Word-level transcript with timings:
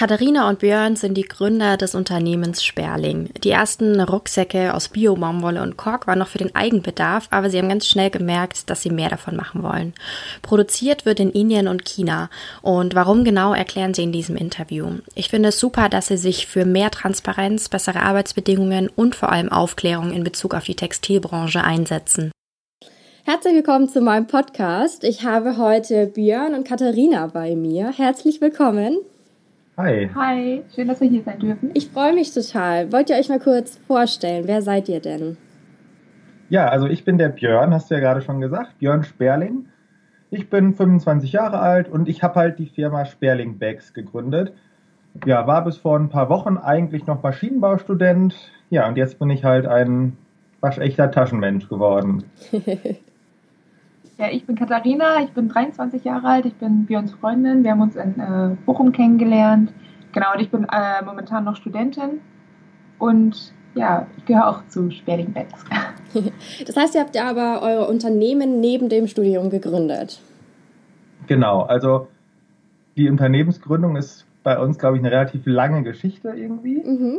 Katharina 0.00 0.48
und 0.48 0.60
Björn 0.60 0.96
sind 0.96 1.12
die 1.12 1.28
Gründer 1.28 1.76
des 1.76 1.94
Unternehmens 1.94 2.64
Sperling. 2.64 3.28
Die 3.44 3.50
ersten 3.50 4.00
Rucksäcke 4.00 4.72
aus 4.72 4.88
Bio-Baumwolle 4.88 5.60
und 5.60 5.76
Kork 5.76 6.06
waren 6.06 6.20
noch 6.20 6.28
für 6.28 6.38
den 6.38 6.56
Eigenbedarf, 6.56 7.28
aber 7.28 7.50
sie 7.50 7.58
haben 7.58 7.68
ganz 7.68 7.86
schnell 7.86 8.08
gemerkt, 8.08 8.70
dass 8.70 8.80
sie 8.80 8.88
mehr 8.88 9.10
davon 9.10 9.36
machen 9.36 9.62
wollen. 9.62 9.92
Produziert 10.40 11.04
wird 11.04 11.20
in 11.20 11.30
Indien 11.30 11.68
und 11.68 11.84
China. 11.84 12.30
Und 12.62 12.94
warum 12.94 13.24
genau 13.24 13.52
erklären 13.52 13.92
sie 13.92 14.04
in 14.04 14.10
diesem 14.10 14.36
Interview. 14.36 14.86
Ich 15.14 15.28
finde 15.28 15.50
es 15.50 15.60
super, 15.60 15.90
dass 15.90 16.06
sie 16.06 16.16
sich 16.16 16.46
für 16.46 16.64
mehr 16.64 16.90
Transparenz, 16.90 17.68
bessere 17.68 18.00
Arbeitsbedingungen 18.00 18.88
und 18.88 19.14
vor 19.14 19.30
allem 19.30 19.52
Aufklärung 19.52 20.12
in 20.12 20.24
Bezug 20.24 20.54
auf 20.54 20.64
die 20.64 20.76
Textilbranche 20.76 21.62
einsetzen. 21.62 22.32
Herzlich 23.24 23.52
willkommen 23.52 23.90
zu 23.90 24.00
meinem 24.00 24.26
Podcast. 24.26 25.04
Ich 25.04 25.26
habe 25.26 25.58
heute 25.58 26.06
Björn 26.06 26.54
und 26.54 26.66
Katharina 26.66 27.26
bei 27.26 27.54
mir. 27.54 27.92
Herzlich 27.92 28.40
willkommen. 28.40 28.96
Hi. 29.82 30.10
Hi, 30.14 30.62
schön, 30.74 30.88
dass 30.88 31.00
wir 31.00 31.08
hier 31.08 31.22
sein 31.22 31.38
dürfen. 31.38 31.70
Ich 31.72 31.88
freue 31.88 32.12
mich 32.12 32.34
total. 32.34 32.92
Wollt 32.92 33.08
ihr 33.08 33.16
euch 33.16 33.30
mal 33.30 33.40
kurz 33.40 33.78
vorstellen? 33.86 34.46
Wer 34.46 34.60
seid 34.60 34.90
ihr 34.90 35.00
denn? 35.00 35.38
Ja, 36.50 36.68
also 36.68 36.86
ich 36.86 37.06
bin 37.06 37.16
der 37.16 37.30
Björn, 37.30 37.72
hast 37.72 37.90
du 37.90 37.94
ja 37.94 38.00
gerade 38.00 38.20
schon 38.20 38.42
gesagt, 38.42 38.78
Björn 38.78 39.04
Sperling. 39.04 39.68
Ich 40.30 40.50
bin 40.50 40.74
25 40.74 41.32
Jahre 41.32 41.60
alt 41.60 41.88
und 41.88 42.10
ich 42.10 42.22
habe 42.22 42.34
halt 42.34 42.58
die 42.58 42.66
Firma 42.66 43.06
Sperling 43.06 43.58
Bags 43.58 43.94
gegründet. 43.94 44.52
Ja, 45.24 45.46
war 45.46 45.64
bis 45.64 45.78
vor 45.78 45.98
ein 45.98 46.10
paar 46.10 46.28
Wochen 46.28 46.58
eigentlich 46.58 47.06
noch 47.06 47.22
Maschinenbaustudent. 47.22 48.34
Ja, 48.68 48.86
und 48.86 48.98
jetzt 48.98 49.18
bin 49.18 49.30
ich 49.30 49.44
halt 49.44 49.66
ein 49.66 50.18
waschechter 50.60 51.10
Taschenmensch 51.10 51.70
geworden. 51.70 52.24
Ja, 54.20 54.26
ich 54.30 54.44
bin 54.44 54.54
Katharina, 54.54 55.22
ich 55.22 55.30
bin 55.30 55.48
23 55.48 56.04
Jahre 56.04 56.26
alt, 56.26 56.44
ich 56.44 56.54
bin 56.56 56.84
Björns 56.84 57.10
Freundin. 57.12 57.64
Wir 57.64 57.70
haben 57.70 57.80
uns 57.80 57.96
in 57.96 58.20
äh, 58.20 58.54
Bochum 58.66 58.92
kennengelernt. 58.92 59.72
Genau, 60.12 60.34
und 60.34 60.40
ich 60.42 60.50
bin 60.50 60.64
äh, 60.64 61.02
momentan 61.02 61.44
noch 61.44 61.56
Studentin. 61.56 62.20
Und 62.98 63.54
ja, 63.74 64.06
ich 64.18 64.26
gehöre 64.26 64.46
auch 64.46 64.66
zu 64.68 64.90
Sperling 64.90 65.32
Bags. 65.32 65.64
Das 66.66 66.76
heißt, 66.76 66.96
ihr 66.96 67.02
habt 67.02 67.14
ja 67.14 67.30
aber 67.30 67.62
eure 67.62 67.86
Unternehmen 67.86 68.60
neben 68.60 68.88
dem 68.88 69.06
Studium 69.06 69.48
gegründet. 69.48 70.20
Genau, 71.28 71.62
also 71.62 72.08
die 72.96 73.08
Unternehmensgründung 73.08 73.94
ist 73.94 74.26
bei 74.42 74.58
uns, 74.58 74.76
glaube 74.76 74.96
ich, 74.96 75.02
eine 75.04 75.12
relativ 75.12 75.46
lange 75.46 75.84
Geschichte 75.84 76.30
irgendwie. 76.30 76.82
Mhm. 76.82 77.18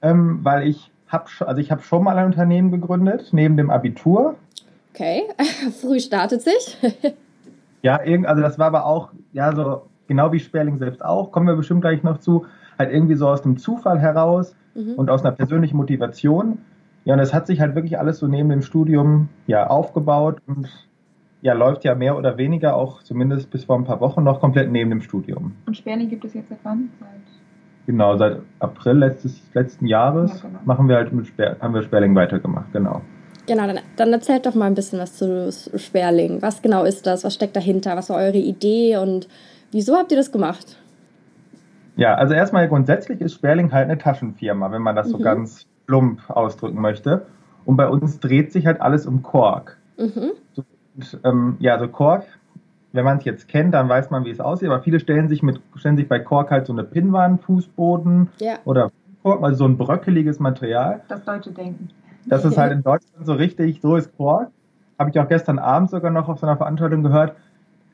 Ähm, 0.00 0.38
weil 0.42 0.66
ich 0.66 0.90
habe 1.08 1.26
also 1.40 1.60
ich 1.60 1.70
habe 1.70 1.82
schon 1.82 2.02
mal 2.02 2.16
ein 2.16 2.24
Unternehmen 2.24 2.70
gegründet, 2.72 3.28
neben 3.32 3.58
dem 3.58 3.68
Abitur. 3.68 4.36
Okay, 4.94 5.22
früh 5.80 6.00
startet 6.00 6.42
sich. 6.42 6.76
ja, 7.82 7.96
also 7.96 8.42
das 8.42 8.58
war 8.58 8.66
aber 8.66 8.86
auch, 8.86 9.10
ja, 9.32 9.54
so 9.54 9.82
genau 10.06 10.32
wie 10.32 10.40
Sperling 10.40 10.78
selbst 10.78 11.04
auch, 11.04 11.32
kommen 11.32 11.46
wir 11.46 11.56
bestimmt 11.56 11.80
gleich 11.80 12.02
noch 12.02 12.18
zu, 12.18 12.46
halt 12.78 12.92
irgendwie 12.92 13.14
so 13.14 13.28
aus 13.28 13.42
dem 13.42 13.56
Zufall 13.56 13.98
heraus 13.98 14.54
mhm. 14.74 14.94
und 14.96 15.10
aus 15.10 15.24
einer 15.24 15.32
persönlichen 15.32 15.76
Motivation. 15.76 16.58
Ja, 17.04 17.14
und 17.14 17.20
es 17.20 17.34
hat 17.34 17.46
sich 17.46 17.60
halt 17.60 17.74
wirklich 17.74 17.98
alles 17.98 18.18
so 18.18 18.28
neben 18.28 18.48
dem 18.48 18.62
Studium 18.62 19.28
ja 19.46 19.66
aufgebaut 19.66 20.40
und 20.46 20.68
ja, 21.40 21.54
läuft 21.54 21.84
ja 21.84 21.94
mehr 21.94 22.16
oder 22.16 22.36
weniger 22.36 22.76
auch 22.76 23.02
zumindest 23.02 23.50
bis 23.50 23.64
vor 23.64 23.76
ein 23.76 23.84
paar 23.84 24.00
Wochen 24.00 24.22
noch 24.22 24.40
komplett 24.40 24.70
neben 24.70 24.90
dem 24.90 25.00
Studium. 25.00 25.52
Und 25.66 25.76
Sperling 25.76 26.08
gibt 26.08 26.24
es 26.24 26.34
jetzt 26.34 26.50
seit 26.50 26.60
wann? 26.62 26.90
Seit 27.00 27.08
genau, 27.86 28.16
seit 28.16 28.38
April 28.60 28.98
letztes, 28.98 29.42
letzten 29.54 29.86
Jahres 29.86 30.42
ja, 30.42 30.48
genau. 30.48 30.60
machen 30.64 30.88
wir 30.88 30.96
halt 30.96 31.12
mit 31.12 31.26
Sper 31.26 31.56
haben 31.60 31.74
wir 31.74 31.82
Sperling 31.82 32.14
weitergemacht, 32.14 32.72
genau. 32.72 33.00
Genau, 33.46 33.66
dann, 33.66 33.80
dann 33.96 34.12
erzählt 34.12 34.46
doch 34.46 34.54
mal 34.54 34.66
ein 34.66 34.74
bisschen 34.74 34.98
was 34.98 35.16
zu 35.16 35.50
Sperling. 35.76 36.42
Was 36.42 36.62
genau 36.62 36.84
ist 36.84 37.06
das? 37.06 37.24
Was 37.24 37.34
steckt 37.34 37.56
dahinter? 37.56 37.96
Was 37.96 38.08
war 38.08 38.16
eure 38.16 38.38
Idee 38.38 38.96
und 38.98 39.28
wieso 39.72 39.96
habt 39.96 40.12
ihr 40.12 40.16
das 40.16 40.30
gemacht? 40.30 40.76
Ja, 41.96 42.14
also 42.14 42.34
erstmal 42.34 42.68
grundsätzlich 42.68 43.20
ist 43.20 43.34
Sperling 43.34 43.72
halt 43.72 43.84
eine 43.84 43.98
Taschenfirma, 43.98 44.70
wenn 44.70 44.82
man 44.82 44.96
das 44.96 45.08
mhm. 45.08 45.12
so 45.12 45.18
ganz 45.18 45.66
plump 45.86 46.30
ausdrücken 46.30 46.80
möchte. 46.80 47.26
Und 47.64 47.76
bei 47.76 47.88
uns 47.88 48.20
dreht 48.20 48.52
sich 48.52 48.66
halt 48.66 48.80
alles 48.80 49.06
um 49.06 49.22
Kork. 49.22 49.76
Mhm. 49.98 50.32
Und, 50.96 51.20
ähm, 51.24 51.56
ja, 51.58 51.78
so 51.78 51.88
Kork, 51.88 52.24
wenn 52.92 53.04
man 53.04 53.18
es 53.18 53.24
jetzt 53.24 53.48
kennt, 53.48 53.74
dann 53.74 53.88
weiß 53.88 54.10
man, 54.10 54.24
wie 54.24 54.30
es 54.30 54.40
aussieht. 54.40 54.68
Aber 54.68 54.82
viele 54.82 55.00
stellen 55.00 55.28
sich, 55.28 55.42
mit, 55.42 55.60
stellen 55.76 55.96
sich 55.96 56.08
bei 56.08 56.18
Kork 56.18 56.50
halt 56.50 56.66
so 56.66 56.72
eine 56.72 56.84
Pinnwand, 56.84 57.42
Fußboden 57.42 58.30
ja. 58.38 58.54
oder 58.64 58.90
Kork, 59.22 59.42
also 59.42 59.58
so 59.58 59.64
ein 59.66 59.76
bröckeliges 59.76 60.38
Material. 60.38 61.00
Das 61.08 61.24
deutsche 61.24 61.50
Denken. 61.50 61.88
Das 62.26 62.44
ist 62.44 62.56
halt 62.58 62.72
in 62.72 62.82
Deutschland 62.82 63.26
so 63.26 63.34
richtig, 63.34 63.80
so 63.80 63.96
ist 63.96 64.16
Kork. 64.16 64.50
Habe 64.98 65.10
ich 65.10 65.18
auch 65.18 65.28
gestern 65.28 65.58
Abend 65.58 65.90
sogar 65.90 66.10
noch 66.10 66.28
auf 66.28 66.38
so 66.38 66.46
einer 66.46 66.56
Veranstaltung 66.56 67.02
gehört, 67.02 67.34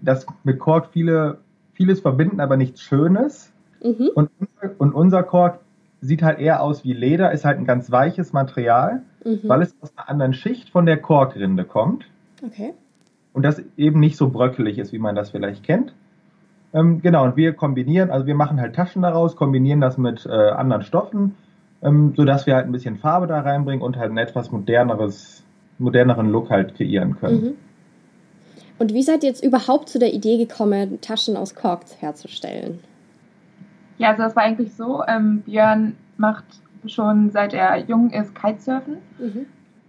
dass 0.00 0.26
mit 0.44 0.58
Kork 0.58 0.88
viele, 0.92 1.38
vieles 1.72 2.00
verbinden, 2.00 2.40
aber 2.40 2.56
nichts 2.56 2.82
Schönes. 2.82 3.52
Mhm. 3.82 4.10
Und, 4.14 4.30
und 4.78 4.92
unser 4.92 5.22
Kork 5.22 5.60
sieht 6.00 6.22
halt 6.22 6.38
eher 6.38 6.62
aus 6.62 6.84
wie 6.84 6.92
Leder, 6.92 7.32
ist 7.32 7.44
halt 7.44 7.58
ein 7.58 7.64
ganz 7.64 7.90
weiches 7.90 8.32
Material, 8.32 9.02
mhm. 9.24 9.40
weil 9.44 9.62
es 9.62 9.74
aus 9.80 9.92
einer 9.96 10.08
anderen 10.08 10.34
Schicht 10.34 10.70
von 10.70 10.86
der 10.86 10.98
Korkrinde 10.98 11.64
kommt. 11.64 12.04
Okay. 12.44 12.74
Und 13.32 13.42
das 13.42 13.62
eben 13.76 14.00
nicht 14.00 14.16
so 14.16 14.30
bröckelig 14.30 14.78
ist, 14.78 14.92
wie 14.92 14.98
man 14.98 15.14
das 15.14 15.30
vielleicht 15.30 15.64
kennt. 15.64 15.92
Ähm, 16.72 17.00
genau, 17.00 17.24
und 17.24 17.36
wir 17.36 17.54
kombinieren, 17.54 18.10
also 18.10 18.26
wir 18.26 18.34
machen 18.34 18.60
halt 18.60 18.74
Taschen 18.74 19.02
daraus, 19.02 19.36
kombinieren 19.36 19.80
das 19.80 19.96
mit 19.96 20.26
äh, 20.26 20.30
anderen 20.30 20.82
Stoffen 20.82 21.34
ähm, 21.82 22.14
sodass 22.16 22.46
wir 22.46 22.54
halt 22.54 22.66
ein 22.66 22.72
bisschen 22.72 22.98
Farbe 22.98 23.26
da 23.26 23.40
reinbringen 23.40 23.82
und 23.82 23.96
halt 23.96 24.10
ein 24.10 24.18
etwas 24.18 24.50
moderneres, 24.50 25.42
moderneren 25.78 26.30
Look 26.30 26.50
halt 26.50 26.74
kreieren 26.74 27.16
können. 27.16 27.42
Mhm. 27.42 27.54
Und 28.78 28.94
wie 28.94 29.02
seid 29.02 29.24
ihr 29.24 29.28
jetzt 29.28 29.44
überhaupt 29.44 29.88
zu 29.88 29.98
der 29.98 30.14
Idee 30.14 30.38
gekommen, 30.38 31.00
Taschen 31.00 31.36
aus 31.36 31.54
Kork 31.54 31.82
herzustellen? 31.98 32.78
Ja, 33.98 34.10
also 34.10 34.22
das 34.22 34.36
war 34.36 34.44
eigentlich 34.44 34.72
so, 34.74 35.02
ähm, 35.08 35.42
Björn 35.42 35.96
macht 36.16 36.44
schon 36.86 37.30
seit 37.30 37.54
er 37.54 37.78
jung 37.78 38.10
ist 38.10 38.34
Kitesurfen 38.34 38.98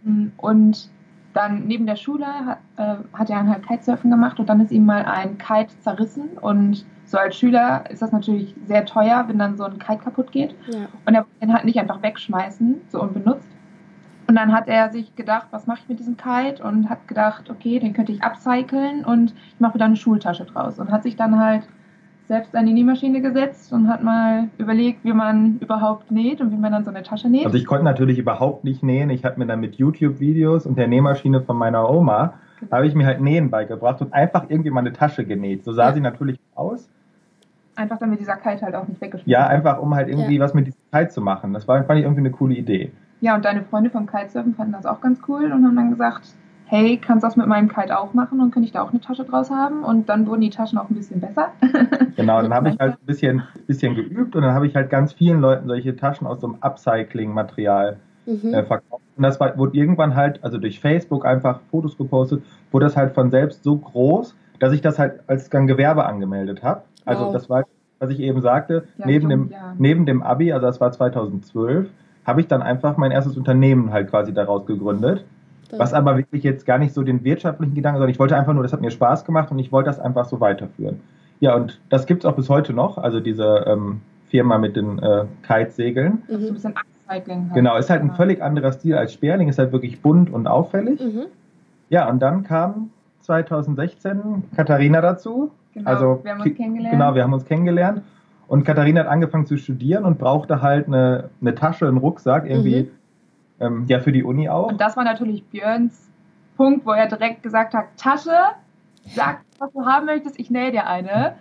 mhm. 0.03 0.31
und 0.37 0.89
dann 1.33 1.67
neben 1.67 1.85
der 1.85 1.95
Schule 1.95 2.25
hat, 2.25 2.59
äh, 2.77 2.95
hat 3.13 3.29
er 3.29 3.45
halt 3.47 3.67
Kitesurfen 3.67 4.09
gemacht 4.09 4.39
und 4.39 4.49
dann 4.49 4.61
ist 4.61 4.71
ihm 4.71 4.85
mal 4.85 5.05
ein 5.05 5.37
Kite 5.37 5.77
zerrissen 5.79 6.29
und 6.41 6.85
so 7.05 7.17
als 7.17 7.37
Schüler 7.37 7.89
ist 7.89 8.01
das 8.01 8.11
natürlich 8.11 8.55
sehr 8.65 8.85
teuer, 8.85 9.25
wenn 9.27 9.39
dann 9.39 9.57
so 9.57 9.63
ein 9.63 9.79
Kite 9.79 10.03
kaputt 10.03 10.31
geht. 10.31 10.55
Ja. 10.67 10.87
Und 11.05 11.15
er 11.15 11.25
kann 11.39 11.53
halt 11.53 11.65
nicht 11.65 11.79
einfach 11.79 12.03
wegschmeißen, 12.03 12.81
so 12.89 13.01
unbenutzt. 13.01 13.47
Und 14.27 14.35
dann 14.35 14.53
hat 14.53 14.67
er 14.67 14.91
sich 14.91 15.15
gedacht, 15.15 15.47
was 15.49 15.65
mache 15.65 15.79
ich 15.81 15.89
mit 15.89 15.99
diesem 15.99 16.17
Kite? 16.17 16.63
Und 16.63 16.87
hat 16.87 17.07
gedacht, 17.07 17.49
okay, 17.49 17.79
den 17.79 17.93
könnte 17.93 18.11
ich 18.11 18.23
upcyclen 18.23 19.03
und 19.03 19.33
ich 19.53 19.59
mache 19.59 19.73
wieder 19.73 19.85
eine 19.85 19.95
Schultasche 19.95 20.45
draus. 20.45 20.77
Und 20.77 20.91
hat 20.91 21.01
sich 21.01 21.15
dann 21.15 21.39
halt 21.39 21.63
selbst 22.29 22.55
an 22.55 22.67
die 22.67 22.73
Nähmaschine 22.73 23.21
gesetzt 23.21 23.73
und 23.73 23.89
hat 23.89 24.03
mal 24.03 24.49
überlegt, 24.59 25.03
wie 25.03 25.13
man 25.13 25.57
überhaupt 25.61 26.11
näht 26.11 26.41
und 26.41 26.51
wie 26.51 26.57
man 26.57 26.71
dann 26.71 26.83
so 26.83 26.91
eine 26.91 27.01
Tasche 27.01 27.27
näht. 27.27 27.47
Also 27.47 27.57
ich 27.57 27.65
konnte 27.65 27.83
natürlich 27.83 28.19
überhaupt 28.19 28.63
nicht 28.63 28.83
nähen. 28.83 29.09
Ich 29.09 29.25
habe 29.25 29.39
mir 29.39 29.47
dann 29.47 29.59
mit 29.59 29.77
YouTube-Videos 29.77 30.67
und 30.67 30.77
der 30.77 30.87
Nähmaschine 30.87 31.41
von 31.41 31.57
meiner 31.57 31.89
Oma, 31.89 32.35
genau. 32.59 32.71
habe 32.71 32.85
ich 32.85 32.93
mir 32.93 33.07
halt 33.07 33.19
Nähen 33.19 33.49
beigebracht 33.49 33.99
und 34.01 34.13
einfach 34.13 34.45
irgendwie 34.47 34.69
mal 34.69 34.81
eine 34.81 34.93
Tasche 34.93 35.25
genäht. 35.25 35.63
So 35.63 35.73
sah 35.73 35.87
ja. 35.87 35.93
sie 35.93 36.01
natürlich 36.01 36.39
aus. 36.53 36.87
Einfach 37.75 37.97
damit 37.97 38.19
dieser 38.19 38.35
Kite 38.35 38.61
halt 38.61 38.75
auch 38.75 38.87
nicht 38.87 39.01
weggeschmissen 39.01 39.31
Ja, 39.31 39.47
einfach 39.47 39.79
um 39.81 39.95
halt 39.95 40.07
irgendwie 40.07 40.35
ja. 40.35 40.43
was 40.43 40.53
mit 40.53 40.67
diesem 40.67 40.81
Kite 40.93 41.09
zu 41.09 41.21
machen. 41.21 41.51
Das 41.53 41.67
war, 41.67 41.83
fand 41.83 41.97
ich 41.97 42.05
irgendwie 42.05 42.21
eine 42.21 42.31
coole 42.31 42.53
Idee. 42.53 42.91
Ja, 43.21 43.33
und 43.33 43.43
deine 43.43 43.63
Freunde 43.63 43.89
vom 43.89 44.05
Kitesurfen 44.05 44.53
fanden 44.53 44.73
das 44.73 44.85
auch 44.85 45.01
ganz 45.01 45.19
cool 45.27 45.45
und 45.45 45.65
haben 45.65 45.75
dann 45.75 45.89
gesagt, 45.89 46.35
hey, 46.69 46.97
kannst 46.97 47.23
du 47.23 47.27
das 47.27 47.35
mit 47.35 47.47
meinem 47.47 47.67
Kite 47.67 47.99
auch 47.99 48.13
machen 48.13 48.39
und 48.39 48.53
kann 48.53 48.63
ich 48.63 48.71
da 48.71 48.83
auch 48.83 48.91
eine 48.91 49.01
Tasche 49.01 49.23
draus 49.23 49.49
haben? 49.49 49.83
Und 49.83 50.07
dann 50.07 50.27
wurden 50.27 50.41
die 50.41 50.51
Taschen 50.51 50.77
auch 50.77 50.89
ein 50.89 50.95
bisschen 50.95 51.19
besser. 51.19 51.49
Genau, 52.15 52.41
dann 52.41 52.53
habe 52.53 52.69
ich 52.69 52.77
halt 52.79 52.95
ein 52.95 53.05
bisschen, 53.05 53.43
bisschen 53.65 53.95
geübt 53.95 54.35
und 54.35 54.41
dann 54.41 54.53
habe 54.53 54.67
ich 54.67 54.75
halt 54.75 54.89
ganz 54.89 55.13
vielen 55.13 55.39
Leuten 55.39 55.67
solche 55.67 55.95
Taschen 55.95 56.27
aus 56.27 56.41
so 56.41 56.47
einem 56.47 56.57
Upcycling-Material 56.59 57.97
mhm. 58.25 58.53
äh, 58.53 58.63
verkauft. 58.63 59.03
Und 59.15 59.23
das 59.23 59.39
war, 59.39 59.57
wurde 59.57 59.77
irgendwann 59.77 60.15
halt, 60.15 60.43
also 60.43 60.57
durch 60.57 60.81
Facebook 60.81 61.25
einfach 61.25 61.61
Fotos 61.71 61.97
gepostet, 61.97 62.43
wurde 62.71 62.87
das 62.87 62.97
halt 62.97 63.13
von 63.13 63.31
selbst 63.31 63.63
so 63.63 63.77
groß, 63.77 64.35
dass 64.59 64.73
ich 64.73 64.81
das 64.81 64.99
halt 64.99 65.21
als 65.27 65.49
Gewerbe 65.49 66.05
angemeldet 66.05 66.61
habe. 66.61 66.81
Also 67.05 67.27
wow. 67.27 67.33
das 67.33 67.49
war, 67.49 67.63
was 67.99 68.09
ich 68.09 68.19
eben 68.19 68.41
sagte, 68.41 68.83
ja, 68.97 69.05
neben, 69.05 69.29
dem, 69.29 69.53
neben 69.77 70.05
dem 70.05 70.21
Abi, 70.21 70.51
also 70.51 70.67
das 70.67 70.81
war 70.81 70.91
2012, 70.91 71.87
habe 72.25 72.41
ich 72.41 72.47
dann 72.47 72.61
einfach 72.61 72.97
mein 72.97 73.11
erstes 73.11 73.37
Unternehmen 73.37 73.93
halt 73.93 74.09
quasi 74.09 74.33
daraus 74.33 74.65
gegründet. 74.65 75.23
Was 75.77 75.93
aber 75.93 76.17
wirklich 76.17 76.43
jetzt 76.43 76.65
gar 76.65 76.77
nicht 76.77 76.93
so 76.93 77.03
den 77.03 77.23
wirtschaftlichen 77.23 77.75
Gedanken, 77.75 77.97
sondern 77.97 78.11
ich 78.11 78.19
wollte 78.19 78.35
einfach 78.35 78.53
nur, 78.53 78.63
das 78.63 78.73
hat 78.73 78.81
mir 78.81 78.91
Spaß 78.91 79.25
gemacht 79.25 79.51
und 79.51 79.59
ich 79.59 79.71
wollte 79.71 79.89
das 79.89 79.99
einfach 79.99 80.25
so 80.25 80.39
weiterführen. 80.39 80.99
Ja, 81.39 81.55
und 81.55 81.79
das 81.89 82.05
gibt 82.05 82.23
es 82.23 82.29
auch 82.29 82.35
bis 82.35 82.49
heute 82.49 82.73
noch, 82.73 82.97
also 82.97 83.19
diese 83.19 83.65
ähm, 83.67 84.01
Firma 84.29 84.57
mit 84.57 84.75
den 84.75 84.99
äh, 84.99 85.25
Kitesegeln. 85.45 86.23
Mhm. 86.27 86.41
So 86.41 86.47
ein 86.47 86.53
bisschen 86.53 86.73
Upcycling. 86.75 87.45
Halt. 87.45 87.53
Genau, 87.53 87.77
ist 87.77 87.89
halt 87.89 88.01
ein 88.01 88.11
völlig 88.11 88.41
anderer 88.41 88.71
Stil 88.71 88.95
als 88.95 89.13
Sperling, 89.13 89.47
ist 89.47 89.59
halt 89.59 89.71
wirklich 89.71 90.01
bunt 90.01 90.31
und 90.31 90.47
auffällig. 90.47 90.99
Mhm. 90.99 91.25
Ja, 91.89 92.09
und 92.09 92.19
dann 92.19 92.43
kam 92.43 92.91
2016 93.21 94.43
Katharina 94.55 95.01
dazu. 95.01 95.51
Genau, 95.73 95.89
also, 95.89 96.19
wir 96.23 96.31
haben 96.31 96.41
uns 96.41 96.55
kennengelernt. 96.55 96.91
Genau, 96.91 97.15
wir 97.15 97.23
haben 97.23 97.33
uns 97.33 97.45
kennengelernt. 97.45 98.01
Und 98.47 98.63
Katharina 98.63 99.01
hat 99.01 99.07
angefangen 99.07 99.45
zu 99.45 99.57
studieren 99.57 100.05
und 100.05 100.17
brauchte 100.17 100.61
halt 100.61 100.87
eine, 100.87 101.29
eine 101.39 101.53
Tasche, 101.53 101.87
einen 101.87 101.97
Rucksack, 101.97 102.49
irgendwie, 102.49 102.83
mhm. 102.83 102.87
Ähm, 103.59 103.85
ja, 103.87 103.99
für 103.99 104.11
die 104.11 104.23
Uni 104.23 104.49
auch. 104.49 104.67
Und 104.67 104.79
das 104.81 104.95
war 104.97 105.03
natürlich 105.03 105.43
Björns 105.45 106.09
Punkt, 106.59 106.85
wo 106.85 106.91
er 106.91 107.07
direkt 107.07 107.41
gesagt 107.41 107.73
hat, 107.73 107.85
Tasche, 107.95 108.35
sag, 109.15 109.39
was 109.59 109.71
du 109.71 109.85
haben 109.85 110.05
möchtest, 110.07 110.37
ich 110.37 110.49
nähe 110.49 110.71
dir 110.71 110.87
eine. 110.87 111.35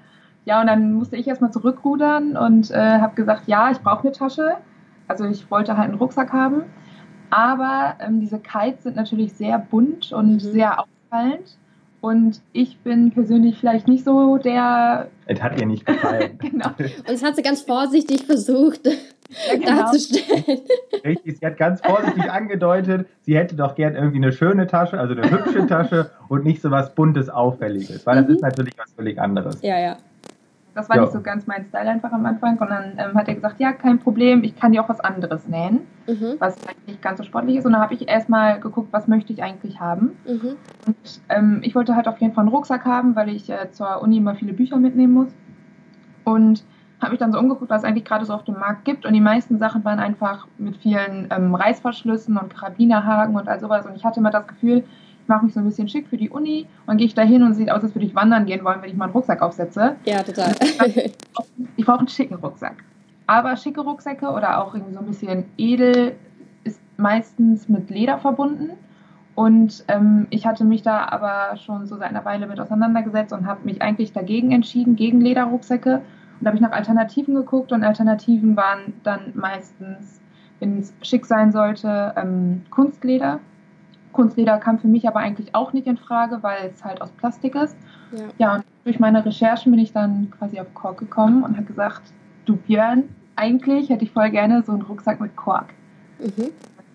Ja, 0.44 0.60
und 0.60 0.68
dann 0.68 0.92
musste 0.92 1.16
ich 1.16 1.26
erstmal 1.26 1.50
zurückrudern 1.50 2.36
und 2.36 2.70
äh, 2.70 3.00
habe 3.00 3.16
gesagt, 3.16 3.48
ja, 3.48 3.70
ich 3.72 3.80
brauche 3.80 4.02
eine 4.02 4.12
Tasche. 4.12 4.58
Also 5.08 5.24
ich 5.24 5.50
wollte 5.50 5.76
halt 5.76 5.88
einen 5.88 5.98
Rucksack 5.98 6.32
haben. 6.32 6.62
Aber 7.30 7.96
ähm, 7.98 8.20
diese 8.20 8.38
Kites 8.38 8.84
sind 8.84 8.94
natürlich 8.94 9.32
sehr 9.32 9.58
bunt 9.58 10.12
und 10.12 10.34
mhm. 10.34 10.38
sehr 10.38 10.78
auffallend. 10.78 11.58
Und 12.00 12.40
ich 12.52 12.78
bin 12.78 13.10
persönlich 13.10 13.58
vielleicht 13.58 13.88
nicht 13.88 14.04
so 14.04 14.38
der. 14.38 15.08
Es 15.26 15.42
hat 15.42 15.60
ihr 15.60 15.66
nicht 15.66 15.84
gefallen. 15.84 16.38
genau. 16.38 16.68
Und 16.78 17.08
das 17.08 17.24
hat 17.24 17.34
sie 17.34 17.42
ganz 17.42 17.62
vorsichtig 17.62 18.24
versucht 18.24 18.86
ja, 19.28 19.56
genau. 19.58 19.82
darzustellen. 19.82 20.60
Richtig, 21.04 21.38
sie 21.38 21.46
hat 21.46 21.56
ganz 21.56 21.80
vorsichtig 21.80 22.30
angedeutet, 22.30 23.06
sie 23.22 23.36
hätte 23.36 23.56
doch 23.56 23.74
gern 23.74 23.94
irgendwie 23.94 24.18
eine 24.18 24.32
schöne 24.32 24.66
Tasche, 24.66 24.98
also 24.98 25.14
eine 25.14 25.30
hübsche 25.30 25.66
Tasche 25.66 26.10
und 26.28 26.44
nicht 26.44 26.62
so 26.62 26.70
was 26.70 26.94
Buntes, 26.94 27.28
Auffälliges. 27.28 28.06
Weil 28.06 28.22
mhm. 28.22 28.26
das 28.26 28.36
ist 28.36 28.42
natürlich 28.42 28.74
was 28.78 28.92
völlig 28.92 29.20
anderes. 29.20 29.60
Ja, 29.62 29.78
ja. 29.78 29.96
Das 30.78 30.88
war 30.88 30.96
ja. 30.96 31.02
nicht 31.02 31.12
so 31.12 31.20
ganz 31.20 31.46
mein 31.48 31.64
Style 31.64 31.88
einfach 31.88 32.12
am 32.12 32.24
Anfang. 32.24 32.56
Und 32.58 32.70
dann 32.70 32.92
ähm, 32.98 33.14
hat 33.14 33.26
er 33.26 33.34
gesagt, 33.34 33.58
ja, 33.58 33.72
kein 33.72 33.98
Problem, 33.98 34.44
ich 34.44 34.54
kann 34.54 34.70
dir 34.70 34.82
auch 34.82 34.88
was 34.88 35.00
anderes 35.00 35.48
nähen, 35.48 35.80
mhm. 36.06 36.36
was 36.38 36.56
vielleicht 36.56 36.86
nicht 36.86 37.02
ganz 37.02 37.18
so 37.18 37.24
sportlich 37.24 37.56
ist. 37.56 37.66
Und 37.66 37.72
dann 37.72 37.80
habe 37.80 37.94
ich 37.94 38.08
erstmal 38.08 38.60
geguckt, 38.60 38.88
was 38.92 39.08
möchte 39.08 39.32
ich 39.32 39.42
eigentlich 39.42 39.80
haben. 39.80 40.16
Mhm. 40.24 40.56
Und 40.86 41.20
ähm, 41.30 41.60
ich 41.64 41.74
wollte 41.74 41.96
halt 41.96 42.06
auf 42.06 42.18
jeden 42.18 42.32
Fall 42.32 42.42
einen 42.42 42.54
Rucksack 42.54 42.84
haben, 42.84 43.16
weil 43.16 43.28
ich 43.28 43.50
äh, 43.50 43.72
zur 43.72 44.00
Uni 44.02 44.18
immer 44.18 44.36
viele 44.36 44.52
Bücher 44.52 44.76
mitnehmen 44.76 45.14
muss. 45.14 45.34
Und 46.22 46.64
habe 47.00 47.12
mich 47.12 47.20
dann 47.20 47.32
so 47.32 47.38
umgeguckt, 47.38 47.70
was 47.70 47.82
es 47.82 47.84
eigentlich 47.84 48.04
gerade 48.04 48.24
so 48.24 48.34
auf 48.34 48.44
dem 48.44 48.58
Markt 48.58 48.84
gibt. 48.84 49.06
Und 49.06 49.12
die 49.12 49.20
meisten 49.20 49.58
Sachen 49.58 49.84
waren 49.84 49.98
einfach 50.00 50.46
mit 50.58 50.76
vielen 50.78 51.28
ähm, 51.30 51.54
Reißverschlüssen 51.54 52.36
und 52.36 52.54
Karabinerhaken 52.54 53.36
und 53.36 53.48
all 53.48 53.60
sowas. 53.60 53.86
Und 53.86 53.96
ich 53.96 54.04
hatte 54.04 54.20
immer 54.20 54.30
das 54.30 54.46
Gefühl, 54.46 54.84
mache 55.28 55.44
mich 55.44 55.54
so 55.54 55.60
ein 55.60 55.66
bisschen 55.66 55.88
schick 55.88 56.08
für 56.08 56.16
die 56.16 56.30
Uni 56.30 56.66
und 56.86 56.96
gehe 56.96 57.06
ich 57.06 57.14
da 57.14 57.22
hin 57.22 57.42
und 57.42 57.54
sieht 57.54 57.70
aus, 57.70 57.82
als 57.82 57.94
würde 57.94 58.06
ich 58.06 58.14
wandern 58.14 58.46
gehen 58.46 58.64
wollen, 58.64 58.82
wenn 58.82 58.90
ich 58.90 58.96
mal 58.96 59.04
einen 59.04 59.12
Rucksack 59.12 59.42
aufsetze. 59.42 59.96
Ja, 60.04 60.22
total. 60.22 60.54
ich 61.76 61.84
brauche 61.84 61.98
einen 61.98 62.08
schicken 62.08 62.34
Rucksack. 62.36 62.82
Aber 63.26 63.56
schicke 63.56 63.82
Rucksäcke 63.82 64.30
oder 64.30 64.64
auch 64.64 64.74
irgendwie 64.74 64.94
so 64.94 65.00
ein 65.00 65.06
bisschen 65.06 65.44
edel 65.58 66.16
ist 66.64 66.80
meistens 66.96 67.68
mit 67.68 67.90
Leder 67.90 68.18
verbunden. 68.18 68.70
Und 69.34 69.84
ähm, 69.86 70.26
ich 70.30 70.46
hatte 70.46 70.64
mich 70.64 70.82
da 70.82 71.06
aber 71.06 71.56
schon 71.58 71.86
so 71.86 71.96
seit 71.96 72.08
einer 72.08 72.24
Weile 72.24 72.46
mit 72.46 72.58
auseinandergesetzt 72.58 73.32
und 73.32 73.46
habe 73.46 73.64
mich 73.64 73.82
eigentlich 73.82 74.12
dagegen 74.12 74.50
entschieden, 74.50 74.96
gegen 74.96 75.20
Lederrucksäcke. 75.20 76.02
Und 76.38 76.44
da 76.44 76.50
habe 76.50 76.56
ich 76.56 76.62
nach 76.62 76.72
Alternativen 76.72 77.34
geguckt 77.34 77.72
und 77.72 77.82
Alternativen 77.82 78.56
waren 78.56 78.94
dann 79.02 79.32
meistens, 79.34 80.20
wenn 80.60 80.78
es 80.78 80.92
schick 81.02 81.26
sein 81.26 81.52
sollte, 81.52 82.12
ähm, 82.16 82.62
Kunstleder. 82.70 83.40
Kunstleder 84.12 84.58
kam 84.58 84.78
für 84.78 84.88
mich 84.88 85.06
aber 85.06 85.20
eigentlich 85.20 85.54
auch 85.54 85.72
nicht 85.72 85.86
in 85.86 85.96
Frage, 85.96 86.42
weil 86.42 86.70
es 86.72 86.84
halt 86.84 87.02
aus 87.02 87.10
Plastik 87.10 87.54
ist. 87.54 87.76
Ja. 88.12 88.24
ja, 88.38 88.54
und 88.54 88.64
durch 88.84 88.98
meine 88.98 89.24
Recherchen 89.24 89.70
bin 89.72 89.80
ich 89.80 89.92
dann 89.92 90.30
quasi 90.30 90.58
auf 90.60 90.72
Kork 90.74 90.98
gekommen 90.98 91.42
und 91.42 91.56
habe 91.56 91.66
gesagt, 91.66 92.02
du 92.46 92.56
Björn, 92.56 93.04
eigentlich 93.36 93.90
hätte 93.90 94.04
ich 94.04 94.12
voll 94.12 94.30
gerne 94.30 94.62
so 94.62 94.72
einen 94.72 94.82
Rucksack 94.82 95.20
mit 95.20 95.36
Kork. 95.36 95.66
Mhm. 96.18 96.50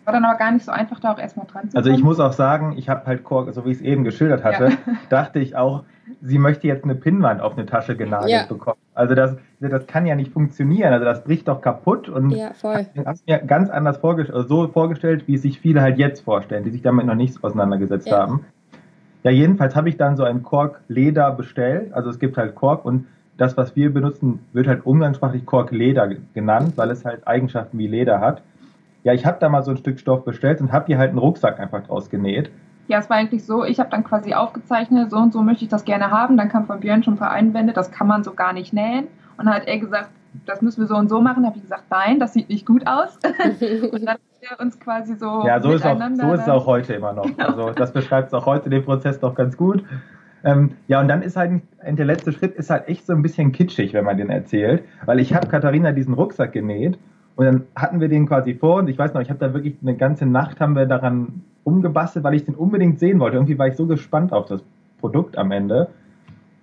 War 0.06 0.14
dann 0.14 0.26
aber 0.26 0.38
gar 0.38 0.52
nicht 0.52 0.66
so 0.66 0.72
einfach, 0.72 1.00
da 1.00 1.14
auch 1.14 1.20
erstmal 1.20 1.46
dran 1.46 1.70
zu 1.70 1.76
kommen. 1.76 1.86
Also 1.86 1.92
ich 1.92 2.04
muss 2.04 2.20
auch 2.20 2.34
sagen, 2.34 2.74
ich 2.78 2.90
habe 2.90 3.06
halt 3.06 3.24
Kork, 3.24 3.54
so 3.54 3.64
wie 3.66 3.72
ich 3.72 3.78
es 3.78 3.84
eben 3.84 4.04
geschildert 4.04 4.44
hatte, 4.44 4.70
ja. 4.70 4.78
dachte 5.10 5.40
ich 5.40 5.56
auch, 5.56 5.84
sie 6.26 6.40
möchte 6.40 6.68
jetzt 6.68 6.86
eine 6.86 6.96
Pinnwand 6.96 7.42
auf 7.42 7.54
eine 7.54 7.66
Tasche 7.66 7.96
genagelt 7.98 8.32
ja. 8.32 8.46
bekommen. 8.48 8.80
Also 8.94 9.14
das, 9.14 9.36
das 9.60 9.86
kann 9.88 10.06
ja 10.06 10.16
nicht 10.16 10.32
funktionieren. 10.32 10.94
Also 10.94 11.06
das 11.06 11.24
bricht 11.24 11.48
doch 11.48 11.62
kaputt 11.62 12.08
und 12.08 12.32
ja, 12.32 12.54
voll. 12.54 12.86
hast 13.06 13.28
mir 13.28 13.40
ganz 13.40 13.70
anders 13.70 13.98
vorgestellt, 13.98 14.36
also 14.36 14.48
so 14.48 14.68
vorgestellt, 14.72 15.28
wie 15.28 15.36
es 15.36 15.42
sich 15.42 15.60
viele 15.60 15.82
halt 15.82 15.98
jetzt 15.98 16.22
vorstellen, 16.22 16.64
die 16.64 16.72
sich 16.72 16.82
damit 16.82 17.06
noch 17.06 17.16
nicht 17.16 17.44
auseinandergesetzt 17.44 18.08
ja. 18.08 18.20
haben. 18.20 18.46
Ja, 19.24 19.32
jedenfalls 19.32 19.76
habe 19.76 19.90
ich 19.90 19.98
dann 19.98 20.16
so 20.16 20.24
ein 20.24 20.44
Kork-Leder 20.44 21.32
bestellt. 21.32 21.94
Also 21.94 22.10
es 22.10 22.20
gibt 22.20 22.38
halt 22.38 22.56
Kork 22.56 22.86
und 22.86 23.06
das, 23.38 23.58
was 23.58 23.76
wir 23.76 23.94
benutzen, 23.94 24.40
wird 24.54 24.68
halt 24.68 24.86
umgangssprachlich 24.86 25.46
Kork-Leder 25.46 26.10
genannt, 26.34 26.74
weil 26.78 26.90
es 26.92 27.04
halt 27.04 27.28
Eigenschaften 27.28 27.78
wie 27.80 27.88
Leder 27.88 28.22
hat. 28.22 28.44
Ja, 29.04 29.14
ich 29.14 29.26
habe 29.26 29.38
da 29.40 29.50
mal 29.50 29.64
so 29.64 29.72
ein 29.72 29.78
Stück 29.78 30.00
Stoff 30.00 30.24
bestellt 30.24 30.62
und 30.62 30.72
habe 30.72 30.86
hier 30.86 30.98
halt 30.98 31.10
einen 31.10 31.18
Rucksack 31.18 31.60
einfach 31.60 31.84
draus 31.86 32.10
genäht. 32.10 32.52
Ja, 32.88 33.00
es 33.00 33.10
war 33.10 33.18
eigentlich 33.18 33.46
so, 33.46 33.64
ich 33.64 33.80
habe 33.80 33.90
dann 33.90 34.04
quasi 34.04 34.34
aufgezeichnet, 34.34 35.10
so 35.10 35.18
und 35.18 35.32
so 35.32 35.42
möchte 35.42 35.64
ich 35.64 35.70
das 35.70 35.86
gerne 35.86 36.12
haben. 36.12 36.38
Dann 36.38 36.50
kam 36.50 36.66
von 36.66 36.80
Björn 36.80 37.04
schon 37.04 37.14
ein 37.16 37.18
paar 37.18 37.32
Einwände, 37.32 37.74
das 37.74 37.92
kann 37.92 38.08
man 38.08 38.24
so 38.24 38.34
gar 38.34 38.54
nicht 38.54 38.74
nähen. 38.74 39.08
Und 39.38 39.46
dann 39.46 39.56
hat 39.56 39.68
er 39.68 39.80
gesagt, 39.80 40.10
das 40.46 40.62
müssen 40.62 40.82
wir 40.82 40.88
so 40.88 40.96
und 40.96 41.10
so 41.10 41.22
machen. 41.22 41.44
Da 41.44 41.50
habe 41.50 41.58
ich 41.58 41.64
gesagt, 41.64 41.84
nein, 41.90 42.20
das 42.20 42.34
sieht 42.34 42.50
nicht 42.50 42.66
gut 42.66 42.86
aus. 42.88 43.18
und 43.92 44.06
dann 44.06 44.16
hat 44.16 44.20
er 44.42 44.60
uns 44.60 44.80
quasi 44.80 45.16
so. 45.16 45.44
Ja, 45.46 45.62
so, 45.62 45.72
ist, 45.72 45.86
auch, 45.86 46.00
so 46.00 46.34
ist 46.34 46.42
es 46.42 46.50
auch 46.50 46.66
heute 46.66 46.94
immer 46.94 47.14
noch. 47.14 47.24
Genau. 47.24 47.46
Also 47.46 47.70
das 47.72 47.94
beschreibt 47.94 48.34
auch 48.34 48.46
heute 48.46 48.70
den 48.70 48.84
Prozess 48.84 49.20
doch 49.20 49.36
ganz 49.36 49.56
gut. 49.58 49.84
Ähm, 50.44 50.72
ja, 50.88 51.00
und 51.00 51.08
dann 51.08 51.22
ist 51.22 51.38
halt 51.38 51.62
der 51.82 52.06
letzte 52.06 52.34
Schritt 52.34 52.56
ist 52.56 52.70
halt 52.70 52.88
echt 52.90 53.06
so 53.06 53.14
ein 53.14 53.22
bisschen 53.22 53.54
kitschig, 53.54 53.94
wenn 53.94 54.04
man 54.04 54.18
den 54.18 54.30
erzählt. 54.30 54.84
Weil 55.06 55.20
ich 55.20 55.34
habe 55.34 55.48
Katharina 55.48 55.94
diesen 55.94 56.14
Rucksack 56.14 56.52
genäht 56.52 57.00
und 57.36 57.46
dann 57.46 57.64
hatten 57.76 58.02
wir 58.02 58.10
den 58.10 58.28
quasi 58.28 58.54
vor 58.54 58.80
und 58.80 58.90
ich 58.90 58.98
weiß 58.98 59.14
noch, 59.14 59.22
ich 59.22 59.30
habe 59.30 59.40
da 59.40 59.54
wirklich 59.54 59.78
eine 59.82 59.96
ganze 59.96 60.26
Nacht 60.26 60.60
haben 60.60 60.76
wir 60.76 60.86
daran 60.86 61.44
umgebastelt, 61.64 62.24
weil 62.24 62.34
ich 62.36 62.46
den 62.46 62.56
unbedingt 62.56 63.00
sehen 63.00 63.20
wollte. 63.20 63.38
Irgendwie 63.38 63.58
war 63.58 63.68
ich 63.68 63.76
so 63.76 63.88
gespannt 63.88 64.34
auf 64.34 64.46
das 64.46 64.64
Produkt 65.00 65.38
am 65.38 65.52
Ende. 65.52 65.90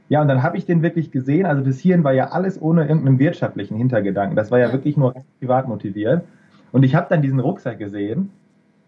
Ja, 0.08 0.20
und 0.20 0.28
dann 0.28 0.42
habe 0.42 0.56
ich 0.56 0.66
den 0.66 0.82
wirklich 0.82 1.10
gesehen. 1.10 1.46
Also 1.46 1.62
bis 1.62 1.78
hierhin 1.78 2.04
war 2.04 2.12
ja 2.12 2.30
alles 2.30 2.60
ohne 2.60 2.82
irgendeinen 2.82 3.18
wirtschaftlichen 3.18 3.76
Hintergedanken. 3.76 4.36
Das 4.36 4.50
war 4.50 4.58
ja 4.58 4.72
wirklich 4.72 4.96
nur 4.96 5.14
privat 5.38 5.68
motiviert. 5.68 6.24
Und 6.72 6.82
ich 6.82 6.94
habe 6.94 7.06
dann 7.08 7.22
diesen 7.22 7.40
Rucksack 7.40 7.78
gesehen 7.78 8.30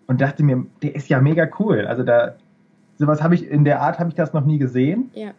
und 0.06 0.20
dachte 0.20 0.42
mir, 0.42 0.66
der 0.82 0.94
ist 0.94 1.08
ja 1.08 1.20
mega 1.20 1.48
cool. 1.58 1.86
Also 1.86 2.02
da, 2.02 2.34
sowas 2.98 3.22
habe 3.22 3.34
ich, 3.34 3.48
in 3.48 3.64
der 3.64 3.80
Art 3.80 3.98
habe 3.98 4.08
ich 4.08 4.14
das 4.14 4.32
noch 4.32 4.44
nie 4.44 4.58
gesehen. 4.58 5.10
Ja. 5.14 5.30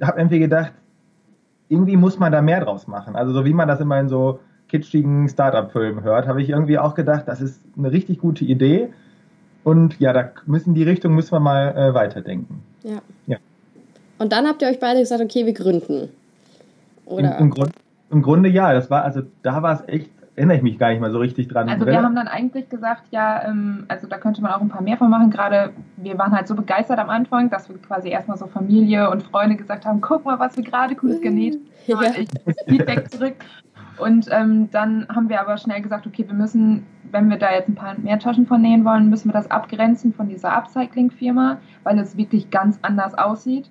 Habe 0.00 0.20
irgendwie 0.20 0.38
gedacht, 0.38 0.72
irgendwie 1.68 1.96
muss 1.96 2.18
man 2.18 2.32
da 2.32 2.42
mehr 2.42 2.60
draus 2.60 2.86
machen. 2.86 3.16
Also 3.16 3.32
so 3.32 3.44
wie 3.44 3.54
man 3.54 3.68
das 3.68 3.80
immer 3.80 3.98
in 3.98 4.08
so 4.08 4.40
kitschigen 4.68 5.28
Startup-Filmen 5.28 6.02
hört, 6.02 6.26
habe 6.26 6.42
ich 6.42 6.50
irgendwie 6.50 6.78
auch 6.78 6.94
gedacht, 6.94 7.24
das 7.26 7.40
ist 7.40 7.62
eine 7.76 7.92
richtig 7.92 8.18
gute 8.18 8.44
Idee. 8.44 8.90
Und 9.66 9.98
ja, 9.98 10.12
da 10.12 10.30
müssen 10.46 10.74
die 10.74 10.84
Richtung 10.84 11.16
müssen 11.16 11.32
wir 11.32 11.40
mal 11.40 11.76
äh, 11.76 11.92
weiterdenken. 11.92 12.62
Ja. 12.84 12.98
ja. 13.26 13.36
Und 14.16 14.30
dann 14.30 14.46
habt 14.46 14.62
ihr 14.62 14.68
euch 14.68 14.78
beide 14.78 15.00
gesagt, 15.00 15.20
okay, 15.20 15.44
wir 15.44 15.54
gründen. 15.54 16.08
Oder? 17.04 17.36
Im, 17.36 17.46
im, 17.46 17.50
Grund, 17.50 17.72
Im, 18.12 18.22
Grunde 18.22 18.48
ja. 18.48 18.72
Das 18.72 18.90
war, 18.90 19.02
also 19.02 19.22
da 19.42 19.64
war 19.64 19.74
es 19.74 19.88
echt, 19.88 20.08
erinnere 20.36 20.58
ich 20.58 20.62
mich 20.62 20.78
gar 20.78 20.90
nicht 20.90 21.00
mal 21.00 21.10
so 21.10 21.18
richtig 21.18 21.48
dran. 21.48 21.68
Also 21.68 21.84
wir 21.84 22.00
haben 22.00 22.14
dann 22.14 22.28
eigentlich 22.28 22.68
gesagt, 22.68 23.08
ja, 23.10 23.42
ähm, 23.44 23.86
also 23.88 24.06
da 24.06 24.18
könnte 24.18 24.40
man 24.40 24.52
auch 24.52 24.60
ein 24.60 24.68
paar 24.68 24.82
mehr 24.82 24.98
von 24.98 25.10
machen. 25.10 25.32
Gerade 25.32 25.72
wir 25.96 26.16
waren 26.16 26.30
halt 26.30 26.46
so 26.46 26.54
begeistert 26.54 27.00
am 27.00 27.10
Anfang, 27.10 27.50
dass 27.50 27.68
wir 27.68 27.76
quasi 27.78 28.10
erstmal 28.10 28.38
so 28.38 28.46
Familie 28.46 29.10
und 29.10 29.24
Freunde 29.24 29.56
gesagt 29.56 29.84
haben, 29.84 30.00
guck 30.00 30.24
mal, 30.24 30.38
was 30.38 30.56
wir 30.56 30.62
gerade 30.62 30.94
cooles 30.94 31.20
genäht 31.20 31.58
haben. 31.88 32.04
Ja. 32.04 32.12
Ich 32.16 32.28
Feedback 32.68 33.10
zurück. 33.10 33.34
Und 33.98 34.28
ähm, 34.30 34.70
dann 34.70 35.06
haben 35.08 35.28
wir 35.28 35.40
aber 35.40 35.56
schnell 35.56 35.80
gesagt, 35.80 36.06
okay, 36.06 36.24
wir 36.26 36.34
müssen, 36.34 36.86
wenn 37.10 37.30
wir 37.30 37.38
da 37.38 37.52
jetzt 37.52 37.68
ein 37.68 37.74
paar 37.74 37.98
mehr 37.98 38.18
Taschen 38.18 38.46
von 38.46 38.60
nähen 38.60 38.84
wollen, 38.84 39.08
müssen 39.08 39.28
wir 39.28 39.32
das 39.32 39.50
abgrenzen 39.50 40.12
von 40.12 40.28
dieser 40.28 40.56
Upcycling-Firma, 40.56 41.58
weil 41.84 41.98
es 41.98 42.16
wirklich 42.16 42.50
ganz 42.50 42.78
anders 42.82 43.14
aussieht. 43.16 43.70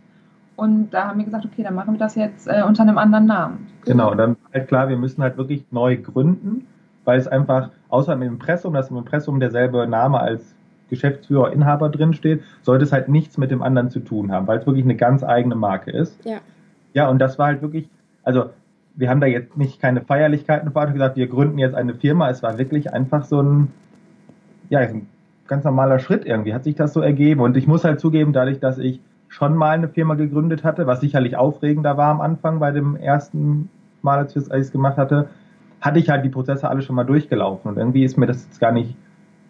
Und 0.56 0.92
da 0.92 1.08
haben 1.08 1.18
wir 1.18 1.26
gesagt, 1.26 1.46
okay, 1.46 1.64
dann 1.64 1.76
machen 1.76 1.96
wir 1.96 2.00
das 2.00 2.16
jetzt 2.16 2.48
äh, 2.48 2.64
unter 2.66 2.84
einem 2.84 2.98
anderen 2.98 3.26
Namen. 3.26 3.68
Genau, 3.86 4.12
und 4.12 4.18
dann 4.18 4.38
halt 4.54 4.68
klar, 4.68 4.88
wir 4.88 4.98
müssen 4.98 5.22
halt 5.22 5.38
wirklich 5.38 5.66
neu 5.72 5.98
gründen, 5.98 6.66
weil 7.04 7.20
es 7.20 7.28
einfach, 7.28 7.72
außer 7.90 8.14
im 8.14 8.22
Impressum, 8.22 8.74
dass 8.74 8.90
im 8.90 8.98
Impressum 8.98 9.40
derselbe 9.40 9.86
Name 9.86 10.20
als 10.20 10.56
Geschäftsführer, 10.90 11.52
Inhaber 11.52 11.90
drin 11.90 12.14
steht, 12.14 12.44
sollte 12.62 12.84
es 12.84 12.92
halt 12.92 13.10
nichts 13.10 13.38
mit 13.38 13.52
dem 13.52 13.62
anderen 13.62 13.90
zu 13.90 14.00
tun 14.00 14.32
haben, 14.32 14.48
weil 14.48 14.60
es 14.60 14.66
wirklich 14.66 14.86
eine 14.86 14.96
ganz 14.96 15.24
eigene 15.24 15.56
Marke 15.56 15.92
ist. 15.92 16.24
Ja. 16.26 16.38
Ja, 16.94 17.10
und 17.10 17.20
das 17.20 17.38
war 17.38 17.48
halt 17.48 17.62
wirklich, 17.62 17.90
also 18.24 18.52
wir 18.96 19.10
haben 19.10 19.20
da 19.20 19.28
jetzt 19.28 19.58
nicht 19.58 19.82
keine 19.82 20.02
Feierlichkeiten 20.02 20.72
vor, 20.72 20.88
gesagt, 20.88 21.18
wir 21.18 21.28
gründen 21.28 21.58
jetzt 21.58 21.76
eine 21.76 21.96
Firma. 21.96 22.30
Es 22.30 22.42
war 22.44 22.58
wirklich 22.58 22.94
einfach 22.94 23.24
so 23.24 23.42
ein, 23.42 23.72
ja, 24.70 24.80
ein 24.80 25.08
ganz 25.48 25.64
normaler 25.64 26.00
Schritt 26.00 26.26
irgendwie, 26.26 26.54
hat 26.54 26.64
sich 26.64 26.76
das 26.76 26.94
so 26.94 27.02
ergeben. 27.02 27.42
Und 27.42 27.58
ich 27.58 27.68
muss 27.68 27.84
halt 27.84 28.00
zugeben, 28.00 28.34
dadurch, 28.34 28.60
dass 28.60 28.78
ich 28.78 29.02
schon 29.28 29.56
mal 29.56 29.72
eine 29.72 29.90
Firma 29.90 30.16
gegründet 30.16 30.64
hatte, 30.64 30.88
was 30.88 31.02
sicherlich 31.02 31.36
aufregender 31.36 31.98
war 31.98 32.10
am 32.10 32.22
Anfang 32.22 32.60
bei 32.60 32.72
dem 32.72 32.96
ersten 32.96 33.70
Mal, 34.02 34.20
als 34.20 34.36
ich 34.36 34.48
es 34.50 34.72
gemacht 34.72 34.98
hatte, 34.98 35.28
hatte 35.82 36.00
ich 36.00 36.10
halt 36.10 36.24
die 36.24 36.30
Prozesse 36.30 36.70
alle 36.70 36.82
schon 36.82 36.96
mal 36.96 37.04
durchgelaufen. 37.04 37.70
Und 37.70 37.78
irgendwie 37.78 38.04
ist 38.04 38.18
mir 38.18 38.28
das 38.28 38.46
jetzt 38.46 38.60
gar 38.60 38.72
nicht 38.72 38.96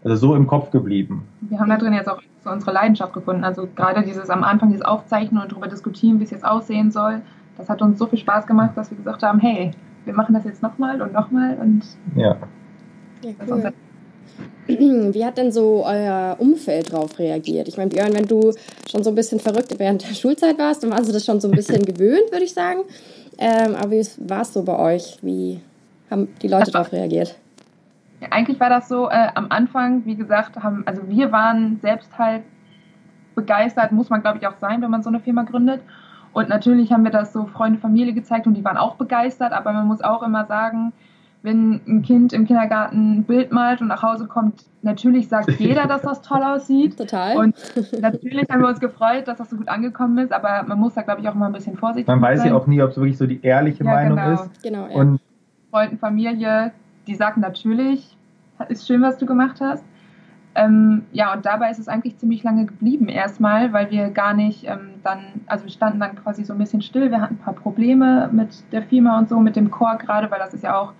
also 0.03 0.15
so 0.15 0.35
im 0.35 0.47
Kopf 0.47 0.71
geblieben. 0.71 1.23
Wir 1.41 1.59
haben 1.59 1.69
da 1.69 1.77
drin 1.77 1.93
jetzt 1.93 2.09
auch 2.09 2.21
unsere 2.45 2.71
Leidenschaft 2.71 3.13
gefunden. 3.13 3.43
Also 3.43 3.67
gerade 3.75 4.03
dieses 4.03 4.29
am 4.29 4.43
Anfang, 4.43 4.69
dieses 4.69 4.85
Aufzeichnen 4.85 5.41
und 5.41 5.51
darüber 5.51 5.67
diskutieren, 5.67 6.19
wie 6.19 6.23
es 6.23 6.31
jetzt 6.31 6.45
aussehen 6.45 6.91
soll, 6.91 7.21
das 7.57 7.69
hat 7.69 7.81
uns 7.81 7.97
so 7.99 8.07
viel 8.07 8.19
Spaß 8.19 8.47
gemacht, 8.47 8.71
dass 8.75 8.91
wir 8.91 8.97
gesagt 8.97 9.23
haben, 9.23 9.39
hey, 9.39 9.71
wir 10.05 10.13
machen 10.13 10.33
das 10.33 10.43
jetzt 10.45 10.61
nochmal 10.61 11.01
und 11.01 11.13
nochmal 11.13 11.57
und 11.59 11.83
ja. 12.15 12.37
ja 13.21 13.31
cool. 13.47 13.73
Wie 14.67 15.25
hat 15.25 15.37
denn 15.37 15.51
so 15.51 15.85
euer 15.85 16.35
Umfeld 16.39 16.91
darauf 16.91 17.19
reagiert? 17.19 17.67
Ich 17.67 17.77
meine, 17.77 17.89
Björn, 17.89 18.13
wenn 18.13 18.25
du 18.25 18.51
schon 18.89 19.03
so 19.03 19.11
ein 19.11 19.15
bisschen 19.15 19.39
verrückt 19.39 19.73
während 19.77 20.07
der 20.07 20.15
Schulzeit 20.15 20.57
warst, 20.57 20.83
dann 20.83 20.91
warst 20.91 21.07
du 21.07 21.13
das 21.13 21.23
schon 21.23 21.39
so 21.39 21.47
ein 21.47 21.51
bisschen 21.51 21.81
gewöhnt, 21.85 22.31
würde 22.31 22.43
ich 22.43 22.53
sagen. 22.53 22.81
Ähm, 23.37 23.75
aber 23.75 23.91
wie 23.91 24.05
war 24.17 24.41
es 24.41 24.53
so 24.53 24.63
bei 24.63 24.77
euch? 24.77 25.17
Wie 25.21 25.61
haben 26.09 26.29
die 26.41 26.47
Leute 26.47 26.71
darauf 26.71 26.91
reagiert? 26.91 27.37
Ja, 28.21 28.29
eigentlich 28.31 28.59
war 28.59 28.69
das 28.69 28.87
so, 28.87 29.09
äh, 29.09 29.27
am 29.35 29.47
Anfang, 29.49 30.05
wie 30.05 30.15
gesagt, 30.15 30.55
haben, 30.61 30.83
also 30.85 31.01
wir 31.07 31.31
waren 31.31 31.79
selbst 31.81 32.17
halt 32.17 32.43
begeistert, 33.35 33.91
muss 33.91 34.09
man 34.09 34.21
glaube 34.21 34.39
ich 34.39 34.47
auch 34.47 34.57
sein, 34.59 34.81
wenn 34.81 34.89
man 34.89 35.03
so 35.03 35.09
eine 35.09 35.19
Firma 35.19 35.43
gründet. 35.43 35.81
Und 36.35 36.49
natürlich 36.49 36.91
haben 36.91 37.05
wir 37.05 37.11
das 37.11 37.31
so 37.31 37.45
Freunde, 37.45 37.79
Familie 37.79 38.11
gezeigt 38.11 38.45
und 38.45 38.55
die 38.55 38.65
waren 38.65 38.75
auch 38.75 38.95
begeistert, 38.95 39.53
aber 39.53 39.71
man 39.71 39.87
muss 39.87 40.01
auch 40.01 40.21
immer 40.21 40.43
sagen, 40.43 40.91
wenn 41.43 41.79
ein 41.87 42.01
Kind 42.01 42.33
im 42.33 42.45
Kindergarten 42.45 43.19
ein 43.19 43.23
Bild 43.23 43.53
malt 43.53 43.79
und 43.79 43.87
nach 43.87 44.03
Hause 44.03 44.27
kommt, 44.27 44.65
natürlich 44.81 45.29
sagt 45.29 45.49
jeder, 45.59 45.87
dass 45.87 46.01
das 46.01 46.21
toll 46.21 46.43
aussieht. 46.43 46.97
Total. 46.97 47.37
Und 47.37 47.55
natürlich 48.01 48.49
haben 48.49 48.59
wir 48.59 48.67
uns 48.67 48.81
gefreut, 48.81 49.29
dass 49.29 49.37
das 49.37 49.49
so 49.49 49.55
gut 49.55 49.69
angekommen 49.69 50.17
ist, 50.17 50.33
aber 50.33 50.63
man 50.63 50.77
muss 50.77 50.95
da, 50.95 51.03
glaube 51.03 51.21
ich, 51.21 51.29
auch 51.29 51.35
mal 51.35 51.45
ein 51.45 51.53
bisschen 51.53 51.77
vorsichtig 51.77 52.07
sein. 52.07 52.19
Man 52.19 52.29
weiß 52.29 52.43
ja 52.43 52.53
auch 52.53 52.67
nie, 52.67 52.81
ob 52.81 52.89
es 52.89 52.97
wirklich 52.97 53.17
so 53.17 53.27
die 53.27 53.41
ehrliche 53.41 53.85
ja, 53.85 53.91
Meinung 53.93 54.17
genau. 54.17 54.33
ist. 54.33 54.61
Genau, 54.61 54.87
ja. 54.89 54.93
Und 54.93 55.21
Freunden, 55.71 55.97
Familie, 55.99 56.73
die 57.07 57.15
sagen 57.15 57.39
natürlich, 57.39 58.17
ist 58.67 58.85
schön, 58.85 59.01
was 59.01 59.17
du 59.17 59.25
gemacht 59.25 59.61
hast. 59.61 59.85
Ähm, 60.55 61.03
ja, 61.11 61.33
und 61.33 61.45
dabei 61.45 61.69
ist 61.69 61.79
es 61.79 61.89
eigentlich 61.89 62.17
ziemlich 62.17 62.41
lange 62.43 62.65
geblieben 62.65 63.09
erstmal, 63.09 63.73
weil 63.73 63.91
wir 63.91 64.09
gar 64.09 64.33
nicht 64.33 64.65
ähm, 64.65 65.01
dann, 65.03 65.19
also 65.47 65.65
wir 65.65 65.71
standen 65.71 65.99
dann 65.99 66.15
quasi 66.15 66.45
so 66.45 66.53
ein 66.53 66.59
bisschen 66.59 66.81
still. 66.81 67.11
Wir 67.11 67.19
hatten 67.19 67.35
ein 67.35 67.39
paar 67.39 67.53
Probleme 67.53 68.29
mit 68.31 68.63
der 68.71 68.83
Firma 68.83 69.19
und 69.19 69.27
so, 69.27 69.39
mit 69.39 69.57
dem 69.57 69.69
Chor 69.69 69.97
gerade, 69.97 70.31
weil 70.31 70.39
das 70.39 70.53
ist 70.53 70.63
ja 70.63 70.77
auch 70.79 70.93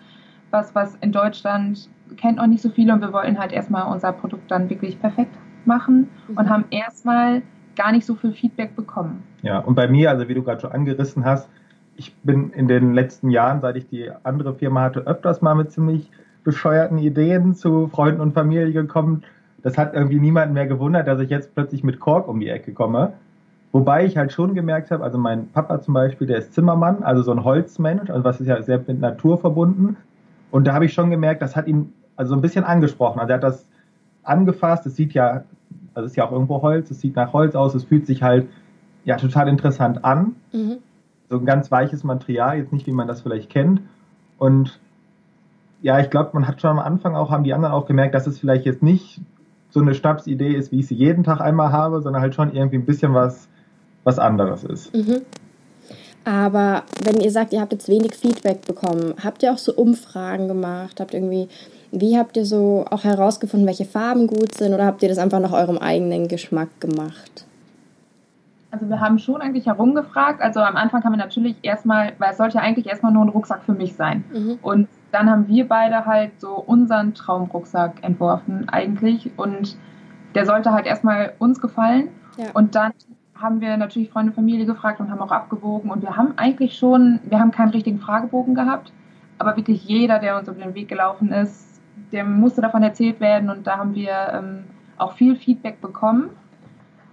was, 0.52 0.76
was 0.76 0.96
in 0.96 1.12
Deutschland 1.12 1.90
kennt 2.18 2.40
auch 2.40 2.48
nicht 2.48 2.62
so 2.62 2.70
viele 2.70 2.94
und 2.94 3.02
wir 3.02 3.14
wollten 3.14 3.40
halt 3.40 3.52
erstmal 3.52 3.92
unser 3.92 4.12
Produkt 4.12 4.52
dann 4.52 4.70
wirklich 4.70 5.00
perfekt 5.00 5.36
machen 5.66 6.10
mhm. 6.28 6.38
und 6.38 6.50
haben 6.50 6.66
erstmal 6.70 7.42
gar 7.76 7.92
nicht 7.92 8.06
so 8.06 8.16
viel 8.16 8.34
Feedback 8.34 8.76
bekommen. 8.76 9.24
Ja, 9.42 9.60
und 9.60 9.76
bei 9.76 9.88
mir, 9.88 10.10
also 10.10 10.28
wie 10.28 10.34
du 10.34 10.44
gerade 10.44 10.62
schon 10.62 10.72
angerissen 10.72 11.26
hast, 11.26 11.50
ich 11.98 12.14
bin 12.18 12.52
in 12.52 12.68
den 12.68 12.94
letzten 12.94 13.30
Jahren, 13.30 13.62
seit 13.62 13.78
ich 13.78 13.88
die 13.88 14.12
andere 14.24 14.54
Firma 14.56 14.82
hatte, 14.82 15.02
öfters 15.02 15.42
mal 15.42 15.56
mit 15.56 15.72
ziemlich 15.72 16.12
bescheuerten 16.44 16.98
Ideen 16.98 17.56
zu 17.56 17.88
Freunden 17.88 18.22
und 18.22 18.34
Familie 18.34 18.72
gekommen 18.72 19.24
das 19.66 19.80
hat 19.80 19.96
irgendwie 19.96 20.20
niemanden 20.20 20.54
mehr 20.54 20.68
gewundert, 20.68 21.08
dass 21.08 21.20
ich 21.20 21.32
jetzt 21.32 21.56
plötzlich 21.56 21.84
mit 21.84 22.00
Kork 22.00 22.28
um 22.28 22.40
die 22.40 22.50
Ecke 22.50 22.72
komme. 22.72 23.14
Wobei 23.72 24.06
ich 24.06 24.16
halt 24.16 24.32
schon 24.32 24.54
gemerkt 24.54 24.92
habe, 24.92 25.04
also 25.04 25.18
mein 25.18 25.48
Papa 25.48 25.82
zum 25.82 25.96
Beispiel, 25.96 26.28
der 26.28 26.38
ist 26.38 26.54
Zimmermann, 26.54 27.02
also 27.02 27.24
so 27.24 27.32
ein 27.32 27.44
Holzmensch, 27.44 28.12
also 28.12 28.24
was 28.24 28.40
ist 28.40 28.46
ja 28.46 28.62
sehr 28.62 28.78
mit 28.86 29.00
Natur 29.00 29.40
verbunden. 29.40 29.98
Und 30.52 30.68
da 30.68 30.74
habe 30.76 30.86
ich 30.86 30.94
schon 30.94 31.10
gemerkt, 31.10 31.42
das 31.42 31.56
hat 31.56 31.66
ihn 31.66 31.92
also 32.16 32.30
so 32.30 32.36
ein 32.36 32.44
bisschen 32.44 32.64
angesprochen. 32.64 33.20
Also 33.20 33.32
er 33.32 33.38
hat 33.38 33.44
das 33.44 33.68
angefasst, 34.22 34.86
es 34.86 34.96
sieht 34.96 35.14
ja, 35.14 35.46
also 35.96 36.06
es 36.06 36.12
ist 36.12 36.16
ja 36.16 36.28
auch 36.28 36.32
irgendwo 36.32 36.62
Holz, 36.62 36.92
es 36.92 37.02
sieht 37.02 37.16
nach 37.16 37.34
Holz 37.34 37.56
aus, 37.56 37.74
es 37.74 37.86
fühlt 37.86 38.06
sich 38.06 38.22
halt 38.22 38.48
ja 39.04 39.18
total 39.18 39.48
interessant 39.48 40.06
an. 40.06 40.36
Mhm. 40.54 40.78
So 41.32 41.40
ein 41.40 41.46
ganz 41.46 41.72
weiches 41.72 42.04
Material, 42.04 42.60
jetzt 42.60 42.72
nicht 42.72 42.86
wie 42.86 42.92
man 42.92 43.08
das 43.08 43.22
vielleicht 43.22 43.50
kennt. 43.50 43.82
Und 44.38 44.80
ja, 45.82 46.00
ich 46.00 46.12
glaube, 46.12 46.30
man 46.34 46.48
hat 46.48 46.62
schon 46.62 46.70
am 46.70 46.80
Anfang 46.80 47.16
auch, 47.16 47.32
haben 47.32 47.44
die 47.44 47.56
anderen 47.56 47.74
auch 47.74 47.88
gemerkt, 47.88 48.14
dass 48.14 48.28
es 48.28 48.38
vielleicht 48.38 48.66
jetzt 48.66 48.84
nicht 48.84 49.22
so 49.76 49.82
eine 49.82 49.94
Schnapsidee 49.94 50.56
ist, 50.56 50.72
wie 50.72 50.80
ich 50.80 50.88
sie 50.88 50.96
jeden 50.96 51.26
Tag 51.26 51.42
einmal 51.42 51.74
habe, 51.74 52.02
sondern 52.02 52.22
halt 52.22 52.34
schon 52.34 52.54
irgendwie 52.54 52.78
ein 52.78 52.86
bisschen 52.86 53.14
was, 53.14 53.50
was 54.06 54.20
anderes 54.20 54.64
ist. 54.64 54.96
Mhm. 54.96 55.22
Aber 56.24 56.84
wenn 57.04 57.20
ihr 57.20 57.30
sagt, 57.30 57.52
ihr 57.52 57.60
habt 57.60 57.74
jetzt 57.74 57.90
wenig 57.90 58.16
Feedback 58.16 58.66
bekommen, 58.66 59.16
habt 59.22 59.44
ihr 59.44 59.52
auch 59.52 59.58
so 59.58 59.74
Umfragen 59.74 60.48
gemacht? 60.48 61.02
Habt 61.02 61.14
irgendwie, 61.14 61.50
wie 61.92 62.18
habt 62.18 62.38
ihr 62.38 62.46
so 62.46 62.86
auch 62.90 63.04
herausgefunden, 63.04 63.68
welche 63.68 63.84
Farben 63.84 64.28
gut 64.28 64.56
sind 64.56 64.74
oder 64.74 64.86
habt 64.86 65.04
ihr 65.04 65.10
das 65.10 65.18
einfach 65.18 65.42
nach 65.42 65.52
eurem 65.52 65.78
eigenen 65.78 66.30
Geschmack 66.30 66.70
gemacht? 66.80 67.46
Also 68.72 68.88
wir 68.88 69.02
haben 69.02 69.20
schon 69.20 69.42
eigentlich 69.42 69.66
herumgefragt. 69.66 70.42
Also 70.42 70.62
am 70.62 70.78
Anfang 70.78 71.04
haben 71.04 71.12
wir 71.12 71.18
natürlich 71.18 71.58
erstmal, 71.64 72.14
weil 72.18 72.32
es 72.32 72.38
sollte 72.38 72.60
ja 72.60 72.64
eigentlich 72.64 72.88
erstmal 72.88 73.12
nur 73.12 73.26
ein 73.26 73.30
Rucksack 73.30 73.64
für 73.66 73.74
mich 73.74 73.94
sein. 73.96 74.24
Mhm. 74.34 74.60
Und 74.62 74.88
dann 75.16 75.30
haben 75.30 75.48
wir 75.48 75.66
beide 75.66 76.06
halt 76.06 76.42
so 76.42 76.56
unseren 76.56 77.14
Traumrucksack 77.14 78.04
entworfen 78.04 78.68
eigentlich 78.68 79.32
und 79.38 79.78
der 80.36 80.46
sollte 80.46 80.74
halt 80.74 80.86
erstmal 80.86 81.34
uns 81.40 81.62
gefallen 81.62 82.10
ja. 82.38 82.48
und 82.54 82.76
dann 82.76 82.92
haben 83.34 83.62
wir 83.62 83.78
natürlich 83.78 84.10
Freunde, 84.10 84.34
Familie 84.34 84.66
gefragt 84.66 85.00
und 85.00 85.10
haben 85.10 85.22
auch 85.22 85.32
abgewogen 85.32 85.90
und 85.90 86.02
wir 86.02 86.18
haben 86.18 86.34
eigentlich 86.36 86.78
schon, 86.78 87.22
wir 87.24 87.40
haben 87.40 87.52
keinen 87.52 87.70
richtigen 87.70 88.00
Fragebogen 88.00 88.56
gehabt, 88.56 88.92
aber 89.38 89.56
wirklich 89.56 89.86
jeder, 89.86 90.20
der 90.20 90.38
uns 90.38 90.50
über 90.50 90.62
den 90.62 90.76
Weg 90.76 90.90
gelaufen 90.90 91.32
ist, 91.32 91.82
dem 92.12 92.38
musste 92.38 92.60
davon 92.60 92.84
erzählt 92.84 93.22
werden 93.22 93.50
und 93.50 93.66
da 93.66 93.78
haben 93.78 93.96
wir 93.96 94.12
ähm, 94.34 94.66
auch 94.98 95.14
viel 95.14 95.38
Feedback 95.38 95.80
bekommen. 95.80 96.30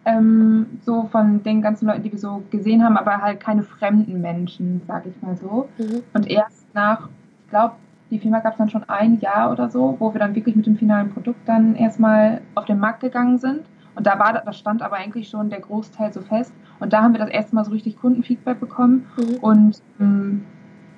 Ähm, 0.05 0.81
so 0.85 1.09
von 1.13 1.45
den 1.45 1.63
ganzen 1.63 1.87
Leuten, 1.87 2.03
die 2.03 2.11
wir 2.11 2.19
so 2.19 2.43
gesehen 2.51 2.83
haben, 2.83 2.97
aber 2.97 3.23
halt 3.23 3.39
keine 3.39 3.63
fremden 3.63 4.21
Menschen, 4.21 4.83
sag 4.89 5.07
ich 5.07 5.23
mal 5.23 5.37
so. 5.37 5.69
Mhm. 5.79 6.03
Und 6.13 6.29
erst 6.29 6.67
nach, 6.75 7.09
ich 7.45 7.51
glaube, 7.51 7.75
die 8.13 8.19
Firma 8.19 8.41
gab 8.41 8.53
es 8.53 8.59
dann 8.59 8.69
schon 8.69 8.85
ein 8.91 9.21
Jahr 9.21 9.51
oder 9.51 9.71
so, 9.71 9.97
wo 9.99 10.13
wir 10.13 10.19
dann 10.19 10.35
wirklich 10.35 10.55
mit 10.55 10.67
dem 10.67 10.77
finalen 10.77 11.09
Produkt 11.09 11.49
dann 11.49 11.75
erstmal 11.75 12.43
auf 12.55 12.67
den 12.67 12.79
Markt 12.79 13.01
gegangen 13.01 13.39
sind. 13.39 13.63
Und 13.95 14.07
da 14.07 14.19
war, 14.19 14.35
da 14.35 14.53
stand 14.53 14.83
aber 14.83 14.97
eigentlich 14.97 15.31
schon 15.31 15.49
der 15.49 15.61
Großteil 15.61 16.13
so 16.13 16.21
fest. 16.21 16.53
Und 16.79 16.93
da 16.93 17.03
haben 17.03 17.15
wir 17.15 17.19
das 17.19 17.31
erste 17.31 17.55
Mal 17.55 17.65
so 17.65 17.71
richtig 17.71 17.99
Kundenfeedback 17.99 18.61
bekommen 18.61 19.07
mhm. 19.17 19.37
und 19.37 19.83
ähm, 19.99 20.45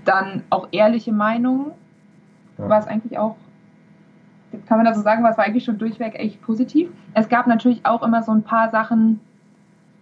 dann 0.04 0.42
auch 0.50 0.66
ehrliche 0.72 1.12
Meinungen. 1.12 1.70
Ja. 2.58 2.68
War 2.68 2.80
es 2.80 2.88
eigentlich 2.88 3.16
auch, 3.16 3.36
kann 4.66 4.78
man 4.78 4.84
das 4.84 4.96
so 4.96 5.02
sagen, 5.02 5.22
war 5.22 5.30
es 5.30 5.36
war 5.36 5.44
eigentlich 5.44 5.64
schon 5.64 5.78
durchweg 5.78 6.16
echt 6.16 6.42
positiv. 6.42 6.90
Es 7.14 7.28
gab 7.28 7.46
natürlich 7.46 7.86
auch 7.86 8.02
immer 8.02 8.24
so 8.24 8.32
ein 8.32 8.42
paar 8.42 8.70
Sachen, 8.70 9.20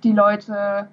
die 0.02 0.12
Leute 0.12 0.88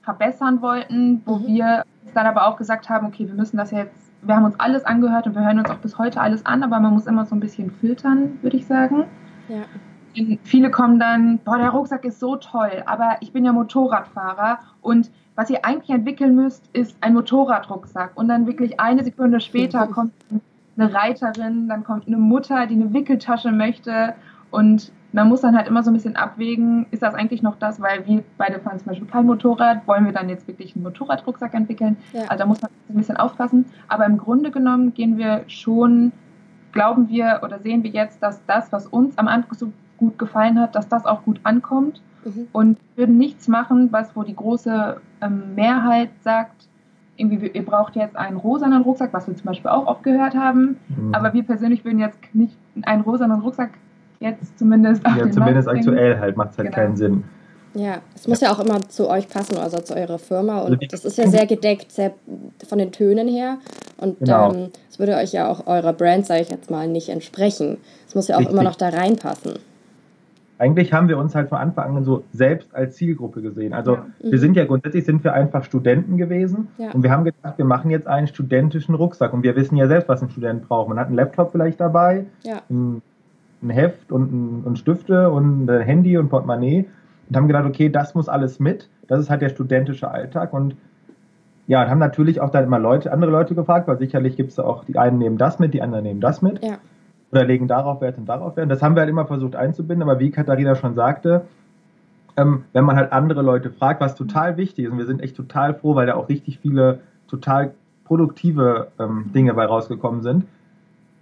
verbessern 0.00 0.62
wollten, 0.62 1.20
wo 1.26 1.36
mhm. 1.36 1.46
wir 1.46 1.84
dann 2.14 2.26
aber 2.26 2.46
auch 2.46 2.56
gesagt 2.56 2.88
haben, 2.88 3.06
okay, 3.06 3.26
wir 3.26 3.34
müssen 3.34 3.58
das 3.58 3.70
jetzt 3.70 4.07
wir 4.22 4.36
haben 4.36 4.44
uns 4.44 4.58
alles 4.58 4.84
angehört 4.84 5.26
und 5.26 5.34
wir 5.34 5.44
hören 5.44 5.58
uns 5.58 5.70
auch 5.70 5.76
bis 5.78 5.98
heute 5.98 6.20
alles 6.20 6.44
an, 6.44 6.62
aber 6.62 6.80
man 6.80 6.92
muss 6.92 7.06
immer 7.06 7.24
so 7.26 7.34
ein 7.34 7.40
bisschen 7.40 7.70
filtern, 7.70 8.38
würde 8.42 8.56
ich 8.56 8.66
sagen. 8.66 9.04
Ja. 9.48 9.62
Viele 10.42 10.70
kommen 10.70 10.98
dann, 10.98 11.38
boah, 11.38 11.58
der 11.58 11.70
Rucksack 11.70 12.04
ist 12.04 12.18
so 12.18 12.36
toll, 12.36 12.82
aber 12.86 13.16
ich 13.20 13.32
bin 13.32 13.44
ja 13.44 13.52
Motorradfahrer 13.52 14.58
und 14.82 15.10
was 15.38 15.50
ihr 15.50 15.64
eigentlich 15.64 15.90
entwickeln 15.90 16.34
müsst, 16.34 16.68
ist 16.72 16.96
ein 17.00 17.14
Motorradrucksack. 17.14 18.10
Und 18.16 18.26
dann 18.26 18.48
wirklich 18.48 18.80
eine 18.80 19.04
Sekunde 19.04 19.38
später 19.38 19.86
kommt 19.86 20.12
eine 20.76 20.92
Reiterin, 20.92 21.68
dann 21.68 21.84
kommt 21.84 22.08
eine 22.08 22.16
Mutter, 22.16 22.66
die 22.66 22.74
eine 22.74 22.92
Wickeltasche 22.92 23.52
möchte 23.52 24.14
und 24.50 24.90
man 25.12 25.28
muss 25.28 25.40
dann 25.40 25.56
halt 25.56 25.66
immer 25.66 25.82
so 25.82 25.90
ein 25.90 25.94
bisschen 25.94 26.16
abwägen, 26.16 26.86
ist 26.90 27.02
das 27.02 27.14
eigentlich 27.14 27.42
noch 27.42 27.56
das, 27.56 27.80
weil 27.80 28.06
wir 28.06 28.22
beide 28.36 28.60
fahren 28.60 28.78
zum 28.78 28.88
Beispiel 28.88 29.08
kein 29.08 29.26
Motorrad, 29.26 29.86
wollen 29.86 30.04
wir 30.04 30.12
dann 30.12 30.28
jetzt 30.28 30.46
wirklich 30.46 30.74
einen 30.74 30.82
Motorradrucksack 30.84 31.54
entwickeln? 31.54 31.96
Ja. 32.12 32.22
Also 32.28 32.38
da 32.42 32.46
muss 32.46 32.60
man 32.60 32.70
ein 32.88 32.96
bisschen 32.96 33.16
aufpassen. 33.16 33.66
Aber 33.88 34.04
im 34.04 34.18
Grunde 34.18 34.50
genommen 34.50 34.92
gehen 34.92 35.16
wir 35.16 35.44
schon, 35.46 36.12
glauben 36.72 37.08
wir 37.08 37.40
oder 37.42 37.58
sehen 37.58 37.82
wir 37.82 37.90
jetzt, 37.90 38.22
dass 38.22 38.44
das, 38.46 38.70
was 38.70 38.86
uns 38.86 39.16
am 39.16 39.28
Anfang 39.28 39.54
so 39.54 39.72
gut 39.96 40.18
gefallen 40.18 40.60
hat, 40.60 40.74
dass 40.74 40.88
das 40.88 41.06
auch 41.06 41.22
gut 41.24 41.40
ankommt 41.42 42.02
mhm. 42.24 42.48
und 42.52 42.78
würden 42.94 43.16
nichts 43.16 43.48
machen, 43.48 43.90
was 43.90 44.14
wo 44.14 44.22
die 44.22 44.36
große 44.36 45.00
ähm, 45.22 45.54
Mehrheit 45.54 46.10
sagt, 46.20 46.68
irgendwie, 47.16 47.48
ihr 47.48 47.64
braucht 47.64 47.96
jetzt 47.96 48.14
einen 48.14 48.36
rosanen 48.36 48.82
Rucksack, 48.82 49.12
was 49.12 49.26
wir 49.26 49.34
zum 49.34 49.46
Beispiel 49.46 49.70
auch 49.70 49.86
oft 49.86 50.04
gehört 50.04 50.36
haben. 50.36 50.76
Mhm. 50.88 51.14
Aber 51.14 51.32
wir 51.32 51.42
persönlich 51.42 51.84
würden 51.84 51.98
jetzt 51.98 52.20
nicht 52.32 52.56
einen 52.82 53.02
rosanen 53.02 53.40
Rucksack 53.40 53.70
jetzt 54.20 54.58
zumindest. 54.58 55.02
Ja, 55.04 55.30
zumindest 55.30 55.68
aktuell 55.68 56.18
halt 56.18 56.36
macht 56.36 56.52
es 56.52 56.58
halt 56.58 56.68
genau. 56.68 56.76
keinen 56.76 56.96
Sinn. 56.96 57.24
Ja, 57.74 57.98
es 58.14 58.26
muss 58.26 58.40
ja. 58.40 58.48
ja. 58.48 58.54
auch 58.54 58.60
immer 58.60 58.80
zu 58.88 59.08
euch 59.08 59.28
passen, 59.28 59.56
also 59.56 59.78
zu 59.78 59.94
eurer 59.94 60.18
Firma. 60.18 60.60
Und 60.60 60.72
also 60.72 60.86
das 60.90 61.04
ist 61.04 61.18
ja 61.18 61.28
sehr 61.28 61.46
gedeckt, 61.46 61.92
sehr 61.92 62.12
von 62.66 62.78
den 62.78 62.92
Tönen 62.92 63.28
her. 63.28 63.58
Und 63.98 64.18
genau. 64.20 64.52
ähm, 64.52 64.68
es 64.90 64.98
würde 64.98 65.16
euch 65.16 65.32
ja 65.32 65.48
auch 65.48 65.66
eurer 65.66 65.92
Brand, 65.92 66.26
sage 66.26 66.42
ich 66.42 66.50
jetzt 66.50 66.70
mal, 66.70 66.88
nicht 66.88 67.08
entsprechen. 67.08 67.78
Es 68.06 68.14
muss 68.14 68.28
ja 68.28 68.36
auch 68.36 68.40
Richtig. 68.40 68.54
immer 68.54 68.64
noch 68.64 68.76
da 68.76 68.88
reinpassen. 68.88 69.58
Eigentlich 70.60 70.92
haben 70.92 71.08
wir 71.08 71.18
uns 71.18 71.36
halt 71.36 71.50
von 71.50 71.58
Anfang 71.58 71.96
an 71.96 72.04
so 72.04 72.24
selbst 72.32 72.74
als 72.74 72.96
Zielgruppe 72.96 73.42
gesehen. 73.42 73.72
Also 73.72 73.94
ja. 73.94 74.06
wir 74.18 74.32
mhm. 74.32 74.38
sind 74.38 74.56
ja 74.56 74.64
grundsätzlich 74.64 75.04
sind 75.04 75.22
wir 75.22 75.32
einfach 75.32 75.62
Studenten 75.62 76.16
gewesen 76.16 76.66
ja. 76.78 76.90
und 76.90 77.04
wir 77.04 77.12
haben 77.12 77.24
gedacht, 77.24 77.58
wir 77.58 77.64
machen 77.64 77.92
jetzt 77.92 78.08
einen 78.08 78.26
studentischen 78.26 78.96
Rucksack 78.96 79.32
und 79.32 79.44
wir 79.44 79.54
wissen 79.54 79.76
ja 79.76 79.86
selbst, 79.86 80.08
was 80.08 80.20
ein 80.20 80.30
Student 80.30 80.66
braucht. 80.66 80.88
Man 80.88 80.98
hat 80.98 81.06
einen 81.06 81.16
Laptop 81.16 81.52
vielleicht 81.52 81.78
dabei, 81.78 82.26
ja. 82.42 82.62
ein 82.68 83.02
ein 83.62 83.70
Heft 83.70 84.12
und, 84.12 84.32
ein, 84.32 84.64
und 84.64 84.78
Stifte 84.78 85.30
und 85.30 85.68
ein 85.68 85.80
Handy 85.80 86.16
und 86.16 86.28
Portemonnaie 86.28 86.86
und 87.28 87.36
haben 87.36 87.46
gedacht, 87.46 87.66
okay, 87.66 87.88
das 87.88 88.14
muss 88.14 88.28
alles 88.28 88.60
mit. 88.60 88.88
Das 89.06 89.20
ist 89.20 89.30
halt 89.30 89.42
der 89.42 89.48
studentische 89.48 90.10
Alltag 90.10 90.52
und 90.52 90.76
ja, 91.66 91.82
und 91.82 91.90
haben 91.90 91.98
natürlich 91.98 92.40
auch 92.40 92.50
dann 92.50 92.64
immer 92.64 92.78
Leute, 92.78 93.12
andere 93.12 93.30
Leute 93.30 93.54
gefragt, 93.54 93.88
weil 93.88 93.98
sicherlich 93.98 94.36
gibt 94.36 94.52
es 94.52 94.58
auch, 94.58 94.84
die 94.84 94.98
einen 94.98 95.18
nehmen 95.18 95.36
das 95.36 95.58
mit, 95.58 95.74
die 95.74 95.82
anderen 95.82 96.04
nehmen 96.04 96.20
das 96.20 96.40
mit. 96.40 96.64
Ja. 96.64 96.78
Oder 97.30 97.44
legen 97.44 97.68
darauf 97.68 98.00
Wert 98.00 98.16
und 98.16 98.26
darauf 98.26 98.56
Wert. 98.56 98.64
Und 98.64 98.70
das 98.70 98.82
haben 98.82 98.96
wir 98.96 99.00
halt 99.00 99.10
immer 99.10 99.26
versucht 99.26 99.54
einzubinden, 99.54 100.08
aber 100.08 100.18
wie 100.18 100.30
Katharina 100.30 100.76
schon 100.76 100.94
sagte, 100.94 101.42
ähm, 102.38 102.64
wenn 102.72 102.84
man 102.84 102.96
halt 102.96 103.12
andere 103.12 103.42
Leute 103.42 103.70
fragt, 103.70 104.00
was 104.00 104.14
total 104.14 104.56
wichtig 104.56 104.86
ist, 104.86 104.92
und 104.92 104.98
wir 104.98 105.04
sind 105.04 105.20
echt 105.20 105.36
total 105.36 105.74
froh, 105.74 105.94
weil 105.94 106.06
da 106.06 106.14
auch 106.14 106.30
richtig 106.30 106.58
viele 106.58 107.00
total 107.26 107.74
produktive 108.04 108.88
ähm, 108.98 109.30
Dinge 109.34 109.52
bei 109.52 109.66
rausgekommen 109.66 110.22
sind, 110.22 110.46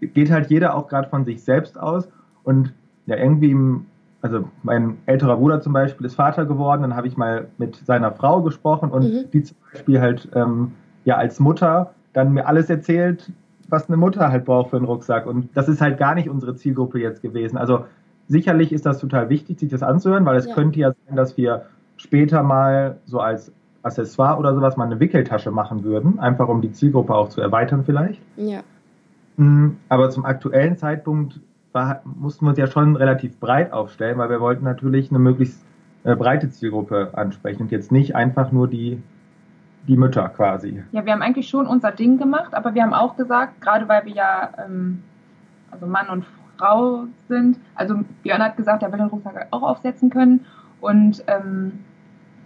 geht 0.00 0.30
halt 0.30 0.48
jeder 0.50 0.76
auch 0.76 0.86
gerade 0.86 1.08
von 1.08 1.24
sich 1.24 1.42
selbst 1.42 1.78
aus 1.78 2.08
und 2.46 2.72
ja, 3.04 3.16
irgendwie 3.16 3.50
im 3.50 3.86
also 4.22 4.48
mein 4.62 4.98
älterer 5.06 5.36
Bruder 5.36 5.60
zum 5.60 5.72
Beispiel 5.72 6.06
ist 6.06 6.14
Vater 6.14 6.46
geworden, 6.46 6.82
dann 6.82 6.96
habe 6.96 7.06
ich 7.06 7.16
mal 7.16 7.48
mit 7.58 7.76
seiner 7.76 8.10
Frau 8.12 8.42
gesprochen 8.42 8.90
und 8.90 9.04
mhm. 9.04 9.30
die 9.32 9.42
zum 9.42 9.56
Beispiel 9.72 10.00
halt 10.00 10.28
ähm, 10.34 10.72
ja 11.04 11.16
als 11.16 11.38
Mutter 11.38 11.92
dann 12.12 12.32
mir 12.32 12.46
alles 12.46 12.70
erzählt, 12.70 13.30
was 13.68 13.88
eine 13.88 13.96
Mutter 13.96 14.30
halt 14.30 14.44
braucht 14.44 14.70
für 14.70 14.76
einen 14.76 14.86
Rucksack. 14.86 15.26
Und 15.26 15.48
das 15.54 15.68
ist 15.68 15.80
halt 15.80 15.98
gar 15.98 16.14
nicht 16.14 16.28
unsere 16.28 16.56
Zielgruppe 16.56 16.98
jetzt 16.98 17.20
gewesen. 17.22 17.56
Also 17.56 17.84
sicherlich 18.26 18.72
ist 18.72 18.86
das 18.86 18.98
total 18.98 19.28
wichtig, 19.28 19.60
sich 19.60 19.70
das 19.70 19.82
anzuhören, 19.82 20.24
weil 20.24 20.36
es 20.36 20.46
ja. 20.46 20.54
könnte 20.54 20.80
ja 20.80 20.92
sein, 21.06 21.16
dass 21.16 21.36
wir 21.36 21.66
später 21.96 22.42
mal 22.42 22.96
so 23.04 23.20
als 23.20 23.52
Accessoire 23.82 24.38
oder 24.38 24.54
sowas 24.54 24.76
mal 24.76 24.84
eine 24.84 24.98
Wickeltasche 24.98 25.50
machen 25.50 25.84
würden, 25.84 26.18
einfach 26.18 26.48
um 26.48 26.60
die 26.60 26.72
Zielgruppe 26.72 27.14
auch 27.14 27.28
zu 27.28 27.40
erweitern 27.40 27.84
vielleicht. 27.84 28.20
Ja. 28.36 28.62
Mm, 29.36 29.76
aber 29.88 30.10
zum 30.10 30.24
aktuellen 30.24 30.76
Zeitpunkt 30.76 31.40
war, 31.76 32.00
mussten 32.04 32.44
wir 32.44 32.50
uns 32.50 32.58
ja 32.58 32.66
schon 32.66 32.96
relativ 32.96 33.38
breit 33.38 33.72
aufstellen, 33.72 34.18
weil 34.18 34.30
wir 34.30 34.40
wollten 34.40 34.64
natürlich 34.64 35.10
eine 35.10 35.20
möglichst 35.20 35.64
äh, 36.02 36.16
breite 36.16 36.50
Zielgruppe 36.50 37.10
ansprechen 37.12 37.62
und 37.62 37.70
jetzt 37.70 37.92
nicht 37.92 38.16
einfach 38.16 38.50
nur 38.50 38.66
die, 38.66 39.00
die 39.86 39.96
Mütter 39.96 40.28
quasi. 40.30 40.82
Ja, 40.90 41.04
wir 41.04 41.12
haben 41.12 41.22
eigentlich 41.22 41.48
schon 41.48 41.66
unser 41.66 41.92
Ding 41.92 42.18
gemacht, 42.18 42.54
aber 42.54 42.74
wir 42.74 42.82
haben 42.82 42.94
auch 42.94 43.16
gesagt, 43.16 43.60
gerade 43.60 43.86
weil 43.88 44.04
wir 44.06 44.14
ja 44.14 44.50
ähm, 44.64 45.02
also 45.70 45.86
Mann 45.86 46.08
und 46.08 46.24
Frau 46.56 47.04
sind, 47.28 47.58
also 47.74 48.00
Björn 48.22 48.42
hat 48.42 48.56
gesagt, 48.56 48.82
er 48.82 48.90
will 48.90 48.98
den 48.98 49.08
Rucksack 49.08 49.46
auch 49.50 49.62
aufsetzen 49.62 50.10
können 50.10 50.46
und 50.80 51.22
ähm, 51.26 51.84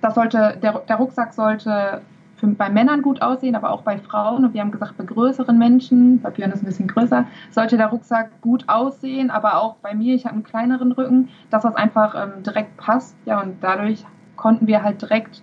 das 0.00 0.14
sollte, 0.14 0.58
der, 0.62 0.80
der 0.88 0.96
Rucksack 0.96 1.32
sollte 1.32 2.00
für, 2.40 2.48
bei 2.48 2.70
Männern 2.70 3.02
gut 3.02 3.22
aussehen, 3.22 3.54
aber 3.54 3.70
auch 3.70 3.82
bei 3.82 3.98
Frauen. 3.98 4.44
Und 4.44 4.54
wir 4.54 4.60
haben 4.60 4.70
gesagt, 4.70 4.96
bei 4.96 5.04
größeren 5.04 5.56
Menschen, 5.56 6.20
bei 6.20 6.30
Björn 6.30 6.52
ist 6.52 6.62
ein 6.62 6.66
bisschen 6.66 6.88
größer, 6.88 7.26
sollte 7.50 7.76
der 7.76 7.88
Rucksack 7.88 8.40
gut 8.40 8.64
aussehen, 8.68 9.30
aber 9.30 9.60
auch 9.60 9.76
bei 9.76 9.94
mir, 9.94 10.14
ich 10.14 10.24
habe 10.24 10.34
einen 10.34 10.44
kleineren 10.44 10.92
Rücken, 10.92 11.28
dass 11.50 11.62
das 11.62 11.74
einfach 11.74 12.14
ähm, 12.14 12.42
direkt 12.42 12.76
passt. 12.76 13.16
Ja, 13.26 13.40
und 13.40 13.56
dadurch 13.60 14.04
konnten 14.36 14.66
wir 14.66 14.82
halt 14.82 15.00
direkt 15.02 15.42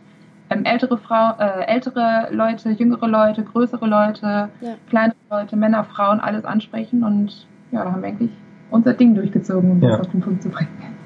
ähm, 0.50 0.66
ältere 0.66 0.98
Frau, 0.98 1.34
äh, 1.40 1.66
ältere 1.68 2.30
Leute, 2.32 2.72
jüngere 2.72 3.08
Leute, 3.08 3.44
größere 3.44 3.86
Leute, 3.86 4.50
ja. 4.62 4.76
kleinere 4.90 5.16
Leute, 5.30 5.56
Männer, 5.56 5.84
Frauen, 5.84 6.20
alles 6.20 6.46
ansprechen. 6.46 7.04
Und 7.04 7.48
ja, 7.72 7.84
da 7.84 7.92
haben 7.92 8.02
wir 8.02 8.10
eigentlich 8.10 8.32
unser 8.72 8.94
Ding 8.94 9.16
durchgezogen, 9.16 9.72
um 9.72 9.82
ja. 9.82 9.90
das 9.90 10.02
auf 10.02 10.12
den 10.12 10.22
Punkt 10.22 10.42
zu 10.42 10.50
bringen. 10.50 10.97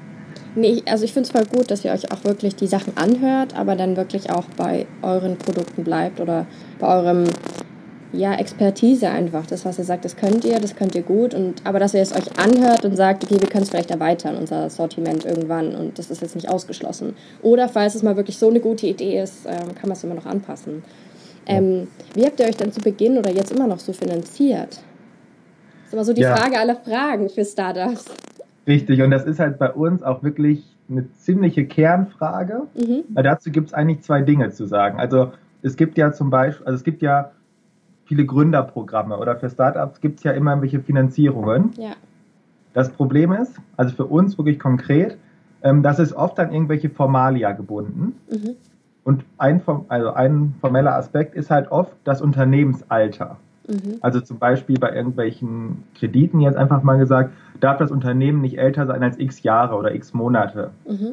Nee, 0.54 0.82
also 0.86 1.04
ich 1.04 1.12
finde 1.12 1.28
es 1.28 1.32
voll 1.32 1.46
gut, 1.46 1.70
dass 1.70 1.84
ihr 1.84 1.92
euch 1.92 2.12
auch 2.12 2.24
wirklich 2.24 2.54
die 2.56 2.66
Sachen 2.66 2.96
anhört, 2.96 3.56
aber 3.56 3.74
dann 3.74 3.96
wirklich 3.96 4.30
auch 4.30 4.44
bei 4.56 4.86
euren 5.00 5.38
Produkten 5.38 5.82
bleibt 5.82 6.20
oder 6.20 6.46
bei 6.78 6.86
eurem 6.86 7.24
ja, 8.12 8.34
Expertise 8.34 9.08
einfach. 9.08 9.46
Das, 9.46 9.64
was 9.64 9.78
ihr 9.78 9.84
sagt, 9.84 10.04
das 10.04 10.16
könnt 10.16 10.44
ihr, 10.44 10.60
das 10.60 10.76
könnt 10.76 10.94
ihr 10.94 11.02
gut. 11.02 11.32
Und, 11.32 11.64
aber 11.64 11.78
dass 11.78 11.94
ihr 11.94 12.02
es 12.02 12.12
euch 12.12 12.38
anhört 12.38 12.84
und 12.84 12.96
sagt, 12.96 13.24
okay, 13.24 13.40
wir 13.40 13.48
können 13.48 13.62
es 13.62 13.70
vielleicht 13.70 13.90
erweitern, 13.90 14.36
unser 14.36 14.68
Sortiment 14.68 15.24
irgendwann. 15.24 15.74
Und 15.74 15.98
das 15.98 16.10
ist 16.10 16.20
jetzt 16.20 16.34
nicht 16.34 16.50
ausgeschlossen. 16.50 17.16
Oder 17.40 17.68
falls 17.68 17.94
es 17.94 18.02
mal 18.02 18.16
wirklich 18.16 18.36
so 18.36 18.50
eine 18.50 18.60
gute 18.60 18.86
Idee 18.86 19.22
ist, 19.22 19.46
ähm, 19.46 19.74
kann 19.74 19.88
man 19.88 19.92
es 19.92 20.04
immer 20.04 20.14
noch 20.14 20.26
anpassen. 20.26 20.84
Ähm, 21.46 21.88
wie 22.14 22.24
habt 22.24 22.38
ihr 22.38 22.46
euch 22.46 22.56
dann 22.56 22.72
zu 22.72 22.80
Beginn 22.80 23.18
oder 23.18 23.32
jetzt 23.32 23.50
immer 23.50 23.66
noch 23.66 23.80
so 23.80 23.92
finanziert? 23.92 24.72
Das 24.72 25.86
ist 25.86 25.92
immer 25.92 26.04
so 26.04 26.12
die 26.12 26.22
ja. 26.22 26.36
Frage 26.36 26.58
aller 26.58 26.76
Fragen 26.76 27.28
für 27.30 27.44
Startups. 27.44 28.04
Richtig, 28.66 29.02
und 29.02 29.10
das 29.10 29.24
ist 29.24 29.40
halt 29.40 29.58
bei 29.58 29.70
uns 29.72 30.02
auch 30.02 30.22
wirklich 30.22 30.64
eine 30.88 31.10
ziemliche 31.12 31.66
Kernfrage. 31.66 32.62
Mhm. 32.74 33.04
Weil 33.10 33.24
dazu 33.24 33.50
gibt 33.50 33.68
es 33.68 33.74
eigentlich 33.74 34.02
zwei 34.02 34.22
Dinge 34.22 34.50
zu 34.50 34.66
sagen. 34.66 35.00
Also 35.00 35.32
es 35.62 35.76
gibt 35.76 35.96
ja 35.98 36.12
zum 36.12 36.30
Beispiel, 36.30 36.66
also 36.66 36.76
es 36.76 36.84
gibt 36.84 37.02
ja 37.02 37.32
viele 38.04 38.26
Gründerprogramme 38.26 39.16
oder 39.16 39.36
für 39.36 39.48
Startups 39.48 40.00
gibt 40.00 40.18
es 40.18 40.24
ja 40.24 40.32
immer 40.32 40.52
irgendwelche 40.52 40.80
Finanzierungen. 40.80 41.70
Ja. 41.76 41.92
Das 42.74 42.90
Problem 42.90 43.32
ist, 43.32 43.56
also 43.76 43.94
für 43.94 44.06
uns 44.06 44.38
wirklich 44.38 44.58
konkret, 44.58 45.18
ähm, 45.62 45.82
das 45.82 45.98
ist 45.98 46.12
oft 46.12 46.38
an 46.38 46.52
irgendwelche 46.52 46.90
Formalia 46.90 47.52
gebunden. 47.52 48.14
Mhm. 48.30 48.56
Und 49.04 49.24
ein, 49.38 49.60
also 49.88 50.12
ein 50.12 50.54
formeller 50.60 50.94
Aspekt 50.94 51.34
ist 51.34 51.50
halt 51.50 51.70
oft 51.70 51.92
das 52.04 52.22
Unternehmensalter. 52.22 53.36
Mhm. 53.68 53.98
Also 54.00 54.20
zum 54.20 54.38
Beispiel 54.38 54.78
bei 54.78 54.94
irgendwelchen 54.94 55.84
Krediten 55.94 56.40
jetzt 56.40 56.56
einfach 56.56 56.82
mal 56.82 56.98
gesagt, 56.98 57.32
darf 57.60 57.78
das 57.78 57.90
Unternehmen 57.90 58.40
nicht 58.40 58.58
älter 58.58 58.86
sein 58.86 59.02
als 59.02 59.18
x 59.18 59.42
Jahre 59.42 59.76
oder 59.76 59.94
x 59.94 60.14
Monate. 60.14 60.70
Mhm. 60.86 61.12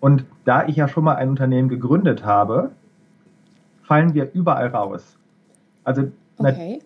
Und 0.00 0.24
da 0.44 0.66
ich 0.66 0.76
ja 0.76 0.88
schon 0.88 1.04
mal 1.04 1.16
ein 1.16 1.28
Unternehmen 1.28 1.68
gegründet 1.68 2.24
habe, 2.24 2.70
fallen 3.82 4.14
wir 4.14 4.30
überall 4.32 4.68
raus. 4.68 5.16
Also, 5.84 6.10
okay. 6.38 6.80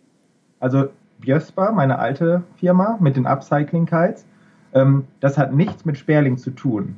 also 0.61 0.89
Bjösper, 1.21 1.73
meine 1.73 1.99
alte 1.99 2.43
Firma 2.57 2.97
mit 3.01 3.17
den 3.17 3.27
Upcycling 3.27 3.87
Kites, 3.87 4.25
ähm, 4.73 5.07
das 5.21 5.39
hat 5.39 5.53
nichts 5.53 5.85
mit 5.85 5.97
Sperling 5.97 6.39
zu 6.39 6.51
tun. 6.51 6.97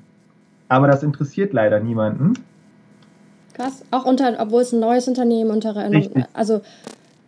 Aber 0.69 0.89
das 0.89 1.03
interessiert 1.03 1.53
leider 1.53 1.81
niemanden. 1.81 2.35
Krass, 3.55 3.85
auch 3.91 4.05
unter, 4.05 4.37
obwohl 4.39 4.63
es 4.63 4.73
ein 4.73 4.81
neues 4.81 5.09
Unternehmen 5.09 5.51
unter, 5.51 5.75
also 6.35 6.61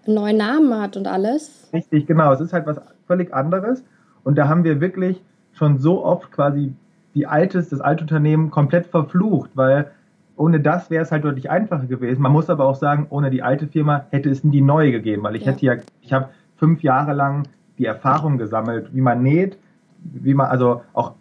einen 0.09 0.17
neuen 0.17 0.37
Namen 0.39 0.81
hat 0.81 0.97
und 0.97 1.07
alles. 1.07 1.69
Richtig, 1.73 2.07
genau. 2.07 2.33
Es 2.33 2.41
ist 2.41 2.53
halt 2.53 2.67
was 2.67 2.81
völlig 3.07 3.33
anderes. 3.33 3.85
Und 4.25 4.37
da 4.37 4.49
haben 4.49 4.65
wir 4.65 4.81
wirklich 4.81 5.23
schon 5.53 5.79
so 5.79 6.05
oft 6.05 6.33
quasi 6.33 6.73
die 7.15 7.27
altes, 7.27 7.69
das 7.69 7.81
alte 7.81 8.03
Unternehmen 8.03 8.51
komplett 8.51 8.87
verflucht, 8.87 9.51
weil 9.55 9.91
ohne 10.37 10.61
das 10.61 10.91
wäre 10.91 11.03
es 11.03 11.11
halt 11.11 11.25
deutlich 11.25 11.51
einfacher 11.51 11.87
gewesen. 11.87 12.23
Man 12.23 12.33
muss 12.33 12.49
aber 12.49 12.65
auch 12.65 12.77
sagen, 12.77 13.07
ohne 13.11 13.31
die 13.31 13.43
alte 13.43 13.67
Firma 13.67 14.07
hätte 14.11 14.31
es 14.31 14.45
nie 14.45 14.53
die 14.53 14.61
neue 14.61 14.93
gegeben, 14.93 15.23
weil 15.25 15.37
ich 15.37 15.45
ja. 15.45 15.53
hätte 15.53 15.67
ja, 15.67 15.75
ich 16.01 16.13
habe 16.13 16.29
fünf 16.57 16.83
Jahre 16.83 17.13
lang 17.13 17.49
die 17.79 17.87
Erfahrung 17.87 18.39
gesammelt, 18.39 18.95
wie 18.95 19.01
man 19.01 19.23
näht, 19.23 19.59
wie 20.03 20.35
man, 20.35 20.47
also 20.49 20.83
auch 20.93 21.15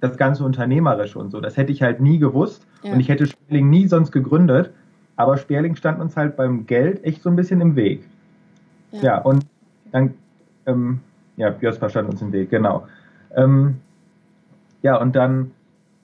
das 0.00 0.16
ganze 0.16 0.44
Unternehmerische 0.44 1.18
und 1.18 1.30
so. 1.30 1.40
Das 1.40 1.56
hätte 1.56 1.72
ich 1.72 1.82
halt 1.82 2.00
nie 2.00 2.18
gewusst 2.18 2.66
ja. 2.82 2.92
und 2.92 3.00
ich 3.00 3.08
hätte 3.08 3.26
Sperling 3.26 3.70
nie 3.70 3.86
sonst 3.86 4.12
gegründet. 4.12 4.72
Aber 5.16 5.36
Sperling 5.36 5.74
stand 5.74 6.00
uns 6.00 6.16
halt 6.16 6.36
beim 6.36 6.66
Geld 6.66 7.04
echt 7.04 7.22
so 7.22 7.30
ein 7.30 7.36
bisschen 7.36 7.60
im 7.60 7.74
Weg. 7.74 8.04
Ja, 8.92 9.02
ja 9.02 9.18
und 9.18 9.44
dann, 9.92 10.14
ähm, 10.66 11.00
ja, 11.36 11.50
Björn 11.50 11.90
stand 11.90 12.08
uns 12.08 12.22
im 12.22 12.32
Weg, 12.32 12.50
genau. 12.50 12.86
Ähm, 13.34 13.76
ja, 14.82 14.96
und 14.96 15.16
dann, 15.16 15.52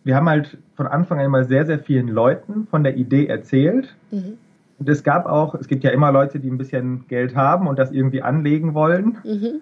wir 0.05 0.17
haben 0.17 0.29
halt 0.29 0.59
von 0.75 0.87
Anfang 0.87 1.19
an 1.19 1.27
immer 1.27 1.45
sehr, 1.45 1.67
sehr 1.67 1.79
vielen 1.79 2.09
Leuten 2.09 2.67
von 2.67 2.83
der 2.83 2.97
Idee 2.97 3.27
erzählt. 3.27 3.95
Mhm. 4.11 4.39
Und 4.79 4.89
es 4.89 5.05
gab 5.05 5.27
auch, 5.27 5.55
es 5.55 5.69
gibt 5.69 5.85
ja 5.85 5.91
immer 5.91 6.11
Leute, 6.11 6.41
die 6.41 6.51
ein 6.51 6.59
bisschen 6.59 7.07
Geld 7.09 7.37
haben 7.37 7.69
und 7.69 7.79
das 7.79 7.93
irgendwie 7.93 8.23
anlegen 8.23 8.75
wollen. 8.75 9.19
Mhm. 9.25 9.61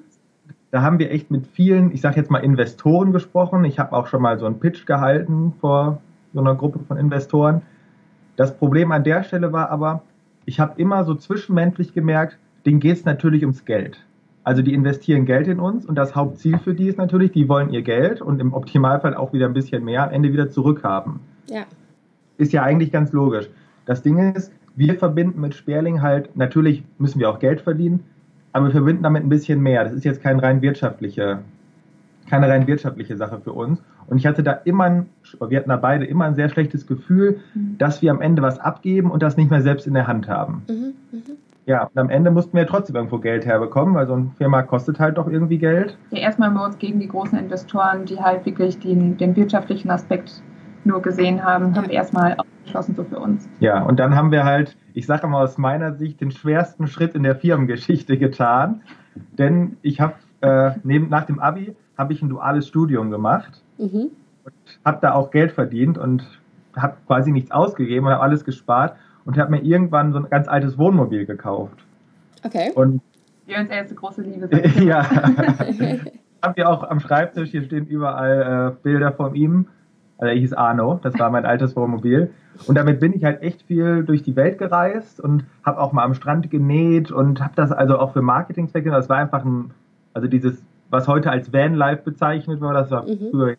Da 0.71 0.81
haben 0.81 0.99
wir 0.99 1.11
echt 1.11 1.31
mit 1.31 1.47
vielen, 1.47 1.93
ich 1.93 2.01
sage 2.01 2.17
jetzt 2.17 2.31
mal 2.31 2.39
Investoren 2.39 3.13
gesprochen. 3.13 3.65
Ich 3.65 3.79
habe 3.79 3.93
auch 3.93 4.07
schon 4.07 4.23
mal 4.23 4.39
so 4.39 4.47
einen 4.47 4.59
Pitch 4.59 4.87
gehalten 4.87 5.53
vor 5.61 6.01
so 6.33 6.41
einer 6.41 6.55
Gruppe 6.55 6.81
von 6.89 6.97
Investoren. 6.97 7.61
Das 8.37 8.57
Problem 8.57 8.91
an 8.91 9.05
der 9.05 9.23
Stelle 9.23 9.53
war 9.53 9.71
aber, 9.71 10.03
ich 10.47 10.61
habe 10.61 10.81
immer 10.81 11.05
so 11.05 11.15
zwischenmenschlich 11.15 11.93
gemerkt, 11.93 12.39
denen 12.67 12.81
geht 12.81 12.97
es 12.97 13.05
natürlich 13.05 13.43
ums 13.43 13.65
Geld. 13.65 13.99
Also 14.45 14.63
die 14.63 14.75
investieren 14.75 15.25
Geld 15.25 15.47
in 15.47 15.61
uns 15.61 15.87
und 15.87 15.95
das 15.95 16.17
Hauptziel 16.17 16.59
für 16.59 16.75
die 16.75 16.89
ist 16.89 16.99
natürlich, 16.99 17.31
die 17.31 17.49
wollen 17.49 17.71
ihr 17.71 17.83
Geld 17.83 18.21
und 18.21 18.41
im 18.41 18.53
Optimalfall 18.53 19.15
auch 19.15 19.33
wieder 19.33 19.47
ein 19.47 19.53
bisschen 19.53 19.85
mehr 19.85 20.05
am 20.05 20.11
Ende 20.11 20.33
wieder 20.33 20.51
zurückhaben. 20.51 21.21
Ja. 21.49 21.63
Ist 22.39 22.53
ja 22.53 22.63
eigentlich 22.63 22.91
ganz 22.91 23.13
logisch. 23.13 23.49
Das 23.87 24.03
Ding 24.03 24.19
ist, 24.35 24.53
wir 24.75 24.95
verbinden 24.95 25.41
mit 25.41 25.55
Sperling 25.55 26.03
halt, 26.03 26.35
natürlich 26.37 26.83
müssen 26.99 27.21
wir 27.21 27.31
auch 27.31 27.39
Geld 27.39 27.61
verdienen, 27.61 28.01
aber 28.53 28.67
wir 28.67 28.73
verbinden 28.73 29.03
damit 29.03 29.23
ein 29.23 29.29
bisschen 29.29 29.61
mehr. 29.61 29.85
Das 29.85 29.93
ist 29.93 30.05
jetzt 30.05 30.23
kein 30.23 30.41
rein 30.41 30.61
wirtschaftliche, 30.61 31.41
keine 32.29 32.49
rein 32.49 32.67
wirtschaftliche 32.67 33.17
Sache 33.17 33.41
für 33.41 33.53
uns. 33.53 33.81
Und 34.09 34.19
ich 34.19 34.27
hatte 34.27 34.43
da 34.43 34.53
immer, 34.53 34.85
ein, 34.85 35.07
wir 35.47 35.59
hatten 35.59 35.69
da 35.69 35.77
beide 35.77 36.05
immer 36.05 36.25
ein 36.25 36.35
sehr 36.35 36.49
schlechtes 36.49 36.87
Gefühl, 36.87 37.41
mhm. 37.55 37.77
dass 37.79 38.03
wir 38.03 38.11
am 38.11 38.21
Ende 38.21 38.43
was 38.43 38.59
abgeben 38.59 39.11
und 39.11 39.23
das 39.23 39.37
nicht 39.37 39.51
mehr 39.51 39.63
selbst 39.63 39.87
in 39.87 39.95
der 39.95 40.09
Hand 40.09 40.29
haben. 40.29 40.63
Mhm. 40.69 40.95
Mhm. 41.13 41.23
Ja, 41.67 41.85
und 41.85 41.97
am 41.97 42.11
Ende 42.11 42.31
mussten 42.31 42.57
wir 42.57 42.67
trotzdem 42.67 42.97
irgendwo 42.97 43.19
Geld 43.19 43.47
herbekommen, 43.47 43.95
weil 43.95 44.07
so 44.07 44.15
eine 44.15 44.31
Firma 44.37 44.63
kostet 44.63 44.99
halt 44.99 45.19
doch 45.19 45.29
irgendwie 45.29 45.59
Geld. 45.59 45.97
Ja, 46.11 46.19
erstmal 46.19 46.49
haben 46.49 46.57
wir 46.57 46.65
uns 46.65 46.79
gegen 46.79 46.99
die 46.99 47.09
großen 47.09 47.39
Investoren, 47.39 48.05
die 48.05 48.19
halt 48.19 48.45
wirklich 48.47 48.79
den, 48.81 49.17
den 49.17 49.37
wirtschaftlichen 49.37 49.91
Aspekt 49.91 50.43
nur 50.85 51.01
gesehen 51.01 51.45
haben, 51.45 51.77
haben 51.77 51.87
wir 51.87 51.95
erstmal 51.95 52.37
ausgeschlossen 52.37 52.95
so 52.97 53.05
für 53.05 53.19
uns. 53.19 53.49
Ja, 53.61 53.83
und 53.83 54.01
dann 54.01 54.17
haben 54.17 54.33
wir 54.33 54.45
halt, 54.45 54.77
ich 54.95 55.07
sage 55.07 55.27
mal 55.29 55.43
aus 55.45 55.59
meiner 55.59 55.95
Sicht, 55.95 56.21
den 56.21 56.33
schwersten 56.33 56.89
Schritt 56.89 57.15
in 57.15 57.23
der 57.23 57.37
Firmengeschichte 57.37 58.19
getan. 58.19 58.83
Denn 59.39 59.77
ich 59.83 60.01
habe 60.01 60.15
äh, 60.41 60.73
nach 60.85 61.27
dem 61.27 61.39
Abi 61.39 61.77
habe 61.97 62.13
ich 62.13 62.23
ein 62.23 62.29
duales 62.29 62.67
Studium 62.67 63.11
gemacht 63.11 63.63
mhm. 63.79 64.11
und 64.45 64.55
habe 64.85 64.99
da 65.01 65.13
auch 65.13 65.31
Geld 65.31 65.53
verdient 65.53 65.99
und 65.99 66.41
habe 66.77 66.97
quasi 67.07 67.31
nichts 67.31 67.51
ausgegeben 67.51 68.07
und 68.07 68.13
habe 68.13 68.23
alles 68.23 68.45
gespart 68.45 68.97
und 69.25 69.39
habe 69.39 69.51
mir 69.51 69.63
irgendwann 69.63 70.13
so 70.13 70.19
ein 70.19 70.29
ganz 70.31 70.49
altes 70.49 70.79
Wohnmobil 70.79 71.27
gekauft. 71.27 71.85
Okay. 72.45 72.73
Und 72.75 73.01
Jörns 73.47 73.71
erste 73.71 73.95
große 73.95 74.23
Liebe. 74.23 74.49
ja. 74.85 75.05
Habt 76.43 76.59
ihr 76.59 76.69
auch 76.69 76.83
am 76.83 77.01
Schreibtisch, 77.01 77.51
hier 77.51 77.63
stehen 77.63 77.87
überall 77.87 78.73
äh, 78.73 78.83
Bilder 78.83 79.13
von 79.13 79.35
ihm. 79.35 79.67
Also 80.19 80.33
er 80.33 80.39
hieß 80.39 80.53
Arno, 80.53 81.01
das 81.03 81.19
war 81.19 81.31
mein 81.31 81.45
altes 81.45 81.77
Wohnmobil. 81.77 82.31
Und 82.67 82.77
damit 82.77 83.01
bin 83.01 83.13
ich 83.13 83.25
halt 83.25 83.43
echt 83.43 83.63
viel 83.63 84.05
durch 84.05 84.23
die 84.23 84.37
Welt 84.37 84.59
gereist 84.59 85.21
und 85.21 85.45
habe 85.65 85.81
auch 85.81 85.93
mal 85.93 86.05
am 86.05 86.15
Strand 86.15 86.51
genäht 86.51 87.11
und 87.11 87.41
habe 87.41 87.55
das 87.57 87.73
also 87.73 87.99
auch 87.99 88.13
für 88.13 88.23
Marketing-Zwecke. 88.23 88.91
Das 88.91 89.09
war 89.09 89.17
einfach 89.17 89.45
ein, 89.45 89.73
also 90.15 90.29
dieses, 90.29 90.63
was 90.91 91.09
heute 91.09 91.31
als 91.31 91.53
Vanlife 91.53 92.03
bezeichnet 92.03 92.61
wird, 92.61 92.75
das 92.75 92.91
war 92.91 93.03
mhm. 93.03 93.31
früher 93.31 93.57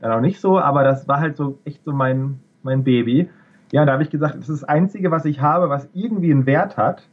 ja 0.00 0.08
noch 0.08 0.20
nicht 0.20 0.40
so, 0.40 0.58
aber 0.58 0.84
das 0.84 1.08
war 1.08 1.20
halt 1.20 1.36
so 1.36 1.58
echt 1.64 1.84
so 1.84 1.92
mein, 1.92 2.40
mein 2.62 2.84
Baby. 2.84 3.28
Ja, 3.72 3.84
da 3.84 3.92
habe 3.92 4.02
ich 4.02 4.10
gesagt, 4.10 4.34
das 4.34 4.48
ist 4.48 4.62
das 4.62 4.68
Einzige, 4.68 5.10
was 5.10 5.24
ich 5.24 5.40
habe, 5.40 5.68
was 5.68 5.88
irgendwie 5.94 6.30
einen 6.30 6.46
Wert 6.46 6.76
hat. 6.76 7.08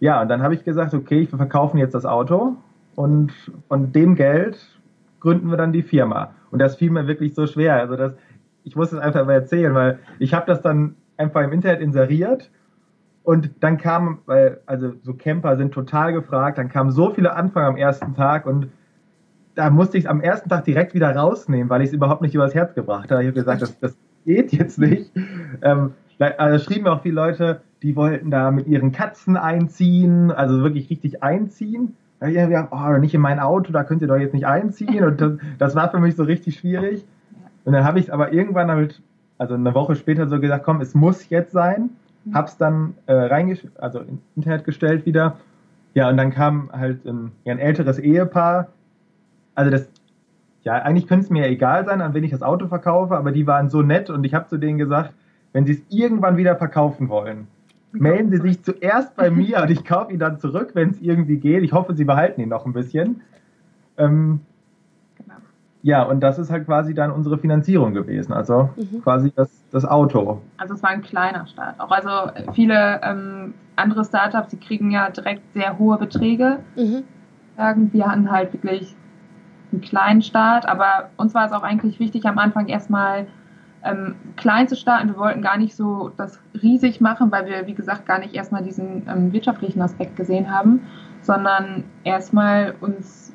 Ja, 0.00 0.22
und 0.22 0.28
dann 0.28 0.42
habe 0.42 0.54
ich 0.54 0.64
gesagt, 0.64 0.94
okay, 0.94 1.28
wir 1.30 1.36
verkaufen 1.36 1.78
jetzt 1.78 1.94
das 1.94 2.06
Auto 2.06 2.56
und 2.94 3.32
von 3.68 3.92
dem 3.92 4.14
Geld 4.14 4.58
gründen 5.20 5.50
wir 5.50 5.58
dann 5.58 5.72
die 5.72 5.82
Firma. 5.82 6.30
Und 6.50 6.58
das 6.60 6.76
fiel 6.76 6.90
mir 6.90 7.06
wirklich 7.06 7.34
so 7.34 7.46
schwer. 7.46 7.74
Also 7.76 7.96
das, 7.96 8.14
ich 8.64 8.74
muss 8.76 8.92
es 8.92 8.98
einfach 8.98 9.26
mal 9.26 9.34
erzählen, 9.34 9.74
weil 9.74 9.98
ich 10.18 10.32
habe 10.32 10.46
das 10.46 10.62
dann 10.62 10.96
einfach 11.18 11.42
im 11.42 11.52
Internet 11.52 11.80
inseriert 11.80 12.50
und 13.22 13.50
dann 13.60 13.76
kam, 13.76 14.20
weil, 14.24 14.60
also 14.64 14.94
so 15.02 15.12
Camper 15.12 15.56
sind 15.56 15.72
total 15.72 16.14
gefragt, 16.14 16.56
dann 16.56 16.70
kamen 16.70 16.90
so 16.90 17.10
viele 17.10 17.34
Anfragen 17.34 17.68
am 17.68 17.76
ersten 17.76 18.14
Tag 18.14 18.46
und 18.46 18.70
da 19.54 19.68
musste 19.68 19.98
ich 19.98 20.04
es 20.04 20.10
am 20.10 20.22
ersten 20.22 20.48
Tag 20.48 20.64
direkt 20.64 20.94
wieder 20.94 21.14
rausnehmen, 21.14 21.68
weil 21.68 21.82
ich 21.82 21.88
es 21.88 21.92
überhaupt 21.92 22.22
nicht 22.22 22.34
übers 22.34 22.54
Herz 22.54 22.74
gebracht 22.74 23.10
habe. 23.10 23.22
Ich 23.22 23.28
habe 23.28 23.38
gesagt, 23.38 23.60
das, 23.60 23.78
das 23.78 23.96
geht 24.24 24.52
jetzt 24.52 24.78
nicht. 24.78 25.10
Ähm, 25.62 25.92
also 26.18 26.64
schrieben 26.64 26.86
auch 26.88 27.02
viele 27.02 27.14
Leute, 27.14 27.60
die 27.82 27.96
wollten 27.96 28.30
da 28.30 28.50
mit 28.50 28.66
ihren 28.66 28.92
Katzen 28.92 29.36
einziehen, 29.36 30.30
also 30.30 30.62
wirklich 30.62 30.90
richtig 30.90 31.22
einziehen. 31.22 31.96
Habe 32.20 32.32
ich 32.32 32.36
gedacht, 32.36 32.68
oh, 32.72 32.98
nicht 32.98 33.14
in 33.14 33.20
mein 33.22 33.40
Auto, 33.40 33.72
da 33.72 33.82
könnt 33.82 34.02
ihr 34.02 34.08
doch 34.08 34.16
jetzt 34.16 34.34
nicht 34.34 34.46
einziehen. 34.46 35.04
Und 35.04 35.20
das, 35.20 35.32
das 35.58 35.74
war 35.74 35.90
für 35.90 35.98
mich 35.98 36.16
so 36.16 36.22
richtig 36.22 36.58
schwierig. 36.58 37.04
Und 37.64 37.72
dann 37.72 37.84
habe 37.84 37.98
ich 37.98 38.06
es 38.06 38.10
aber 38.10 38.32
irgendwann 38.32 38.68
damit, 38.68 39.00
also 39.38 39.54
eine 39.54 39.74
Woche 39.74 39.94
später 39.96 40.28
so 40.28 40.38
gesagt, 40.38 40.64
komm, 40.64 40.82
es 40.82 40.94
muss 40.94 41.30
jetzt 41.30 41.52
sein. 41.52 41.90
Hab's 42.34 42.58
dann 42.58 42.94
äh, 43.06 43.14
reingestellt, 43.14 43.72
also 43.78 44.00
ins 44.00 44.20
Internet 44.36 44.64
gestellt 44.64 45.06
wieder. 45.06 45.38
Ja, 45.94 46.10
und 46.10 46.18
dann 46.18 46.30
kam 46.30 46.70
halt 46.72 47.06
ein, 47.06 47.32
ja, 47.44 47.54
ein 47.54 47.58
älteres 47.58 47.98
Ehepaar. 47.98 48.68
Also 49.54 49.70
das, 49.70 49.88
ja, 50.62 50.74
eigentlich 50.74 51.06
könnte 51.06 51.24
es 51.24 51.30
mir 51.30 51.46
egal 51.46 51.84
sein, 51.84 52.00
an 52.00 52.14
wen 52.14 52.24
ich 52.24 52.30
das 52.30 52.42
Auto 52.42 52.68
verkaufe, 52.68 53.16
aber 53.16 53.32
die 53.32 53.46
waren 53.46 53.70
so 53.70 53.82
nett 53.82 54.10
und 54.10 54.24
ich 54.24 54.34
habe 54.34 54.46
zu 54.46 54.58
denen 54.58 54.78
gesagt, 54.78 55.14
wenn 55.52 55.66
sie 55.66 55.72
es 55.72 55.82
irgendwann 55.88 56.36
wieder 56.36 56.56
verkaufen 56.56 57.08
wollen, 57.08 57.48
melden 57.92 58.30
Sie 58.30 58.38
sich 58.38 58.62
zuerst 58.62 59.16
bei 59.16 59.30
mir 59.30 59.62
und 59.62 59.70
ich 59.70 59.84
kaufe 59.84 60.12
ihn 60.12 60.18
dann 60.18 60.38
zurück, 60.38 60.70
wenn 60.74 60.90
es 60.90 61.00
irgendwie 61.00 61.38
geht. 61.38 61.64
Ich 61.64 61.72
hoffe, 61.72 61.94
Sie 61.94 62.04
behalten 62.04 62.40
ihn 62.40 62.48
noch 62.48 62.66
ein 62.66 62.72
bisschen. 62.72 63.22
Ähm, 63.96 64.40
genau. 65.16 65.34
Ja, 65.82 66.02
und 66.04 66.20
das 66.20 66.38
ist 66.38 66.50
halt 66.50 66.66
quasi 66.66 66.94
dann 66.94 67.10
unsere 67.10 67.38
Finanzierung 67.38 67.94
gewesen, 67.94 68.32
also 68.32 68.70
mhm. 68.76 69.02
quasi 69.02 69.32
das, 69.34 69.64
das 69.70 69.84
Auto. 69.84 70.40
Also 70.58 70.74
es 70.74 70.82
war 70.82 70.90
ein 70.90 71.02
kleiner 71.02 71.46
Start. 71.46 71.80
Auch 71.80 71.90
also 71.90 72.30
viele 72.52 73.00
ähm, 73.02 73.54
andere 73.76 74.04
Startups, 74.04 74.50
die 74.50 74.58
kriegen 74.58 74.90
ja 74.90 75.10
direkt 75.10 75.42
sehr 75.52 75.78
hohe 75.78 75.98
Beträge. 75.98 76.58
Mhm. 76.76 77.02
Sagen, 77.56 77.92
wir 77.92 78.06
hatten 78.06 78.30
halt 78.30 78.52
wirklich 78.52 78.94
einen 79.72 79.80
kleinen 79.80 80.22
Start, 80.22 80.68
aber 80.68 81.10
uns 81.16 81.34
war 81.34 81.46
es 81.46 81.52
auch 81.52 81.62
eigentlich 81.62 82.00
wichtig, 82.00 82.26
am 82.26 82.38
Anfang 82.38 82.68
erstmal 82.68 83.26
ähm, 83.84 84.16
klein 84.36 84.68
zu 84.68 84.76
starten. 84.76 85.08
Wir 85.08 85.18
wollten 85.18 85.42
gar 85.42 85.56
nicht 85.56 85.74
so 85.74 86.10
das 86.16 86.38
riesig 86.62 87.00
machen, 87.00 87.30
weil 87.32 87.46
wir, 87.46 87.66
wie 87.66 87.74
gesagt, 87.74 88.06
gar 88.06 88.18
nicht 88.18 88.34
erstmal 88.34 88.62
diesen 88.62 89.06
ähm, 89.08 89.32
wirtschaftlichen 89.32 89.80
Aspekt 89.80 90.16
gesehen 90.16 90.50
haben, 90.50 90.80
sondern 91.22 91.84
erstmal 92.04 92.74
uns 92.80 93.32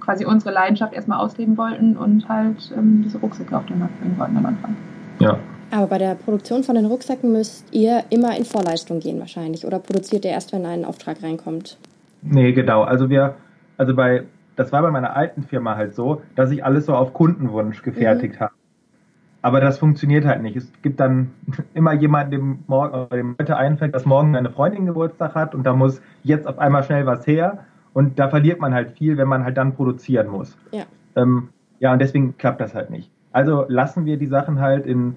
quasi 0.00 0.24
unsere 0.24 0.54
Leidenschaft 0.54 0.94
erstmal 0.94 1.18
ausleben 1.18 1.56
wollten 1.56 1.96
und 1.96 2.28
halt 2.28 2.72
ähm, 2.76 3.02
diese 3.04 3.18
Rucksäcke 3.18 3.56
auf 3.56 3.66
den 3.66 3.78
Markt 3.78 4.00
bringen 4.00 4.18
wollten 4.18 4.36
am 4.36 4.46
Anfang. 4.46 4.76
Ja. 5.18 5.38
Aber 5.70 5.86
bei 5.86 5.98
der 5.98 6.14
Produktion 6.14 6.64
von 6.64 6.76
den 6.76 6.86
Rucksäcken 6.86 7.30
müsst 7.30 7.66
ihr 7.74 8.04
immer 8.08 8.36
in 8.36 8.44
Vorleistung 8.44 9.00
gehen 9.00 9.20
wahrscheinlich 9.20 9.66
oder 9.66 9.78
produziert 9.78 10.24
ihr 10.24 10.30
erst, 10.30 10.52
wenn 10.52 10.64
ein 10.64 10.84
Auftrag 10.84 11.22
reinkommt? 11.22 11.76
Nee, 12.22 12.52
genau. 12.52 12.82
Also 12.82 13.10
wir, 13.10 13.34
also 13.76 13.94
bei, 13.94 14.24
das 14.58 14.72
war 14.72 14.82
bei 14.82 14.90
meiner 14.90 15.14
alten 15.14 15.44
Firma 15.44 15.76
halt 15.76 15.94
so, 15.94 16.22
dass 16.34 16.50
ich 16.50 16.64
alles 16.64 16.86
so 16.86 16.94
auf 16.94 17.14
Kundenwunsch 17.14 17.82
gefertigt 17.82 18.34
mhm. 18.34 18.40
habe. 18.40 18.52
Aber 19.40 19.60
das 19.60 19.78
funktioniert 19.78 20.24
halt 20.24 20.42
nicht. 20.42 20.56
Es 20.56 20.72
gibt 20.82 20.98
dann 20.98 21.30
immer 21.74 21.92
jemanden, 21.92 22.32
dem, 22.32 22.58
morgen, 22.66 23.08
dem 23.10 23.36
heute 23.40 23.56
einfällt, 23.56 23.94
dass 23.94 24.04
morgen 24.04 24.34
eine 24.34 24.50
Freundin 24.50 24.86
Geburtstag 24.86 25.36
hat 25.36 25.54
und 25.54 25.64
da 25.64 25.74
muss 25.74 26.02
jetzt 26.24 26.48
auf 26.48 26.58
einmal 26.58 26.82
schnell 26.82 27.06
was 27.06 27.24
her. 27.26 27.64
Und 27.94 28.18
da 28.18 28.28
verliert 28.28 28.60
man 28.60 28.74
halt 28.74 28.90
viel, 28.92 29.16
wenn 29.16 29.28
man 29.28 29.44
halt 29.44 29.56
dann 29.56 29.74
produzieren 29.74 30.26
muss. 30.26 30.58
Ja. 30.72 30.84
Ähm, 31.14 31.50
ja, 31.78 31.92
und 31.92 32.00
deswegen 32.00 32.36
klappt 32.36 32.60
das 32.60 32.74
halt 32.74 32.90
nicht. 32.90 33.10
Also 33.32 33.64
lassen 33.68 34.04
wir 34.06 34.16
die 34.16 34.26
Sachen 34.26 34.60
halt 34.60 34.86
in 34.86 35.16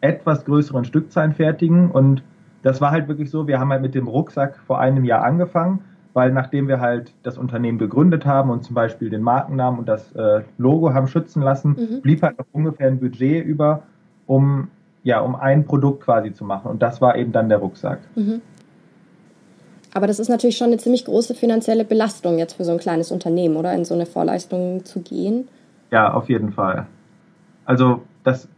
etwas 0.00 0.44
größeren 0.44 0.84
Stückzahlen 0.84 1.32
fertigen. 1.32 1.90
Und 1.90 2.22
das 2.62 2.80
war 2.80 2.92
halt 2.92 3.08
wirklich 3.08 3.30
so, 3.30 3.48
wir 3.48 3.58
haben 3.58 3.70
halt 3.70 3.82
mit 3.82 3.96
dem 3.96 4.06
Rucksack 4.06 4.56
vor 4.66 4.78
einem 4.78 5.04
Jahr 5.04 5.24
angefangen 5.24 5.80
weil 6.18 6.32
nachdem 6.32 6.66
wir 6.66 6.80
halt 6.80 7.12
das 7.22 7.38
Unternehmen 7.38 7.78
gegründet 7.78 8.26
haben 8.26 8.50
und 8.50 8.64
zum 8.64 8.74
Beispiel 8.74 9.08
den 9.08 9.22
Markennamen 9.22 9.78
und 9.78 9.88
das 9.88 10.10
äh, 10.16 10.42
Logo 10.58 10.92
haben 10.92 11.06
schützen 11.06 11.42
lassen, 11.42 11.76
mhm. 11.78 12.00
blieb 12.00 12.22
halt 12.22 12.36
noch 12.36 12.46
ungefähr 12.50 12.88
ein 12.88 12.98
Budget 12.98 13.46
über, 13.46 13.84
um 14.26 14.66
ja, 15.04 15.20
um 15.20 15.36
ein 15.36 15.64
Produkt 15.64 16.02
quasi 16.02 16.32
zu 16.32 16.44
machen. 16.44 16.72
Und 16.72 16.82
das 16.82 17.00
war 17.00 17.14
eben 17.14 17.30
dann 17.30 17.48
der 17.48 17.58
Rucksack. 17.58 18.00
Mhm. 18.16 18.40
Aber 19.94 20.08
das 20.08 20.18
ist 20.18 20.28
natürlich 20.28 20.56
schon 20.56 20.66
eine 20.66 20.78
ziemlich 20.78 21.04
große 21.04 21.36
finanzielle 21.36 21.84
Belastung 21.84 22.36
jetzt 22.36 22.54
für 22.54 22.64
so 22.64 22.72
ein 22.72 22.78
kleines 22.78 23.12
Unternehmen, 23.12 23.54
oder? 23.54 23.72
In 23.72 23.84
so 23.84 23.94
eine 23.94 24.04
Vorleistung 24.04 24.84
zu 24.84 25.02
gehen. 25.02 25.46
Ja, 25.92 26.12
auf 26.12 26.28
jeden 26.28 26.50
Fall. 26.50 26.88
Also 27.64 28.02
das, 28.24 28.48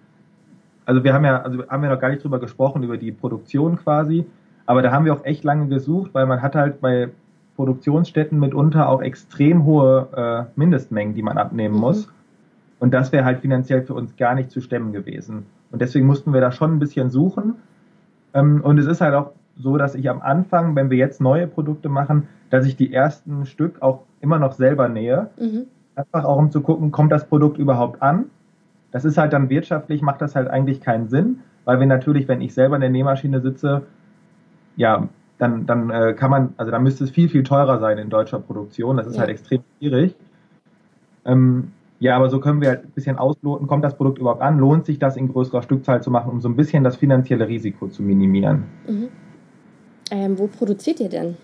also 0.86 1.04
wir 1.04 1.12
haben 1.12 1.26
ja, 1.26 1.42
also 1.42 1.68
haben 1.68 1.82
wir 1.82 1.90
noch 1.90 2.00
gar 2.00 2.08
nicht 2.08 2.24
drüber 2.24 2.40
gesprochen, 2.40 2.82
über 2.84 2.96
die 2.96 3.12
Produktion 3.12 3.76
quasi. 3.76 4.24
Aber 4.64 4.80
da 4.80 4.92
haben 4.92 5.04
wir 5.04 5.12
auch 5.12 5.26
echt 5.26 5.44
lange 5.44 5.66
gesucht, 5.66 6.14
weil 6.14 6.24
man 6.24 6.40
hat 6.40 6.54
halt 6.54 6.80
bei 6.80 7.10
Produktionsstätten 7.60 8.38
mitunter 8.38 8.88
auch 8.88 9.02
extrem 9.02 9.66
hohe 9.66 10.08
äh, 10.16 10.58
Mindestmengen, 10.58 11.14
die 11.14 11.22
man 11.22 11.36
abnehmen 11.36 11.74
mhm. 11.74 11.80
muss. 11.80 12.08
Und 12.78 12.94
das 12.94 13.12
wäre 13.12 13.26
halt 13.26 13.40
finanziell 13.40 13.82
für 13.82 13.92
uns 13.92 14.16
gar 14.16 14.34
nicht 14.34 14.50
zu 14.50 14.62
stemmen 14.62 14.94
gewesen. 14.94 15.44
Und 15.70 15.82
deswegen 15.82 16.06
mussten 16.06 16.32
wir 16.32 16.40
da 16.40 16.52
schon 16.52 16.72
ein 16.72 16.78
bisschen 16.78 17.10
suchen. 17.10 17.56
Ähm, 18.32 18.62
und 18.62 18.78
es 18.78 18.86
ist 18.86 19.02
halt 19.02 19.14
auch 19.14 19.32
so, 19.58 19.76
dass 19.76 19.94
ich 19.94 20.08
am 20.08 20.22
Anfang, 20.22 20.74
wenn 20.74 20.88
wir 20.88 20.96
jetzt 20.96 21.20
neue 21.20 21.46
Produkte 21.46 21.90
machen, 21.90 22.28
dass 22.48 22.64
ich 22.64 22.76
die 22.76 22.94
ersten 22.94 23.44
Stück 23.44 23.82
auch 23.82 24.04
immer 24.22 24.38
noch 24.38 24.52
selber 24.52 24.88
nähe. 24.88 25.28
Mhm. 25.38 25.66
Einfach 25.96 26.24
auch 26.24 26.38
um 26.38 26.50
zu 26.50 26.62
gucken, 26.62 26.90
kommt 26.92 27.12
das 27.12 27.26
Produkt 27.26 27.58
überhaupt 27.58 28.00
an? 28.00 28.24
Das 28.90 29.04
ist 29.04 29.18
halt 29.18 29.34
dann 29.34 29.50
wirtschaftlich, 29.50 30.00
macht 30.00 30.22
das 30.22 30.34
halt 30.34 30.48
eigentlich 30.48 30.80
keinen 30.80 31.08
Sinn, 31.08 31.40
weil 31.66 31.78
wir 31.78 31.86
natürlich, 31.86 32.26
wenn 32.26 32.40
ich 32.40 32.54
selber 32.54 32.76
in 32.76 32.80
der 32.80 32.88
Nähmaschine 32.88 33.42
sitze, 33.42 33.82
ja, 34.76 35.10
dann, 35.40 35.66
dann 35.66 35.90
äh, 35.90 36.14
kann 36.14 36.30
man, 36.30 36.54
also 36.58 36.70
dann 36.70 36.82
müsste 36.82 37.04
es 37.04 37.10
viel, 37.10 37.28
viel 37.28 37.42
teurer 37.42 37.78
sein 37.78 37.98
in 37.98 38.10
deutscher 38.10 38.38
Produktion. 38.38 38.96
Das 38.98 39.06
ist 39.06 39.14
ja. 39.14 39.20
halt 39.20 39.30
extrem 39.30 39.62
schwierig. 39.78 40.14
Ähm, 41.24 41.72
ja, 41.98 42.16
aber 42.16 42.30
so 42.30 42.40
können 42.40 42.60
wir 42.60 42.68
halt 42.68 42.84
ein 42.84 42.90
bisschen 42.90 43.18
ausloten, 43.18 43.66
kommt 43.66 43.84
das 43.84 43.96
Produkt 43.96 44.18
überhaupt 44.18 44.42
an, 44.42 44.58
lohnt 44.58 44.86
sich 44.86 44.98
das 44.98 45.16
in 45.16 45.28
größerer 45.28 45.62
Stückzahl 45.62 46.02
zu 46.02 46.10
machen, 46.10 46.30
um 46.30 46.40
so 46.40 46.48
ein 46.48 46.56
bisschen 46.56 46.84
das 46.84 46.96
finanzielle 46.96 47.48
Risiko 47.48 47.88
zu 47.88 48.02
minimieren. 48.02 48.64
Mhm. 48.86 49.08
Ähm, 50.10 50.38
wo 50.38 50.46
produziert 50.46 51.00
ihr 51.00 51.08
denn? 51.08 51.36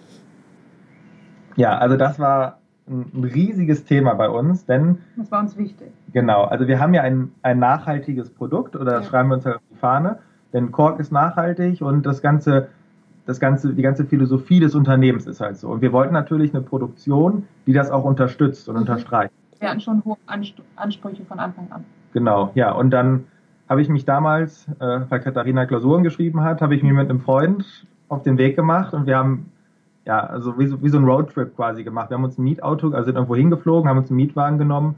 Ja, 1.57 1.79
also 1.79 1.97
das 1.97 2.19
war 2.19 2.59
ein, 2.89 3.25
riesiges 3.25 3.85
Thema 3.85 4.15
bei 4.15 4.29
uns, 4.29 4.67
denn. 4.67 4.99
Das 5.17 5.31
war 5.31 5.41
uns 5.41 5.57
wichtig. 5.57 5.89
Genau, 6.13 6.45
also 6.45 6.67
wir 6.67 6.81
haben 6.81 6.95
ja 6.95 7.03
ein, 7.03 7.33
ein 7.43 7.59
nachhaltiges 7.59 8.31
Produkt 8.31 8.77
oder 8.77 8.93
das 8.93 9.05
ja. 9.05 9.11
schreiben 9.11 9.31
wir 9.31 9.37
uns 9.37 9.47
halt 9.47 9.57
auf 9.57 9.63
die 9.71 9.79
Fahne, 9.79 10.19
denn 10.53 10.71
Kork 10.71 11.01
ist 11.01 11.13
nachhaltig 11.13 11.81
und 11.83 12.05
das 12.05 12.23
ganze 12.23 12.69
das 13.27 13.41
ganze, 13.41 13.75
die 13.75 13.83
ganze 13.83 14.05
Philosophie 14.05 14.61
des 14.61 14.75
Unternehmens 14.75 15.27
ist 15.27 15.41
halt 15.41 15.59
so. 15.59 15.69
Und 15.69 15.83
wir 15.83 15.93
wollten 15.93 16.15
natürlich 16.15 16.55
eine 16.55 16.63
Produktion, 16.63 17.47
die 17.67 17.73
das 17.73 17.91
auch 17.91 18.05
unterstützt 18.05 18.69
und 18.69 18.77
mhm. 18.77 18.83
unterstreicht. 18.83 19.33
Wir 19.59 19.71
hatten 19.71 19.81
schon 19.81 20.03
hohe 20.05 20.17
Ansprüche 20.77 21.25
von 21.25 21.39
Anfang 21.39 21.71
an. 21.71 21.85
Genau, 22.13 22.51
ja. 22.55 22.73
Und 22.73 22.91
dann 22.91 23.25
habe 23.69 23.83
ich 23.83 23.89
mich 23.89 24.05
damals, 24.05 24.69
äh, 24.79 25.01
weil 25.09 25.21
Katharina 25.21 25.67
Klausuren 25.67 26.05
geschrieben 26.05 26.43
hat, 26.43 26.63
habe 26.63 26.75
ich 26.75 26.83
mich 26.83 26.93
mit 26.93 27.11
einem 27.11 27.21
Freund 27.21 27.87
auf 28.09 28.23
den 28.23 28.39
Weg 28.39 28.55
gemacht 28.55 28.95
und 28.95 29.07
wir 29.07 29.17
haben 29.17 29.51
ja, 30.07 30.21
also 30.21 30.57
wie 30.59 30.69
so, 30.69 30.83
wie 30.83 30.89
so 30.89 30.99
ein 30.99 31.05
Roadtrip 31.05 31.57
quasi 31.57 31.83
gemacht. 31.83 32.11
Wir 32.11 32.17
haben 32.17 32.25
uns 32.25 32.39
ein 32.39 32.45
Mietauto, 32.45 32.93
also 32.93 33.07
sind 33.07 33.17
irgendwo 33.17 33.35
hingeflogen, 33.35 33.89
haben 33.91 33.99
uns 33.99 34.09
einen 34.09 34.17
Mietwagen 34.17 34.57
genommen 34.57 34.95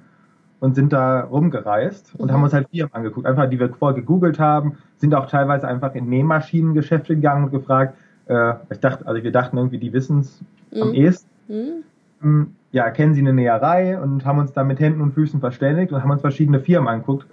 und 0.60 0.74
sind 0.74 0.92
da 0.92 1.20
rumgereist 1.22 2.14
und 2.16 2.28
mhm. 2.28 2.34
haben 2.34 2.42
uns 2.42 2.52
halt 2.52 2.68
Firmen 2.68 2.92
angeguckt, 2.94 3.26
einfach 3.26 3.48
die 3.48 3.58
wir 3.58 3.72
vorher 3.72 3.98
gegoogelt 3.98 4.38
haben, 4.38 4.76
sind 4.98 5.14
auch 5.14 5.26
teilweise 5.26 5.66
einfach 5.66 5.94
in 5.94 6.08
Nähmaschinengeschäfte 6.10 7.14
gegangen 7.14 7.44
und 7.44 7.50
gefragt, 7.52 7.96
äh, 8.28 8.54
ich 8.70 8.80
dachte, 8.80 9.06
also 9.06 9.22
wir 9.22 9.32
dachten 9.32 9.56
irgendwie, 9.56 9.78
die 9.78 9.92
wissen 9.92 10.20
es 10.20 10.40
mhm. 10.70 10.82
am 10.82 10.94
ehesten. 10.94 11.28
Mhm. 11.48 11.84
Ähm, 12.22 12.54
ja, 12.70 12.90
kennen 12.90 13.14
sie 13.14 13.20
eine 13.20 13.32
Näherei 13.32 13.98
und 13.98 14.24
haben 14.24 14.38
uns 14.38 14.52
da 14.52 14.62
mit 14.62 14.78
Händen 14.78 15.00
und 15.00 15.14
Füßen 15.14 15.40
verständigt 15.40 15.92
und 15.92 16.02
haben 16.02 16.10
uns 16.10 16.20
verschiedene 16.20 16.60
Firmen 16.60 16.88
angeguckt. 16.88 17.26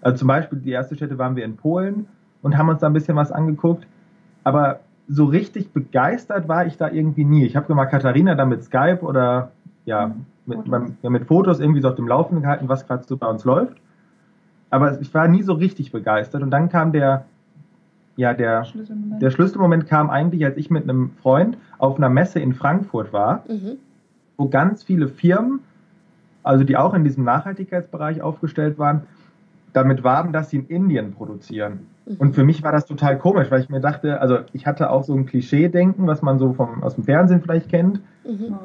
Also 0.00 0.18
zum 0.18 0.28
Beispiel 0.28 0.58
die 0.60 0.70
erste 0.70 0.96
Stätte 0.96 1.18
waren 1.18 1.36
wir 1.36 1.44
in 1.44 1.56
Polen 1.56 2.06
und 2.42 2.56
haben 2.56 2.68
uns 2.68 2.80
da 2.80 2.86
ein 2.86 2.92
bisschen 2.92 3.16
was 3.16 3.30
angeguckt. 3.30 3.86
Aber 4.44 4.80
so 5.08 5.24
richtig 5.24 5.72
begeistert 5.72 6.48
war 6.48 6.66
ich 6.66 6.76
da 6.76 6.90
irgendwie 6.90 7.24
nie. 7.24 7.44
Ich 7.44 7.56
habe 7.56 7.74
mal 7.74 7.86
Katharina 7.86 8.34
da 8.34 8.46
mit 8.46 8.62
Skype 8.64 9.00
oder 9.02 9.52
ja, 9.84 10.08
mhm. 10.08 10.26
mit, 10.46 10.70
beim, 10.70 10.96
ja, 11.02 11.10
mit 11.10 11.26
Fotos 11.26 11.60
irgendwie 11.60 11.80
so 11.80 11.88
auf 11.88 11.96
dem 11.96 12.08
Laufenden 12.08 12.42
gehalten, 12.42 12.68
was 12.68 12.86
gerade 12.86 13.04
so 13.04 13.16
bei 13.16 13.26
uns 13.26 13.44
läuft. 13.44 13.76
aber 14.70 15.00
ich 15.00 15.12
war 15.14 15.28
nie 15.28 15.42
so 15.42 15.54
richtig 15.54 15.92
begeistert. 15.92 16.42
Und 16.42 16.50
dann 16.50 16.68
kam 16.68 16.92
der, 16.92 17.24
ja, 18.18 18.34
der 18.34 18.64
Schlüsselmoment. 18.64 19.22
der 19.22 19.30
Schlüsselmoment 19.30 19.86
kam 19.86 20.10
eigentlich, 20.10 20.44
als 20.44 20.56
ich 20.56 20.70
mit 20.70 20.82
einem 20.82 21.10
Freund 21.22 21.56
auf 21.78 21.96
einer 21.96 22.08
Messe 22.08 22.40
in 22.40 22.52
Frankfurt 22.52 23.12
war, 23.12 23.44
mhm. 23.48 23.78
wo 24.36 24.48
ganz 24.48 24.82
viele 24.82 25.06
Firmen, 25.06 25.60
also 26.42 26.64
die 26.64 26.76
auch 26.76 26.94
in 26.94 27.04
diesem 27.04 27.22
Nachhaltigkeitsbereich 27.22 28.20
aufgestellt 28.20 28.76
waren, 28.76 29.02
damit 29.72 30.02
warben, 30.02 30.32
dass 30.32 30.50
sie 30.50 30.56
in 30.56 30.66
Indien 30.66 31.12
produzieren. 31.12 31.86
Mhm. 32.06 32.16
Und 32.18 32.34
für 32.34 32.42
mich 32.42 32.64
war 32.64 32.72
das 32.72 32.86
total 32.86 33.18
komisch, 33.18 33.52
weil 33.52 33.60
ich 33.60 33.68
mir 33.68 33.80
dachte, 33.80 34.20
also 34.20 34.38
ich 34.52 34.66
hatte 34.66 34.90
auch 34.90 35.04
so 35.04 35.14
ein 35.14 35.24
Klischee-Denken, 35.24 36.08
was 36.08 36.20
man 36.20 36.40
so 36.40 36.54
vom, 36.54 36.82
aus 36.82 36.96
dem 36.96 37.04
Fernsehen 37.04 37.40
vielleicht 37.40 37.68
kennt. 37.68 38.00
Mhm. 38.26 38.56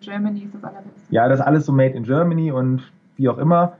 Germany 0.00 0.44
ist 0.44 0.54
das 0.54 0.62
allerbeste. 0.62 1.00
Ja, 1.10 1.28
das 1.28 1.40
ist 1.40 1.44
alles 1.44 1.66
so 1.66 1.72
made 1.72 1.94
in 1.94 2.04
Germany 2.04 2.52
und 2.52 2.82
wie 3.16 3.28
auch 3.28 3.38
immer. 3.38 3.72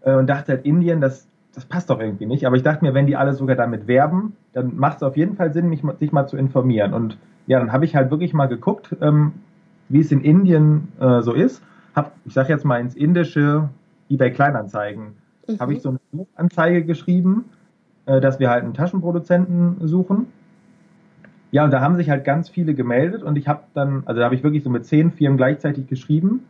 Äh, 0.00 0.14
und 0.14 0.26
dachte 0.26 0.52
halt, 0.52 0.64
Indien, 0.64 1.02
das, 1.02 1.26
das 1.60 1.68
passt 1.68 1.90
doch 1.90 2.00
irgendwie 2.00 2.24
nicht. 2.24 2.46
Aber 2.46 2.56
ich 2.56 2.62
dachte 2.62 2.82
mir, 2.82 2.94
wenn 2.94 3.06
die 3.06 3.16
alle 3.16 3.34
sogar 3.34 3.54
damit 3.54 3.86
werben, 3.86 4.34
dann 4.54 4.76
macht 4.76 4.96
es 4.96 5.02
auf 5.02 5.16
jeden 5.16 5.36
Fall 5.36 5.52
Sinn, 5.52 5.68
mich, 5.68 5.82
sich 5.98 6.10
mal 6.10 6.26
zu 6.26 6.38
informieren. 6.38 6.94
Und 6.94 7.18
ja, 7.46 7.58
dann 7.58 7.70
habe 7.70 7.84
ich 7.84 7.94
halt 7.94 8.10
wirklich 8.10 8.32
mal 8.32 8.46
geguckt, 8.46 8.96
ähm, 9.02 9.32
wie 9.90 10.00
es 10.00 10.10
in 10.10 10.22
Indien 10.22 10.88
äh, 11.00 11.20
so 11.20 11.34
ist. 11.34 11.62
Hab, 11.94 12.12
ich 12.24 12.32
sage 12.32 12.48
jetzt 12.48 12.64
mal 12.64 12.80
ins 12.80 12.94
indische 12.94 13.68
eBay 14.08 14.32
Kleinanzeigen, 14.32 15.16
mhm. 15.46 15.58
habe 15.58 15.74
ich 15.74 15.82
so 15.82 15.90
eine 15.90 15.98
Suchanzeige 16.12 16.82
geschrieben, 16.84 17.44
äh, 18.06 18.20
dass 18.20 18.40
wir 18.40 18.48
halt 18.48 18.64
einen 18.64 18.74
Taschenproduzenten 18.74 19.86
suchen. 19.86 20.28
Ja, 21.50 21.64
und 21.64 21.72
da 21.72 21.80
haben 21.82 21.96
sich 21.96 22.08
halt 22.08 22.24
ganz 22.24 22.48
viele 22.48 22.74
gemeldet 22.74 23.22
und 23.22 23.36
ich 23.36 23.48
habe 23.48 23.64
dann, 23.74 24.04
also 24.06 24.20
da 24.20 24.24
habe 24.24 24.34
ich 24.34 24.42
wirklich 24.42 24.62
so 24.62 24.70
mit 24.70 24.86
zehn 24.86 25.10
Firmen 25.10 25.36
gleichzeitig 25.36 25.88
geschrieben 25.88 26.44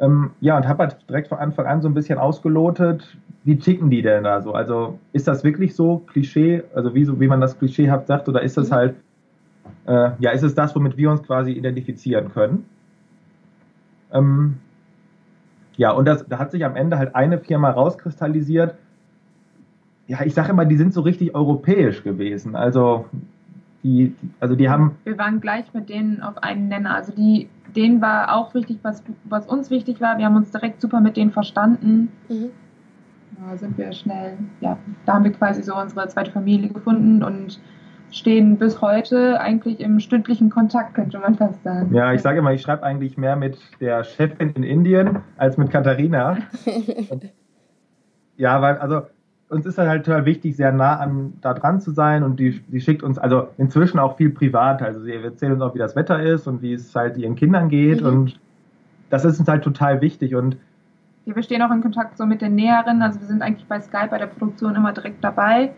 ähm, 0.00 0.30
ja, 0.40 0.56
und 0.56 0.66
habe 0.66 0.84
halt 0.84 0.96
direkt 1.08 1.28
von 1.28 1.38
Anfang 1.38 1.66
an 1.66 1.80
so 1.80 1.88
ein 1.88 1.94
bisschen 1.94 2.18
ausgelotet, 2.18 3.16
wie 3.44 3.58
ticken 3.58 3.90
die 3.90 4.02
denn 4.02 4.24
da 4.24 4.42
so? 4.42 4.52
Also 4.52 4.98
ist 5.12 5.28
das 5.28 5.44
wirklich 5.44 5.74
so 5.74 5.98
Klischee, 5.98 6.62
also 6.74 6.94
wie, 6.94 7.04
so, 7.04 7.20
wie 7.20 7.28
man 7.28 7.40
das 7.40 7.58
klischeehaft 7.58 8.06
sagt, 8.06 8.28
oder 8.28 8.42
ist 8.42 8.56
das 8.56 8.70
mhm. 8.70 8.74
halt, 8.74 8.94
äh, 9.86 10.10
ja, 10.18 10.30
ist 10.30 10.42
es 10.42 10.54
das, 10.54 10.74
womit 10.74 10.96
wir 10.96 11.10
uns 11.10 11.22
quasi 11.22 11.52
identifizieren 11.52 12.32
können? 12.32 12.64
Ähm, 14.12 14.54
ja, 15.76 15.90
und 15.90 16.06
das, 16.06 16.26
da 16.26 16.38
hat 16.38 16.52
sich 16.52 16.64
am 16.64 16.76
Ende 16.76 16.98
halt 16.98 17.14
eine 17.14 17.38
Firma 17.38 17.70
rauskristallisiert. 17.70 18.74
Ja, 20.06 20.22
ich 20.24 20.34
sage 20.34 20.50
immer, 20.50 20.64
die 20.64 20.76
sind 20.76 20.94
so 20.94 21.00
richtig 21.00 21.34
europäisch 21.34 22.02
gewesen. 22.02 22.56
Also 22.56 23.06
die, 23.84 24.14
also 24.40 24.56
die 24.56 24.68
haben. 24.68 24.96
Wir 25.04 25.16
waren 25.18 25.40
gleich 25.40 25.72
mit 25.72 25.88
denen 25.88 26.22
auf 26.22 26.42
einen 26.42 26.66
Nenner. 26.68 26.94
Also 26.94 27.12
die 27.12 27.48
denen 27.76 28.00
war 28.00 28.34
auch 28.34 28.54
wichtig, 28.54 28.78
was, 28.82 29.02
was 29.24 29.46
uns 29.46 29.70
wichtig 29.70 30.00
war. 30.00 30.18
Wir 30.18 30.26
haben 30.26 30.36
uns 30.36 30.50
direkt 30.50 30.80
super 30.80 31.00
mit 31.00 31.16
denen 31.16 31.30
verstanden. 31.30 32.10
Mhm. 32.28 32.50
Da 33.36 33.56
sind 33.56 33.76
wir 33.76 33.92
schnell, 33.92 34.38
ja, 34.60 34.78
da 35.06 35.14
haben 35.14 35.24
wir 35.24 35.32
quasi 35.32 35.62
so 35.62 35.74
unsere 35.76 36.06
zweite 36.08 36.30
Familie 36.30 36.68
gefunden 36.68 37.22
und 37.22 37.60
stehen 38.10 38.58
bis 38.58 38.80
heute 38.80 39.40
eigentlich 39.40 39.80
im 39.80 39.98
stündlichen 39.98 40.50
Kontakt, 40.50 40.94
könnte 40.94 41.18
man 41.18 41.34
fast 41.34 41.62
sagen. 41.64 41.92
Ja, 41.92 42.12
ich 42.12 42.22
sage 42.22 42.38
immer, 42.38 42.52
ich 42.52 42.62
schreibe 42.62 42.84
eigentlich 42.84 43.16
mehr 43.16 43.34
mit 43.34 43.58
der 43.80 44.04
Chefin 44.04 44.50
in 44.50 44.62
Indien 44.62 45.18
als 45.36 45.56
mit 45.56 45.70
Katharina. 45.70 46.38
ja, 48.36 48.62
weil, 48.62 48.78
also 48.78 49.02
uns 49.48 49.66
ist 49.66 49.78
halt 49.78 50.04
total 50.04 50.24
wichtig, 50.24 50.56
sehr 50.56 50.72
nah 50.72 50.96
an 50.96 51.34
da 51.40 51.54
dran 51.54 51.80
zu 51.80 51.90
sein 51.90 52.22
und 52.22 52.40
die, 52.40 52.60
die 52.68 52.80
schickt 52.80 53.02
uns 53.02 53.18
also 53.18 53.48
inzwischen 53.58 53.98
auch 53.98 54.16
viel 54.16 54.30
privat. 54.30 54.82
Also 54.82 55.00
sie 55.00 55.12
erzählt 55.12 55.52
uns 55.52 55.62
auch, 55.62 55.74
wie 55.74 55.78
das 55.78 55.94
Wetter 55.96 56.22
ist 56.22 56.46
und 56.46 56.62
wie 56.62 56.72
es 56.72 56.94
halt 56.94 57.16
ihren 57.16 57.36
Kindern 57.36 57.68
geht 57.68 58.00
mhm. 58.00 58.06
und 58.06 58.40
das 59.10 59.24
ist 59.24 59.38
uns 59.38 59.48
halt 59.48 59.62
total 59.62 60.00
wichtig 60.00 60.34
und 60.34 60.56
wir 61.26 61.42
stehen 61.42 61.62
auch 61.62 61.70
in 61.70 61.80
Kontakt 61.80 62.18
so 62.18 62.26
mit 62.26 62.42
den 62.42 62.54
Näheren, 62.54 63.00
also 63.00 63.18
wir 63.20 63.26
sind 63.26 63.40
eigentlich 63.40 63.66
bei 63.66 63.80
Skype 63.80 64.08
bei 64.10 64.18
der 64.18 64.26
Produktion 64.26 64.74
immer 64.74 64.92
direkt 64.92 65.24
dabei, 65.24 65.72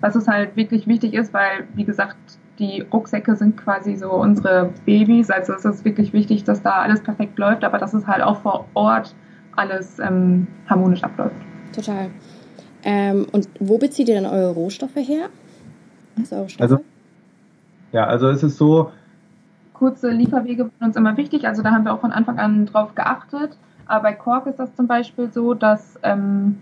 was 0.00 0.14
uns 0.16 0.28
halt 0.28 0.54
wirklich 0.56 0.86
wichtig 0.86 1.14
ist, 1.14 1.32
weil 1.32 1.66
wie 1.74 1.84
gesagt, 1.84 2.16
die 2.58 2.82
Rucksäcke 2.92 3.34
sind 3.34 3.56
quasi 3.56 3.96
so 3.96 4.10
unsere 4.12 4.70
Babys, 4.84 5.30
also 5.30 5.54
es 5.54 5.64
ist 5.64 5.84
wirklich 5.84 6.12
wichtig, 6.12 6.44
dass 6.44 6.62
da 6.62 6.82
alles 6.82 7.02
perfekt 7.02 7.38
läuft, 7.38 7.64
aber 7.64 7.78
dass 7.78 7.94
es 7.94 8.06
halt 8.06 8.22
auch 8.22 8.40
vor 8.40 8.66
Ort 8.74 9.14
alles 9.56 9.98
ähm, 9.98 10.46
harmonisch 10.68 11.02
abläuft. 11.02 11.36
Total. 11.74 12.10
Ähm, 12.84 13.26
und 13.32 13.48
wo 13.60 13.78
bezieht 13.78 14.08
ihr 14.08 14.20
dann 14.20 14.26
eure 14.26 14.52
Rohstoffe 14.52 14.96
her? 14.96 15.28
Also, 16.18 16.36
eure 16.36 16.48
also 16.58 16.78
ja, 17.92 18.06
also 18.06 18.28
es 18.28 18.42
ist 18.42 18.56
so. 18.56 18.90
Kurze 19.74 20.10
Lieferwege 20.10 20.64
sind 20.64 20.86
uns 20.86 20.96
immer 20.96 21.16
wichtig, 21.16 21.46
also 21.46 21.62
da 21.62 21.72
haben 21.72 21.84
wir 21.84 21.92
auch 21.92 22.00
von 22.00 22.12
Anfang 22.12 22.38
an 22.38 22.66
drauf 22.66 22.94
geachtet. 22.94 23.56
Aber 23.86 24.04
bei 24.04 24.12
Kork 24.12 24.46
ist 24.46 24.58
das 24.58 24.74
zum 24.74 24.86
Beispiel 24.86 25.30
so, 25.32 25.54
dass 25.54 25.98
ähm, 26.02 26.58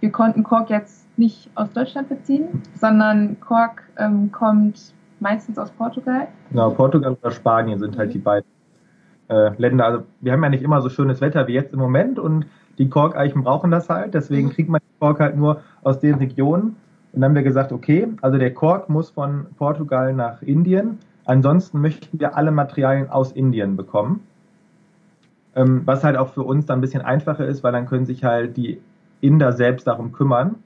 wir 0.00 0.10
konnten 0.10 0.42
Kork 0.42 0.70
jetzt 0.70 1.06
nicht 1.16 1.48
aus 1.54 1.72
Deutschland 1.72 2.08
beziehen, 2.08 2.62
sondern 2.74 3.38
Kork 3.40 3.84
ähm, 3.96 4.32
kommt 4.32 4.92
meistens 5.20 5.56
aus 5.58 5.70
Portugal. 5.70 6.28
Genau, 6.50 6.70
Portugal 6.70 7.16
oder 7.22 7.30
Spanien 7.30 7.78
sind 7.78 7.96
halt 7.96 8.12
die 8.12 8.18
beiden 8.18 8.48
äh, 9.28 9.50
Länder. 9.56 9.86
Also 9.86 10.02
wir 10.20 10.32
haben 10.32 10.42
ja 10.42 10.50
nicht 10.50 10.64
immer 10.64 10.82
so 10.82 10.88
schönes 10.88 11.20
Wetter 11.20 11.46
wie 11.46 11.52
jetzt 11.52 11.72
im 11.72 11.78
Moment 11.78 12.18
und 12.18 12.46
die 12.78 12.88
Korkeichen 12.88 13.42
brauchen 13.42 13.70
das 13.70 13.88
halt, 13.88 14.14
deswegen 14.14 14.48
mhm. 14.48 14.52
kriegt 14.52 14.68
man 14.68 14.80
den 14.80 14.98
Kork 14.98 15.20
halt 15.20 15.36
nur 15.36 15.60
aus 15.82 16.00
den 16.00 16.14
Regionen. 16.14 16.76
Und 17.12 17.20
dann 17.20 17.24
haben 17.30 17.34
wir 17.34 17.42
gesagt, 17.42 17.72
okay, 17.72 18.08
also 18.22 18.38
der 18.38 18.52
Kork 18.52 18.88
muss 18.88 19.10
von 19.10 19.46
Portugal 19.56 20.12
nach 20.12 20.42
Indien. 20.42 20.98
Ansonsten 21.24 21.80
möchten 21.80 22.18
wir 22.18 22.36
alle 22.36 22.50
Materialien 22.50 23.08
aus 23.08 23.32
Indien 23.32 23.76
bekommen. 23.76 24.20
Ähm, 25.54 25.82
was 25.84 26.02
halt 26.02 26.16
auch 26.16 26.30
für 26.30 26.42
uns 26.42 26.66
dann 26.66 26.78
ein 26.78 26.80
bisschen 26.80 27.02
einfacher 27.02 27.46
ist, 27.46 27.62
weil 27.62 27.72
dann 27.72 27.86
können 27.86 28.06
sich 28.06 28.24
halt 28.24 28.56
die 28.56 28.80
Inder 29.20 29.52
selbst 29.52 29.86
darum 29.86 30.10
kümmern, 30.10 30.56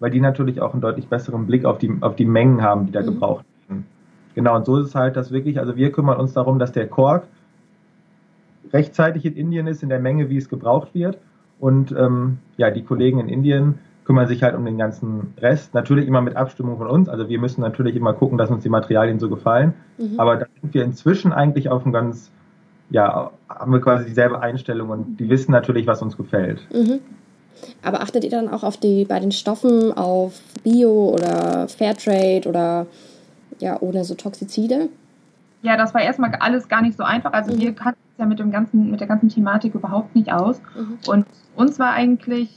weil 0.00 0.10
die 0.10 0.20
natürlich 0.20 0.62
auch 0.62 0.72
einen 0.72 0.80
deutlich 0.80 1.08
besseren 1.08 1.46
Blick 1.46 1.66
auf 1.66 1.78
die, 1.78 1.92
auf 2.00 2.16
die 2.16 2.24
Mengen 2.24 2.62
haben, 2.62 2.86
die 2.86 2.92
da 2.92 3.02
mhm. 3.02 3.06
gebraucht 3.06 3.44
werden. 3.68 3.86
Genau, 4.34 4.56
und 4.56 4.64
so 4.64 4.78
ist 4.78 4.88
es 4.88 4.94
halt, 4.94 5.16
dass 5.16 5.30
wirklich, 5.30 5.58
also 5.58 5.76
wir 5.76 5.92
kümmern 5.92 6.18
uns 6.18 6.32
darum, 6.32 6.58
dass 6.58 6.72
der 6.72 6.88
Kork 6.88 7.24
rechtzeitig 8.72 9.24
in 9.24 9.36
Indien 9.36 9.66
ist, 9.66 9.82
in 9.82 9.88
der 9.88 10.00
Menge, 10.00 10.28
wie 10.30 10.36
es 10.36 10.48
gebraucht 10.48 10.94
wird. 10.94 11.18
Und 11.58 11.92
ähm, 11.92 12.38
ja, 12.56 12.70
die 12.70 12.82
Kollegen 12.82 13.18
in 13.20 13.28
Indien 13.28 13.78
kümmern 14.04 14.28
sich 14.28 14.42
halt 14.42 14.54
um 14.54 14.64
den 14.64 14.78
ganzen 14.78 15.34
Rest. 15.38 15.74
Natürlich 15.74 16.06
immer 16.06 16.20
mit 16.20 16.36
Abstimmung 16.36 16.78
von 16.78 16.86
uns. 16.86 17.08
Also 17.08 17.28
wir 17.28 17.40
müssen 17.40 17.60
natürlich 17.60 17.96
immer 17.96 18.12
gucken, 18.12 18.38
dass 18.38 18.50
uns 18.50 18.62
die 18.62 18.68
Materialien 18.68 19.18
so 19.18 19.28
gefallen. 19.28 19.74
Mhm. 19.98 20.18
Aber 20.18 20.36
da 20.36 20.46
sind 20.60 20.74
wir 20.74 20.84
inzwischen 20.84 21.32
eigentlich 21.32 21.68
auf 21.68 21.82
einem 21.82 21.92
ganz, 21.92 22.30
ja, 22.90 23.32
haben 23.48 23.72
wir 23.72 23.80
quasi 23.80 24.04
dieselbe 24.06 24.40
Einstellung 24.40 24.90
und 24.90 25.16
die 25.16 25.28
wissen 25.28 25.50
natürlich, 25.50 25.86
was 25.86 26.02
uns 26.02 26.16
gefällt. 26.16 26.66
Mhm. 26.72 27.00
Aber 27.82 28.00
achtet 28.00 28.22
ihr 28.22 28.30
dann 28.30 28.48
auch 28.48 28.62
auf 28.62 28.76
die, 28.76 29.04
bei 29.04 29.18
den 29.18 29.32
Stoffen 29.32 29.96
auf 29.96 30.40
Bio 30.62 31.10
oder 31.14 31.66
Fairtrade 31.68 32.48
oder 32.48 32.86
ja, 33.58 33.78
ohne 33.80 34.04
so 34.04 34.14
Toxizide? 34.14 34.88
Ja, 35.62 35.76
das 35.76 35.94
war 35.94 36.02
erstmal 36.02 36.32
alles 36.38 36.68
gar 36.68 36.82
nicht 36.82 36.96
so 36.96 37.02
einfach. 37.02 37.32
Also 37.32 37.54
mhm. 37.54 37.60
wir 37.60 37.74
ja 38.18 38.26
mit, 38.26 38.38
dem 38.38 38.50
ganzen, 38.50 38.90
mit 38.90 39.00
der 39.00 39.06
ganzen 39.06 39.28
Thematik 39.28 39.74
überhaupt 39.74 40.14
nicht 40.14 40.32
aus. 40.32 40.60
Mhm. 40.76 40.98
Und 41.06 41.26
uns 41.54 41.78
war 41.78 41.92
eigentlich 41.92 42.54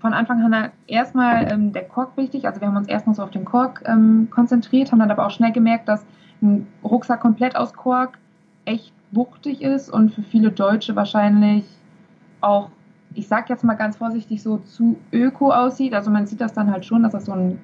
von 0.00 0.12
Anfang 0.12 0.42
an 0.42 0.70
erstmal 0.88 1.50
ähm, 1.50 1.72
der 1.72 1.84
Kork 1.84 2.16
wichtig. 2.16 2.46
Also 2.46 2.60
wir 2.60 2.68
haben 2.68 2.76
uns 2.76 2.88
erstmal 2.88 3.14
so 3.14 3.22
auf 3.22 3.30
den 3.30 3.44
Kork 3.44 3.84
ähm, 3.86 4.28
konzentriert, 4.30 4.90
haben 4.90 4.98
dann 4.98 5.10
aber 5.10 5.26
auch 5.26 5.30
schnell 5.30 5.52
gemerkt, 5.52 5.88
dass 5.88 6.04
ein 6.42 6.66
Rucksack 6.82 7.20
komplett 7.20 7.54
aus 7.54 7.72
Kork 7.72 8.18
echt 8.64 8.92
wuchtig 9.12 9.62
ist 9.62 9.90
und 9.90 10.12
für 10.12 10.22
viele 10.22 10.50
Deutsche 10.50 10.96
wahrscheinlich 10.96 11.64
auch, 12.40 12.70
ich 13.14 13.28
sag 13.28 13.48
jetzt 13.48 13.62
mal 13.62 13.74
ganz 13.74 13.96
vorsichtig, 13.96 14.42
so 14.42 14.58
zu 14.58 14.96
öko 15.12 15.52
aussieht. 15.52 15.94
Also 15.94 16.10
man 16.10 16.26
sieht 16.26 16.40
das 16.40 16.52
dann 16.52 16.72
halt 16.72 16.84
schon, 16.84 17.04
dass 17.04 17.12
das 17.12 17.26
so 17.26 17.32
ein 17.32 17.60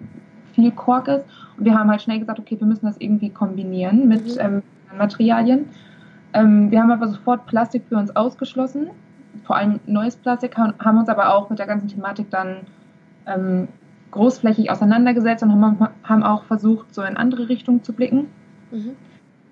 viel 0.55 0.71
Kork 0.71 1.09
ist. 1.09 1.25
Und 1.57 1.65
wir 1.65 1.77
haben 1.77 1.91
halt 1.91 2.03
schnell 2.03 2.21
gesagt, 2.21 2.39
okay, 2.39 2.59
wir 2.59 2.67
müssen 2.67 2.87
das 2.87 2.97
irgendwie 2.99 3.31
kombinieren 3.31 4.07
mit 4.09 4.27
mhm. 4.27 4.41
ähm, 4.41 4.63
Materialien. 4.97 5.67
Ähm, 6.33 6.71
wir 6.71 6.81
haben 6.81 6.91
aber 6.91 7.09
sofort 7.09 7.47
Plastik 7.47 7.85
für 7.89 7.97
uns 7.97 8.15
ausgeschlossen, 8.15 8.89
vor 9.45 9.57
allem 9.57 9.81
neues 9.87 10.17
Plastik, 10.17 10.57
haben 10.57 10.99
uns 10.99 11.09
aber 11.09 11.35
auch 11.35 11.49
mit 11.51 11.59
der 11.59 11.67
ganzen 11.67 11.89
Thematik 11.89 12.31
dann 12.31 12.59
ähm, 13.27 13.69
großflächig 14.11 14.71
auseinandergesetzt 14.71 15.43
und 15.43 15.53
haben, 15.53 15.89
haben, 16.03 16.23
auch 16.23 16.45
versucht, 16.45 16.95
so 16.95 17.03
in 17.03 17.17
andere 17.17 17.49
Richtungen 17.49 17.83
zu 17.83 17.93
blicken. 17.93 18.29
Mhm. 18.71 18.97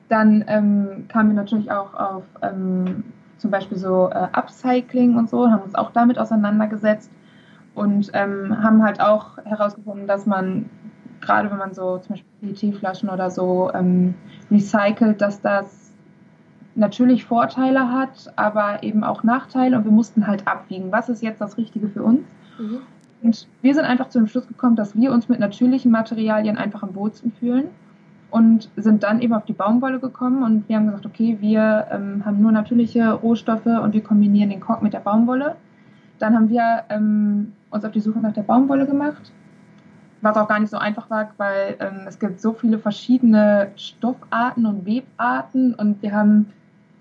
Dann 0.08 0.44
ähm, 0.48 1.06
kamen 1.08 1.30
wir 1.30 1.36
natürlich 1.36 1.70
auch 1.70 1.94
auf 1.94 2.24
ähm, 2.42 3.04
zum 3.38 3.50
Beispiel 3.50 3.76
so 3.76 4.08
äh, 4.10 4.28
Upcycling 4.32 5.16
und 5.16 5.28
so, 5.28 5.50
haben 5.50 5.62
uns 5.62 5.74
auch 5.74 5.90
damit 5.90 6.18
auseinandergesetzt 6.18 7.10
und 7.74 8.10
ähm, 8.14 8.62
haben 8.62 8.82
halt 8.82 9.00
auch 9.00 9.38
herausgefunden, 9.44 10.06
dass 10.06 10.26
man 10.26 10.70
gerade 11.20 11.50
wenn 11.50 11.58
man 11.58 11.74
so 11.74 11.98
zum 11.98 12.16
Beispiel 12.16 12.70
PET-Flaschen 12.70 13.08
oder 13.08 13.30
so 13.30 13.70
ähm, 13.74 14.14
recycelt, 14.50 15.20
dass 15.20 15.40
das 15.40 15.85
natürlich 16.76 17.24
Vorteile 17.24 17.90
hat, 17.90 18.32
aber 18.36 18.82
eben 18.82 19.02
auch 19.04 19.22
Nachteile 19.22 19.76
und 19.76 19.84
wir 19.84 19.92
mussten 19.92 20.26
halt 20.26 20.46
abwiegen, 20.46 20.92
was 20.92 21.08
ist 21.08 21.22
jetzt 21.22 21.40
das 21.40 21.56
Richtige 21.56 21.88
für 21.88 22.02
uns. 22.02 22.20
Mhm. 22.58 22.80
Und 23.22 23.48
wir 23.62 23.74
sind 23.74 23.84
einfach 23.84 24.08
zu 24.08 24.18
dem 24.18 24.28
Schluss 24.28 24.46
gekommen, 24.46 24.76
dass 24.76 24.94
wir 24.94 25.10
uns 25.10 25.28
mit 25.28 25.40
natürlichen 25.40 25.90
Materialien 25.90 26.56
einfach 26.56 26.82
am 26.82 26.94
wohlsten 26.94 27.32
fühlen 27.32 27.68
und 28.30 28.70
sind 28.76 29.02
dann 29.02 29.20
eben 29.20 29.32
auf 29.32 29.44
die 29.44 29.52
Baumwolle 29.52 29.98
gekommen 29.98 30.42
und 30.42 30.68
wir 30.68 30.76
haben 30.76 30.86
gesagt, 30.86 31.06
okay, 31.06 31.38
wir 31.40 31.86
ähm, 31.90 32.24
haben 32.24 32.40
nur 32.40 32.52
natürliche 32.52 33.12
Rohstoffe 33.12 33.66
und 33.66 33.94
wir 33.94 34.02
kombinieren 34.02 34.50
den 34.50 34.60
Kork 34.60 34.82
mit 34.82 34.92
der 34.92 35.00
Baumwolle. 35.00 35.56
Dann 36.18 36.34
haben 36.34 36.48
wir 36.48 36.84
ähm, 36.88 37.52
uns 37.70 37.84
auf 37.84 37.92
die 37.92 38.00
Suche 38.00 38.18
nach 38.18 38.32
der 38.32 38.42
Baumwolle 38.42 38.86
gemacht. 38.86 39.32
Was 40.22 40.36
auch 40.36 40.48
gar 40.48 40.58
nicht 40.58 40.70
so 40.70 40.78
einfach 40.78 41.08
war, 41.10 41.30
weil 41.36 41.76
ähm, 41.78 42.06
es 42.06 42.18
gibt 42.18 42.40
so 42.40 42.52
viele 42.52 42.78
verschiedene 42.78 43.68
Stoffarten 43.76 44.66
und 44.66 44.86
Webarten 44.86 45.74
und 45.74 46.02
wir 46.02 46.12
haben, 46.12 46.52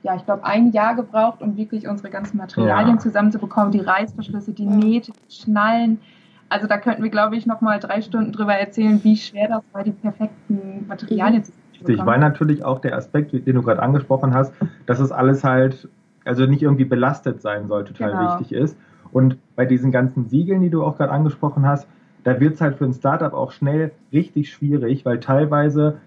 ja, 0.06 0.16
ich 0.16 0.24
glaube, 0.24 0.46
ein 0.46 0.72
Jahr 0.72 0.96
gebraucht, 0.96 1.42
um 1.42 1.58
wirklich 1.58 1.88
unsere 1.88 2.12
ganzen 2.12 2.38
Materialien 2.38 2.98
ja. 2.98 3.00
zusammenzubekommen. 3.00 3.72
Die 3.72 3.80
Reißverschlüsse, 3.80 4.54
die 4.54 4.68
Nähte, 4.68 5.12
die 5.12 5.34
Schnallen. 5.34 6.00
Also 6.48 6.68
da 6.68 6.78
könnten 6.78 7.02
wir, 7.02 7.10
glaube 7.10 7.36
ich, 7.36 7.48
noch 7.48 7.60
mal 7.62 7.80
drei 7.80 8.02
Stunden 8.02 8.32
drüber 8.32 8.54
erzählen, 8.54 9.04
wie 9.04 9.18
schwer 9.18 9.48
das 9.48 9.64
war, 9.74 9.84
die 9.84 9.92
perfekten 9.92 10.86
Materialien 10.88 11.44
zu 11.44 11.52
Richtig, 11.72 12.06
weil 12.06 12.20
natürlich 12.20 12.64
auch 12.64 12.80
der 12.80 12.96
Aspekt, 12.96 13.34
den 13.34 13.56
du 13.56 13.62
gerade 13.64 13.82
angesprochen 13.82 14.34
hast, 14.34 14.54
dass 14.86 15.00
es 15.00 15.12
alles 15.12 15.44
halt, 15.44 15.90
also 16.24 16.46
nicht 16.46 16.62
irgendwie 16.62 16.86
belastet 16.86 17.42
sein 17.42 17.68
soll, 17.68 17.84
total 17.84 18.12
genau. 18.12 18.40
wichtig 18.40 18.56
ist. 18.56 18.78
Und 19.12 19.38
bei 19.56 19.66
diesen 19.66 19.92
ganzen 19.92 20.30
Siegeln, 20.30 20.62
die 20.62 20.70
du 20.70 20.84
auch 20.84 20.98
gerade 20.98 21.12
angesprochen 21.12 21.68
hast, 21.68 21.88
da 22.24 22.40
wird 22.40 22.56
es 22.56 22.62
halt 22.62 22.78
für 22.78 22.86
ein 22.86 22.94
Startup 22.94 23.34
auch 23.34 23.52
schnell 23.52 23.92
richtig 24.14 24.52
schwierig, 24.52 25.04
weil 25.04 25.20
teilweise, 25.20 25.98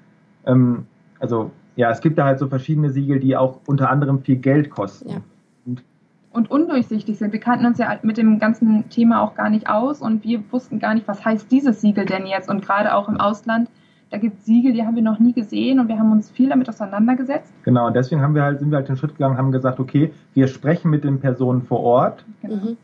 ähm, 0.47 0.87
also 1.21 1.51
ja, 1.79 1.91
es 1.91 2.01
gibt 2.01 2.19
da 2.19 2.25
halt 2.25 2.39
so 2.39 2.49
verschiedene 2.49 2.91
Siegel, 2.91 3.21
die 3.21 3.37
auch 3.37 3.61
unter 3.67 3.89
anderem 3.89 4.21
viel 4.21 4.37
Geld 4.37 4.69
kosten. 4.69 5.11
Ja. 5.11 5.21
Und, 5.65 5.85
und 6.33 6.51
undurchsichtig 6.51 7.19
sind. 7.19 7.33
Wir 7.33 7.41
kannten 7.41 7.67
uns 7.67 7.79
ja 7.79 7.99
mit 8.03 8.17
dem 8.17 8.39
ganzen 8.39 8.89
Thema 8.91 9.23
auch 9.23 9.35
gar 9.35 9.49
nicht 9.49 9.71
aus 9.71 10.03
und 10.03 10.25
wir 10.25 10.43
wussten 10.51 10.81
gar 10.81 10.95
nicht, 10.95 11.07
was 11.07 11.25
heißt 11.25 11.51
dieses 11.53 11.81
Siegel 11.81 12.05
denn 12.05 12.27
jetzt. 12.27 12.51
Und 12.51 12.65
gerade 12.65 12.95
auch 12.95 13.09
im 13.09 13.19
Ausland 13.19 13.69
da 14.11 14.17
gibt 14.17 14.39
es 14.39 14.47
Siegel, 14.47 14.73
die 14.73 14.85
haben 14.85 14.97
wir 14.97 15.03
noch 15.03 15.19
nie 15.19 15.33
gesehen 15.33 15.81
und 15.81 15.89
wir 15.89 15.99
haben 15.99 16.11
uns 16.13 16.31
viel 16.31 16.49
damit 16.49 16.69
auseinandergesetzt. 16.69 17.53
Genau, 17.65 17.89
und 17.89 17.95
deswegen 17.95 18.23
haben 18.23 18.35
wir 18.35 18.43
halt, 18.43 18.59
sind 18.59 18.71
wir 18.71 18.79
halt 18.79 18.89
den 18.89 18.97
Schritt 18.97 19.13
gegangen 19.13 19.33
und 19.33 19.39
haben 19.39 19.53
gesagt, 19.53 19.79
okay, 19.81 20.13
wir 20.35 20.47
sprechen 20.47 20.91
mit 20.91 21.05
den 21.05 21.21
Personen 21.21 21.63
vor 21.63 21.81
Ort, 21.81 22.25
genau. 22.41 22.77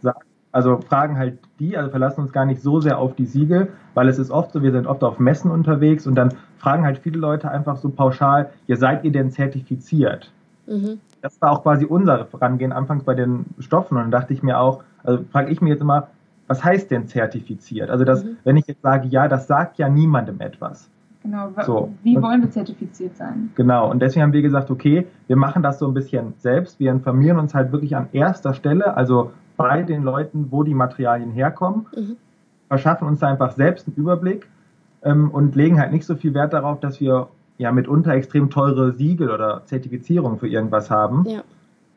Also 0.55 0.79
fragen 0.79 1.19
halt 1.19 1.41
die, 1.59 1.77
also 1.77 1.91
verlassen 1.91 2.21
uns 2.21 2.33
gar 2.33 2.45
nicht 2.45 2.63
so 2.63 2.81
sehr 2.81 2.99
auf 2.99 3.17
die 3.17 3.27
Siegel, 3.27 3.73
weil 3.95 4.09
es 4.09 4.21
ist 4.21 4.31
oft 4.31 4.53
so, 4.53 4.63
wir 4.63 4.71
sind 4.71 4.87
oft 4.87 5.03
auf 5.03 5.19
Messen 5.19 5.51
unterwegs 5.51 6.07
und 6.07 6.15
dann 6.15 6.33
fragen 6.59 6.85
halt 6.85 6.99
viele 6.99 7.19
Leute 7.19 7.51
einfach 7.51 7.77
so 7.77 7.89
pauschal, 7.89 8.51
ihr 8.69 8.77
seid 8.77 9.03
ihr 9.03 9.11
denn 9.11 9.33
zertifiziert? 9.33 10.31
Mhm. 10.69 11.01
Das 11.23 11.43
war 11.43 11.51
auch 11.51 11.65
quasi 11.65 11.85
unser 11.85 12.27
Vorangehen 12.27 12.71
anfangs 12.71 13.03
bei 13.03 13.15
den 13.15 13.47
Stoffen 13.59 13.97
und 13.97 14.05
dann 14.05 14.11
dachte 14.13 14.33
ich 14.33 14.45
mir 14.45 14.61
auch, 14.61 14.85
also 15.03 15.25
frage 15.33 15.51
ich 15.51 15.61
mir 15.61 15.71
jetzt 15.71 15.81
immer, 15.81 16.07
was 16.47 16.63
heißt 16.63 16.89
denn 16.89 17.09
zertifiziert? 17.09 17.91
Also 17.91 18.05
das, 18.05 18.23
mhm. 18.23 18.37
wenn 18.45 18.57
ich 18.57 18.69
jetzt 18.69 18.83
sage, 18.83 19.09
ja, 19.09 19.27
das 19.27 19.49
sagt 19.49 19.79
ja 19.79 19.89
niemandem 19.89 20.41
etwas. 20.41 20.89
Genau, 21.25 21.49
so. 21.65 21.95
wie 22.03 22.21
wollen 22.21 22.43
wir 22.43 22.51
zertifiziert 22.51 23.17
sein? 23.17 23.51
Genau, 23.55 23.91
und 23.91 24.01
deswegen 24.01 24.25
haben 24.25 24.35
wir 24.35 24.43
gesagt, 24.43 24.71
okay, 24.71 25.07
wir 25.27 25.37
machen 25.37 25.63
das 25.63 25.79
so 25.79 25.89
ein 25.89 25.95
bisschen 25.95 26.35
selbst. 26.37 26.79
Wir 26.79 26.93
informieren 26.93 27.39
uns 27.39 27.55
halt 27.55 27.73
wirklich 27.73 27.97
an 27.97 28.09
erster 28.13 28.53
Stelle, 28.53 28.95
also 28.95 29.33
bei 29.57 29.83
den 29.83 30.03
Leuten, 30.03 30.49
wo 30.51 30.65
die 30.65 30.75
Materialien 30.75 31.31
herkommen, 31.31 31.87
mhm. 31.97 32.17
verschaffen 32.69 33.09
uns 33.09 33.21
da 33.21 33.29
einfach 33.29 33.53
selbst 33.53 33.89
einen 33.89 33.97
Überblick 33.97 34.47
ähm, 35.03 35.31
und 35.31 35.55
legen 35.55 35.81
halt 35.81 35.93
nicht 35.93 36.05
so 36.05 36.15
viel 36.15 36.35
Wert 36.35 36.53
darauf, 36.53 36.79
dass 36.81 37.01
wir 37.01 37.29
ja 37.57 37.73
mitunter 37.73 38.13
extrem 38.13 38.51
teure 38.51 38.93
Siegel 38.93 39.31
oder 39.31 39.63
Zertifizierungen 39.65 40.39
für 40.39 40.49
irgendwas 40.49 40.91
haben. 40.91 41.25
Ja. 41.27 41.43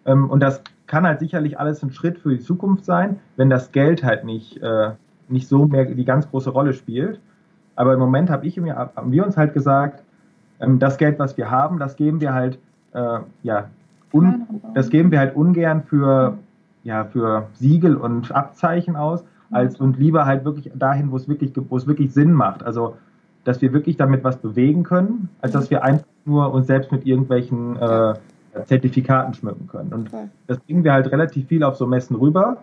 Ähm, 0.05 0.29
und 0.29 0.41
das 0.41 0.61
kann 0.85 1.05
halt 1.05 1.19
sicherlich 1.19 1.59
alles 1.59 1.83
ein 1.83 1.91
Schritt 1.91 2.19
für 2.19 2.29
die 2.29 2.39
Zukunft 2.39 2.85
sein, 2.85 3.19
wenn 3.35 3.49
das 3.49 3.73
Geld 3.73 4.05
halt 4.05 4.23
nicht, 4.23 4.61
äh, 4.63 4.91
nicht 5.27 5.49
so 5.49 5.67
mehr 5.67 5.83
die 5.83 6.05
ganz 6.05 6.29
große 6.29 6.49
Rolle 6.49 6.71
spielt. 6.71 7.19
Aber 7.77 7.93
im 7.93 7.99
Moment 7.99 8.29
hab 8.29 8.43
ich, 8.43 8.57
haben 8.57 9.11
wir 9.11 9.25
uns 9.25 9.37
halt 9.37 9.53
gesagt, 9.53 10.03
ähm, 10.59 10.79
das 10.79 10.97
Geld, 10.97 11.19
was 11.19 11.37
wir 11.37 11.49
haben, 11.49 11.79
das 11.79 11.95
geben 11.95 12.19
wir 12.19 12.33
halt, 12.33 12.59
äh, 12.93 13.19
ja, 13.43 13.69
un, 14.11 14.47
das 14.73 14.89
geben 14.89 15.11
wir 15.11 15.19
halt 15.19 15.35
ungern 15.35 15.83
für, 15.83 16.37
ja, 16.83 17.05
für 17.05 17.47
Siegel 17.53 17.95
und 17.95 18.31
Abzeichen 18.31 18.95
aus, 18.95 19.23
als 19.51 19.79
und 19.79 19.97
lieber 19.97 20.25
halt 20.25 20.43
wirklich 20.43 20.71
dahin, 20.75 21.11
wo 21.11 21.17
es 21.17 21.29
wirklich, 21.29 21.53
wo 21.69 21.77
es 21.77 21.87
wirklich 21.87 22.13
Sinn 22.13 22.33
macht. 22.33 22.63
Also, 22.63 22.97
dass 23.43 23.61
wir 23.61 23.71
wirklich 23.71 23.95
damit 23.95 24.23
was 24.23 24.37
bewegen 24.37 24.83
können, 24.83 25.29
als 25.41 25.53
dass 25.53 25.69
wir 25.69 25.83
einfach 25.83 26.07
nur 26.25 26.51
uns 26.51 26.67
selbst 26.67 26.91
mit 26.91 27.05
irgendwelchen 27.05 27.77
äh, 27.77 28.15
Zertifikaten 28.65 29.35
schmücken 29.35 29.67
können. 29.67 29.93
Und 29.93 30.09
das 30.47 30.59
bringen 30.59 30.83
wir 30.83 30.93
halt 30.93 31.11
relativ 31.11 31.47
viel 31.47 31.63
auf 31.63 31.75
so 31.75 31.85
Messen 31.85 32.15
rüber 32.15 32.57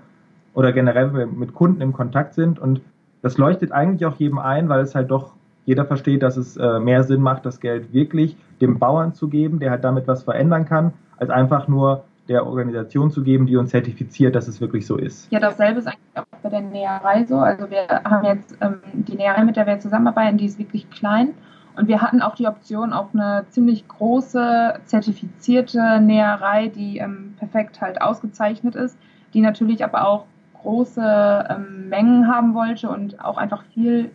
oder 0.53 0.73
generell, 0.73 1.15
wenn 1.15 1.19
wir 1.19 1.27
mit 1.27 1.55
Kunden 1.55 1.81
im 1.81 1.93
Kontakt 1.93 2.35
sind. 2.35 2.59
Und 2.59 2.81
das 3.25 3.39
leuchtet 3.39 3.73
eigentlich 3.73 4.05
auch 4.05 4.17
jedem 4.17 4.39
ein, 4.39 4.69
weil 4.69 4.81
es 4.81 4.95
halt 4.95 5.11
doch 5.11 5.33
jeder 5.65 5.87
versteht, 5.87 6.23
dass 6.23 6.37
es 6.37 6.59
äh, 6.59 6.79
mehr 6.79 7.05
Sinn 7.05 7.23
macht, 7.23 7.47
das 7.47 7.59
Geld 7.59 7.95
wirklich 7.95 8.37
dem 8.61 8.79
Bauern 8.79 9.15
zu 9.15 9.29
geben, 9.29 9.61
der 9.61 9.71
halt 9.71 9.83
damit 9.83 10.07
was 10.07 10.25
verändern 10.25 10.67
kann, 10.67 10.93
als 11.17 11.31
einfach 11.31 11.67
nur 11.67 12.05
der 12.29 12.47
Organisation 12.47 13.11
zu 13.11 13.23
geben, 13.23 13.47
die 13.47 13.57
uns 13.57 13.71
zertifiziert, 13.71 14.35
dass 14.35 14.47
es 14.47 14.61
wirklich 14.61 14.87
so 14.87 14.99
ist. 14.99 15.33
Ja, 15.33 15.41
dasselbe 15.41 15.79
ist 15.79 15.87
eigentlich 15.87 16.17
auch 16.17 16.25
bei 16.43 16.51
der 16.51 16.61
Näherei 16.61 17.25
so. 17.25 17.39
Also 17.39 17.71
wir 17.71 17.89
haben 17.89 18.27
jetzt 18.27 18.59
ähm, 18.61 18.81
die 18.93 19.17
Näherei, 19.17 19.43
mit 19.45 19.57
der 19.57 19.67
wir 19.67 19.79
zusammenarbeiten, 19.79 20.37
die 20.37 20.45
ist 20.45 20.59
wirklich 20.59 20.91
klein. 20.91 21.31
Und 21.77 21.89
wir 21.89 22.03
hatten 22.03 22.21
auch 22.21 22.35
die 22.35 22.47
Option 22.47 22.93
auf 22.93 23.15
eine 23.15 23.47
ziemlich 23.49 23.89
große, 23.89 24.81
zertifizierte 24.85 25.99
Näherei, 26.03 26.69
die 26.69 26.99
ähm, 26.99 27.37
perfekt 27.39 27.81
halt 27.81 28.03
ausgezeichnet 28.03 28.75
ist, 28.75 28.99
die 29.33 29.41
natürlich 29.41 29.83
aber 29.83 30.07
auch 30.07 30.27
große 30.65 31.47
ähm, 31.51 31.89
Mengen 31.89 32.27
haben 32.27 32.55
wollte 32.55 32.89
und 32.89 33.23
auch 33.23 33.37
einfach 33.37 33.63
viel 33.75 34.11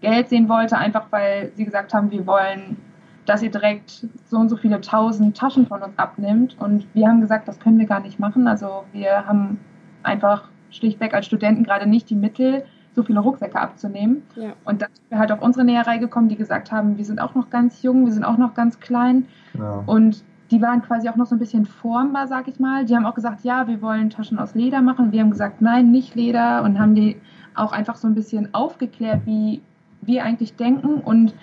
Geld 0.00 0.28
sehen 0.28 0.48
wollte, 0.48 0.76
einfach 0.76 1.06
weil 1.10 1.52
sie 1.54 1.64
gesagt 1.64 1.94
haben, 1.94 2.10
wir 2.10 2.26
wollen, 2.26 2.76
dass 3.24 3.42
ihr 3.42 3.50
direkt 3.50 4.06
so 4.26 4.36
und 4.36 4.48
so 4.48 4.56
viele 4.56 4.80
tausend 4.80 5.36
Taschen 5.36 5.66
von 5.66 5.82
uns 5.82 5.98
abnimmt. 5.98 6.56
Und 6.60 6.86
wir 6.94 7.08
haben 7.08 7.20
gesagt, 7.20 7.48
das 7.48 7.58
können 7.58 7.78
wir 7.78 7.86
gar 7.86 8.00
nicht 8.00 8.18
machen. 8.18 8.46
Also 8.46 8.84
wir 8.92 9.26
haben 9.26 9.58
einfach 10.02 10.48
schlichtweg 10.70 11.14
als 11.14 11.26
Studenten 11.26 11.64
gerade 11.64 11.88
nicht 11.88 12.10
die 12.10 12.14
Mittel, 12.14 12.64
so 12.94 13.02
viele 13.02 13.20
Rucksäcke 13.20 13.58
abzunehmen. 13.58 14.22
Ja. 14.34 14.52
Und 14.64 14.82
dann 14.82 14.90
sind 14.92 15.10
wir 15.10 15.18
halt 15.18 15.32
auf 15.32 15.40
unsere 15.40 15.64
Näherei 15.64 15.98
gekommen, 15.98 16.28
die 16.28 16.36
gesagt 16.36 16.72
haben, 16.72 16.96
wir 16.98 17.04
sind 17.04 17.20
auch 17.20 17.34
noch 17.34 17.50
ganz 17.50 17.82
jung, 17.82 18.06
wir 18.06 18.12
sind 18.12 18.24
auch 18.24 18.38
noch 18.38 18.54
ganz 18.54 18.80
klein. 18.80 19.26
Genau. 19.52 19.82
Und 19.86 20.24
die 20.50 20.62
waren 20.62 20.82
quasi 20.82 21.08
auch 21.08 21.16
noch 21.16 21.26
so 21.26 21.34
ein 21.34 21.38
bisschen 21.38 21.66
formbar, 21.66 22.28
sag 22.28 22.46
ich 22.48 22.60
mal. 22.60 22.84
Die 22.84 22.94
haben 22.94 23.06
auch 23.06 23.14
gesagt, 23.14 23.44
ja, 23.44 23.66
wir 23.66 23.82
wollen 23.82 24.10
Taschen 24.10 24.38
aus 24.38 24.54
Leder 24.54 24.80
machen. 24.80 25.12
Wir 25.12 25.20
haben 25.20 25.30
gesagt, 25.30 25.60
nein, 25.60 25.90
nicht 25.90 26.14
Leder 26.14 26.62
und 26.62 26.78
haben 26.78 26.94
die 26.94 27.16
auch 27.54 27.72
einfach 27.72 27.96
so 27.96 28.06
ein 28.06 28.14
bisschen 28.14 28.54
aufgeklärt, 28.54 29.22
wie 29.24 29.60
wir 30.02 30.24
eigentlich 30.24 30.54
denken 30.54 31.00
und 31.00 31.34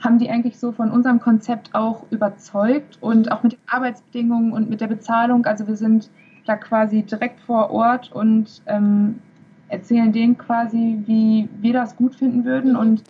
haben 0.00 0.18
die 0.18 0.30
eigentlich 0.30 0.58
so 0.58 0.72
von 0.72 0.90
unserem 0.90 1.20
Konzept 1.20 1.74
auch 1.74 2.04
überzeugt 2.10 2.98
und 3.00 3.30
auch 3.30 3.42
mit 3.42 3.52
den 3.52 3.60
Arbeitsbedingungen 3.68 4.52
und 4.52 4.70
mit 4.70 4.80
der 4.80 4.86
Bezahlung. 4.86 5.44
Also 5.46 5.66
wir 5.66 5.76
sind 5.76 6.10
da 6.46 6.56
quasi 6.56 7.02
direkt 7.02 7.40
vor 7.40 7.70
Ort 7.70 8.10
und 8.12 8.62
ähm, 8.66 9.20
erzählen 9.68 10.12
denen 10.12 10.38
quasi, 10.38 11.02
wie 11.06 11.48
wir 11.60 11.72
das 11.72 11.96
gut 11.96 12.14
finden 12.14 12.44
würden 12.44 12.74
und 12.74 13.02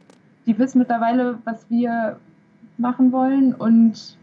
die 0.46 0.58
wissen 0.58 0.78
mittlerweile, 0.78 1.38
was 1.44 1.68
wir 1.70 2.18
machen 2.78 3.12
wollen 3.12 3.54
und 3.54 4.17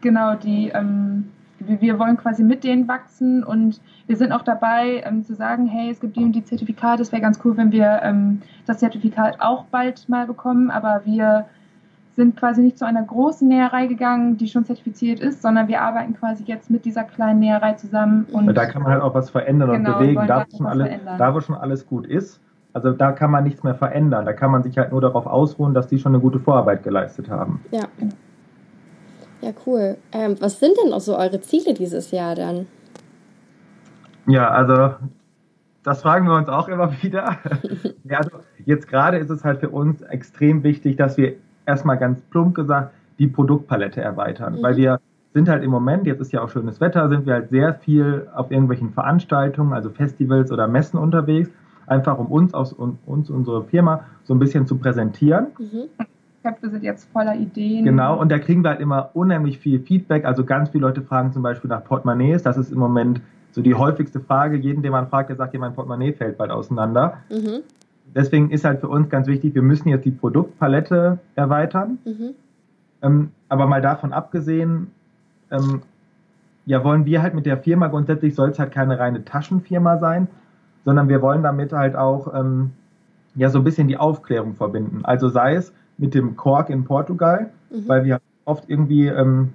Genau, 0.00 0.34
die, 0.34 0.68
ähm, 0.68 1.30
wir 1.58 1.98
wollen 1.98 2.16
quasi 2.16 2.44
mit 2.44 2.64
denen 2.64 2.86
wachsen 2.86 3.42
und 3.42 3.80
wir 4.06 4.16
sind 4.16 4.32
auch 4.32 4.42
dabei 4.42 5.02
ähm, 5.04 5.24
zu 5.24 5.34
sagen, 5.34 5.66
hey, 5.66 5.90
es 5.90 6.00
gibt 6.00 6.16
die 6.16 6.24
und 6.24 6.32
die 6.32 6.44
Zertifikate, 6.44 7.02
es 7.02 7.12
wäre 7.12 7.22
ganz 7.22 7.40
cool, 7.44 7.56
wenn 7.56 7.72
wir 7.72 8.00
ähm, 8.02 8.42
das 8.66 8.78
Zertifikat 8.78 9.40
auch 9.40 9.64
bald 9.64 10.08
mal 10.08 10.26
bekommen, 10.26 10.70
aber 10.70 11.02
wir 11.04 11.46
sind 12.18 12.36
quasi 12.36 12.62
nicht 12.62 12.76
zu 12.76 12.84
einer 12.84 13.02
großen 13.02 13.46
Näherei 13.46 13.86
gegangen, 13.86 14.36
die 14.36 14.48
schon 14.48 14.64
zertifiziert 14.64 15.20
ist, 15.20 15.40
sondern 15.40 15.68
wir 15.68 15.82
arbeiten 15.82 16.14
quasi 16.14 16.42
jetzt 16.46 16.68
mit 16.68 16.84
dieser 16.84 17.04
kleinen 17.04 17.38
Näherei 17.38 17.74
zusammen. 17.74 18.26
Und 18.32 18.52
da 18.54 18.66
kann 18.66 18.82
man 18.82 18.90
halt 18.92 19.02
auch 19.02 19.14
was 19.14 19.30
verändern 19.30 19.70
genau, 19.70 19.92
und 19.92 19.98
bewegen, 20.00 20.26
da 20.26 20.44
wo, 20.50 20.56
schon 20.56 20.66
alles, 20.66 20.88
da 21.16 21.34
wo 21.34 21.40
schon 21.40 21.54
alles 21.54 21.86
gut 21.86 22.06
ist. 22.06 22.40
Also 22.72 22.90
da 22.90 23.12
kann 23.12 23.30
man 23.30 23.44
nichts 23.44 23.62
mehr 23.62 23.76
verändern. 23.76 24.26
Da 24.26 24.32
kann 24.32 24.50
man 24.50 24.64
sich 24.64 24.76
halt 24.76 24.90
nur 24.90 25.00
darauf 25.00 25.26
ausruhen, 25.26 25.74
dass 25.74 25.86
die 25.86 25.98
schon 25.98 26.12
eine 26.12 26.20
gute 26.20 26.40
Vorarbeit 26.40 26.82
geleistet 26.82 27.30
haben. 27.30 27.60
Ja. 27.70 27.84
Ja, 29.40 29.50
cool. 29.66 29.96
Ähm, 30.12 30.36
was 30.40 30.58
sind 30.58 30.76
denn 30.82 30.92
auch 30.92 31.00
so 31.00 31.16
eure 31.16 31.40
Ziele 31.40 31.74
dieses 31.74 32.10
Jahr 32.10 32.34
dann? 32.34 32.66
Ja, 34.26 34.50
also 34.50 34.94
das 35.82 36.02
fragen 36.02 36.26
wir 36.26 36.34
uns 36.34 36.48
auch 36.48 36.68
immer 36.68 36.92
wieder. 37.02 37.38
ja, 38.04 38.18
also 38.18 38.30
jetzt 38.64 38.88
gerade 38.88 39.18
ist 39.18 39.30
es 39.30 39.44
halt 39.44 39.60
für 39.60 39.70
uns 39.70 40.02
extrem 40.02 40.62
wichtig, 40.62 40.96
dass 40.96 41.16
wir 41.16 41.36
erstmal 41.66 41.98
ganz 41.98 42.20
plump 42.22 42.54
gesagt 42.54 42.92
die 43.18 43.26
Produktpalette 43.26 44.00
erweitern, 44.00 44.56
mhm. 44.56 44.62
weil 44.62 44.76
wir 44.76 45.00
sind 45.34 45.48
halt 45.48 45.62
im 45.62 45.70
Moment, 45.70 46.06
jetzt 46.06 46.20
ist 46.20 46.32
ja 46.32 46.42
auch 46.42 46.48
schönes 46.48 46.80
Wetter, 46.80 47.08
sind 47.08 47.26
wir 47.26 47.34
halt 47.34 47.50
sehr 47.50 47.74
viel 47.74 48.28
auf 48.34 48.50
irgendwelchen 48.50 48.92
Veranstaltungen, 48.92 49.72
also 49.72 49.90
Festivals 49.90 50.50
oder 50.50 50.66
Messen 50.66 50.98
unterwegs, 50.98 51.50
einfach 51.86 52.18
um 52.18 52.26
uns, 52.26 52.54
aus, 52.54 52.72
um, 52.72 52.98
uns 53.06 53.30
unsere 53.30 53.64
Firma 53.64 54.04
so 54.24 54.34
ein 54.34 54.38
bisschen 54.38 54.66
zu 54.66 54.78
präsentieren. 54.78 55.48
Mhm. 55.58 55.84
Köpfe 56.42 56.70
sind 56.70 56.82
jetzt 56.82 57.10
voller 57.10 57.34
Ideen. 57.34 57.84
Genau, 57.84 58.18
und 58.18 58.30
da 58.30 58.38
kriegen 58.38 58.62
wir 58.62 58.70
halt 58.70 58.80
immer 58.80 59.10
unheimlich 59.14 59.58
viel 59.58 59.80
Feedback. 59.80 60.24
Also 60.24 60.44
ganz 60.44 60.70
viele 60.70 60.86
Leute 60.86 61.02
fragen 61.02 61.32
zum 61.32 61.42
Beispiel 61.42 61.68
nach 61.68 61.84
Portemonnaies. 61.84 62.42
Das 62.42 62.56
ist 62.56 62.72
im 62.72 62.78
Moment 62.78 63.20
so 63.50 63.62
die 63.62 63.74
häufigste 63.74 64.20
Frage. 64.20 64.56
Jeden, 64.56 64.82
den 64.82 64.92
man 64.92 65.08
fragt, 65.08 65.30
der 65.30 65.36
sagt, 65.36 65.54
ja, 65.54 65.60
mein 65.60 65.74
Portemonnaie 65.74 66.12
fällt 66.12 66.38
bald 66.38 66.50
auseinander. 66.50 67.18
Mhm. 67.30 67.62
Deswegen 68.14 68.50
ist 68.50 68.64
halt 68.64 68.80
für 68.80 68.88
uns 68.88 69.08
ganz 69.08 69.26
wichtig, 69.26 69.54
wir 69.54 69.62
müssen 69.62 69.88
jetzt 69.88 70.04
die 70.04 70.10
Produktpalette 70.10 71.18
erweitern. 71.34 71.98
Mhm. 72.04 72.34
Ähm, 73.02 73.30
aber 73.48 73.66
mal 73.66 73.82
davon 73.82 74.12
abgesehen, 74.12 74.90
ähm, 75.50 75.82
ja, 76.66 76.84
wollen 76.84 77.04
wir 77.06 77.22
halt 77.22 77.34
mit 77.34 77.46
der 77.46 77.58
Firma 77.58 77.88
grundsätzlich 77.88 78.34
soll 78.34 78.50
es 78.50 78.58
halt 78.58 78.72
keine 78.72 78.98
reine 78.98 79.24
Taschenfirma 79.24 79.98
sein, 79.98 80.28
sondern 80.84 81.08
wir 81.08 81.22
wollen 81.22 81.42
damit 81.42 81.72
halt 81.72 81.96
auch 81.96 82.32
ähm, 82.34 82.72
ja 83.34 83.48
so 83.48 83.58
ein 83.58 83.64
bisschen 83.64 83.88
die 83.88 83.96
Aufklärung 83.96 84.54
verbinden. 84.54 85.04
Also 85.04 85.28
sei 85.28 85.54
es 85.54 85.72
mit 85.98 86.14
dem 86.14 86.36
Kork 86.36 86.70
in 86.70 86.84
Portugal, 86.84 87.50
mhm. 87.70 87.88
weil 87.88 88.04
wir 88.04 88.20
oft 88.44 88.64
irgendwie 88.68 89.06
ähm, 89.06 89.52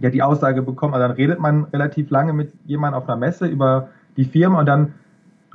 ja 0.00 0.10
die 0.10 0.22
Aussage 0.22 0.62
bekommen, 0.62 0.94
also 0.94 1.08
dann 1.08 1.16
redet 1.16 1.40
man 1.40 1.64
relativ 1.64 2.10
lange 2.10 2.32
mit 2.32 2.52
jemandem 2.64 3.02
auf 3.02 3.08
einer 3.08 3.18
Messe 3.18 3.46
über 3.46 3.88
die 4.16 4.24
Firma 4.24 4.60
und 4.60 4.66
dann 4.66 4.94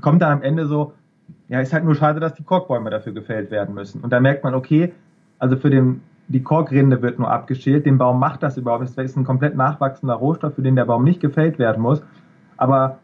kommt 0.02 0.22
dann 0.22 0.32
am 0.32 0.42
Ende 0.42 0.66
so, 0.68 0.94
ja, 1.48 1.60
ist 1.60 1.74
halt 1.74 1.86
nur 1.86 1.96
schade, 1.96 2.20
dass 2.20 2.34
die 2.34 2.44
Korkbäume 2.44 2.90
dafür 2.90 3.14
gefällt 3.14 3.52
werden 3.52 3.74
müssen. 3.74 4.02
Und 4.02 4.12
da 4.12 4.20
merkt 4.20 4.44
man, 4.44 4.54
okay, 4.54 4.94
also 5.40 5.56
für 5.56 5.70
den, 5.70 6.02
die 6.28 6.44
Korkrinde 6.44 7.02
wird 7.02 7.20
nur 7.20 7.32
abgeschält, 7.32 7.86
dem 7.86 7.98
Baum 7.98 8.20
macht 8.20 8.44
das 8.44 8.58
überhaupt. 8.58 8.84
Das 8.84 8.98
ist 8.98 9.18
ein 9.18 9.24
komplett 9.24 9.56
nachwachsender 9.56 10.16
Rohstoff, 10.16 10.56
für 10.56 10.62
den 10.62 10.76
der 10.76 10.86
Baum 10.86 11.04
nicht 11.04 11.22
gefällt 11.22 11.58
werden 11.58 11.82
muss. 11.82 12.04
Aber 12.58 13.00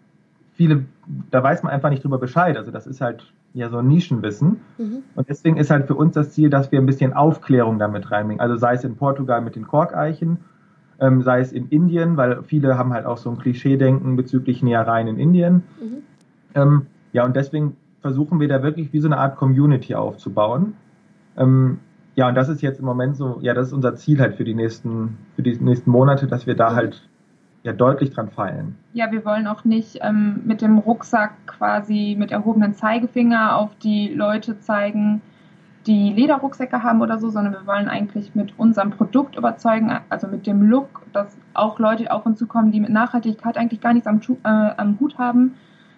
viele, 0.54 0.86
da 1.32 1.43
weiß 1.43 1.64
man 1.64 1.72
einfach 1.72 1.89
nicht 1.89 2.04
drüber 2.04 2.18
Bescheid. 2.18 2.58
Also 2.58 2.72
das 2.72 2.88
ist 2.88 3.01
halt 3.01 3.32
ja 3.54 3.70
so 3.70 3.78
ein 3.78 3.88
Nischenwissen. 3.88 4.62
Mhm. 4.78 5.04
Und 5.16 5.30
deswegen 5.30 5.58
ist 5.58 5.70
halt 5.70 5.88
für 5.88 5.95
uns 5.95 6.14
das 6.14 6.32
Ziel, 6.32 6.49
dass 6.49 6.72
wir 6.72 6.80
ein 6.80 6.86
bisschen 6.86 7.14
Aufklärung 7.14 7.80
damit 7.80 8.12
reinbringen. 8.12 8.41
Also 8.41 8.56
sei 8.56 8.74
es 8.74 8.84
in 8.84 8.95
Portugal 8.95 9.41
mit 9.41 9.56
den 9.56 9.68
Korkeichen, 9.68 10.38
ähm, 10.99 11.22
sei 11.22 11.39
es 11.39 11.51
in 11.51 11.68
Indien, 11.70 12.18
weil 12.18 12.43
viele 12.43 12.78
haben 12.78 12.93
halt 12.93 13.06
auch 13.06 13.18
so 13.18 13.30
ein 13.30 13.38
Klischee-Denken 13.38 14.16
bezüglich 14.16 14.64
Nähereien 14.64 15.08
in 15.08 15.20
Indien. 15.20 15.64
Mhm. 15.82 16.04
Ähm, 16.56 16.86
ja, 17.12 17.26
und 17.26 17.36
deswegen 17.36 17.78
versuchen 18.01 18.39
wir 18.39 18.47
da 18.47 18.62
wirklich 18.64 18.93
wie 18.93 18.99
so 18.99 19.08
eine 19.08 19.18
Art 19.18 19.38
Community 19.38 19.95
aufzubauen. 19.95 20.74
Ähm, 21.38 21.80
ja, 22.16 22.30
und 22.30 22.36
das 22.36 22.49
ist 22.49 22.62
jetzt 22.62 22.80
im 22.80 22.86
Moment 22.86 23.18
so, 23.18 23.39
ja, 23.41 23.54
das 23.54 23.68
ist 23.68 23.74
unser 23.74 23.95
Ziel 23.95 24.20
halt 24.20 24.36
für 24.36 24.43
die 24.43 24.54
nächsten, 24.54 25.18
für 25.36 25.41
die 25.41 25.58
nächsten 25.58 25.89
Monate, 25.89 26.28
dass 26.28 26.45
wir 26.45 26.56
da 26.56 26.72
mhm. 26.72 26.76
halt 26.76 27.10
ja 27.64 27.72
deutlich 27.74 28.11
dran 28.11 28.30
feilen. 28.30 28.76
Ja, 28.93 29.11
wir 29.11 29.26
wollen 29.26 29.47
auch 29.47 29.64
nicht 29.64 29.99
ähm, 30.01 30.41
mit 30.45 30.61
dem 30.61 30.78
Rucksack 30.78 31.32
quasi 31.47 32.16
mit 32.20 32.32
erhobenem 32.32 32.74
Zeigefinger 32.74 33.57
auf 33.57 33.72
die 33.82 34.09
Leute 34.09 34.59
zeigen, 34.59 35.22
die 35.88 36.14
Lederrucksäcke 36.14 36.84
haben 36.84 37.01
oder 37.01 37.20
so, 37.20 37.30
sondern 37.30 37.53
wir 37.53 37.68
wollen 37.68 37.89
eigentlich 37.89 38.36
mit 38.36 38.57
unserem 38.57 38.91
Produkt 38.91 39.36
überzeugen, 39.36 39.91
also 40.09 40.28
mit 40.28 40.47
dem 40.47 40.61
Look, 40.61 41.01
dass 41.11 41.38
auch 41.53 41.80
Leute 41.80 42.11
auf 42.11 42.26
uns 42.26 42.39
zukommen, 42.39 42.72
die 42.72 42.80
mit 42.80 42.89
Nachhaltigkeit 42.89 43.57
eigentlich 43.57 43.82
gar 43.82 43.93
nichts 43.93 44.07
am, 44.07 44.22
äh, 44.43 44.47
am 44.78 44.99
Hut 44.99 45.18
haben, 45.18 45.55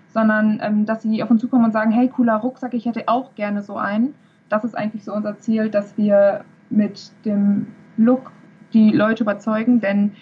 sondern 0.07 0.59
ähm, 0.63 0.85
dass 0.85 1.03
sie 1.03 1.21
auf 1.21 1.29
uns 1.29 1.41
zukommen 1.41 1.65
und 1.65 1.71
sagen, 1.71 1.91
hey, 1.91 2.07
cooler 2.09 2.35
Rucksack, 2.37 2.73
ich 2.73 2.85
hätte 2.85 3.03
auch 3.07 3.35
gerne 3.35 3.61
so 3.61 3.75
einen. 3.75 4.15
Das 4.49 4.63
ist 4.63 4.75
eigentlich 4.75 5.03
so 5.03 5.13
unser 5.13 5.37
Ziel, 5.39 5.69
dass 5.69 5.97
wir 5.97 6.45
mit 6.69 7.11
dem 7.25 7.67
Look 7.97 8.31
die 8.73 8.91
Leute 8.91 9.23
überzeugen, 9.23 9.81
denn 9.81 10.13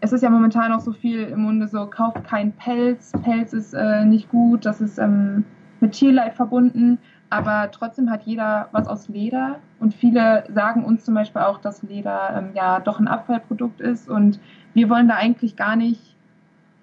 es 0.00 0.12
ist 0.12 0.22
ja 0.22 0.30
momentan 0.30 0.72
auch 0.72 0.80
so 0.80 0.92
viel 0.92 1.24
im 1.24 1.42
Munde 1.42 1.68
so, 1.68 1.86
kauft 1.86 2.24
kein 2.24 2.52
Pelz, 2.52 3.12
Pelz 3.22 3.52
ist 3.52 3.74
äh, 3.74 4.04
nicht 4.04 4.30
gut, 4.30 4.64
das 4.64 4.80
ist 4.80 4.98
ähm, 4.98 5.44
mit 5.80 5.92
Tierleid 5.92 6.34
verbunden, 6.34 6.98
aber 7.28 7.70
trotzdem 7.70 8.10
hat 8.10 8.22
jeder 8.22 8.68
was 8.72 8.88
aus 8.88 9.08
Leder 9.08 9.56
und 9.78 9.94
viele 9.94 10.44
sagen 10.52 10.84
uns 10.84 11.04
zum 11.04 11.14
Beispiel 11.14 11.42
auch, 11.42 11.58
dass 11.58 11.82
Leder 11.82 12.34
ähm, 12.36 12.50
ja 12.54 12.80
doch 12.80 12.98
ein 12.98 13.08
Abfallprodukt 13.08 13.80
ist 13.80 14.08
und 14.08 14.40
wir 14.74 14.88
wollen 14.88 15.08
da 15.08 15.16
eigentlich 15.16 15.56
gar 15.56 15.76
nicht 15.76 16.16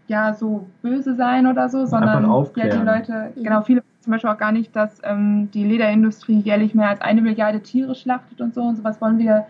ja 0.07 0.34
so 0.34 0.68
böse 0.82 1.15
sein 1.15 1.47
oder 1.47 1.70
so, 1.70 1.86
sondern 1.86 2.24
ja 2.55 2.68
die 2.70 2.86
Leute, 2.86 3.32
genau, 3.36 3.61
viele 3.61 3.84
zum 3.99 4.11
Beispiel 4.11 4.30
auch 4.30 4.38
gar 4.38 4.53
nicht, 4.53 4.74
dass 4.74 5.01
ähm, 5.03 5.51
die 5.51 5.65
Lederindustrie 5.65 6.39
jährlich 6.39 6.74
mehr 6.74 6.88
als 6.88 7.01
eine 7.01 7.22
Milliarde 7.22 7.61
Tiere 7.61 7.93
schlachtet 7.93 8.39
und 8.39 8.53
so 8.53 8.61
und 8.61 8.78
sowas 8.78 9.01
wollen 9.01 9.20
wir, 9.20 9.45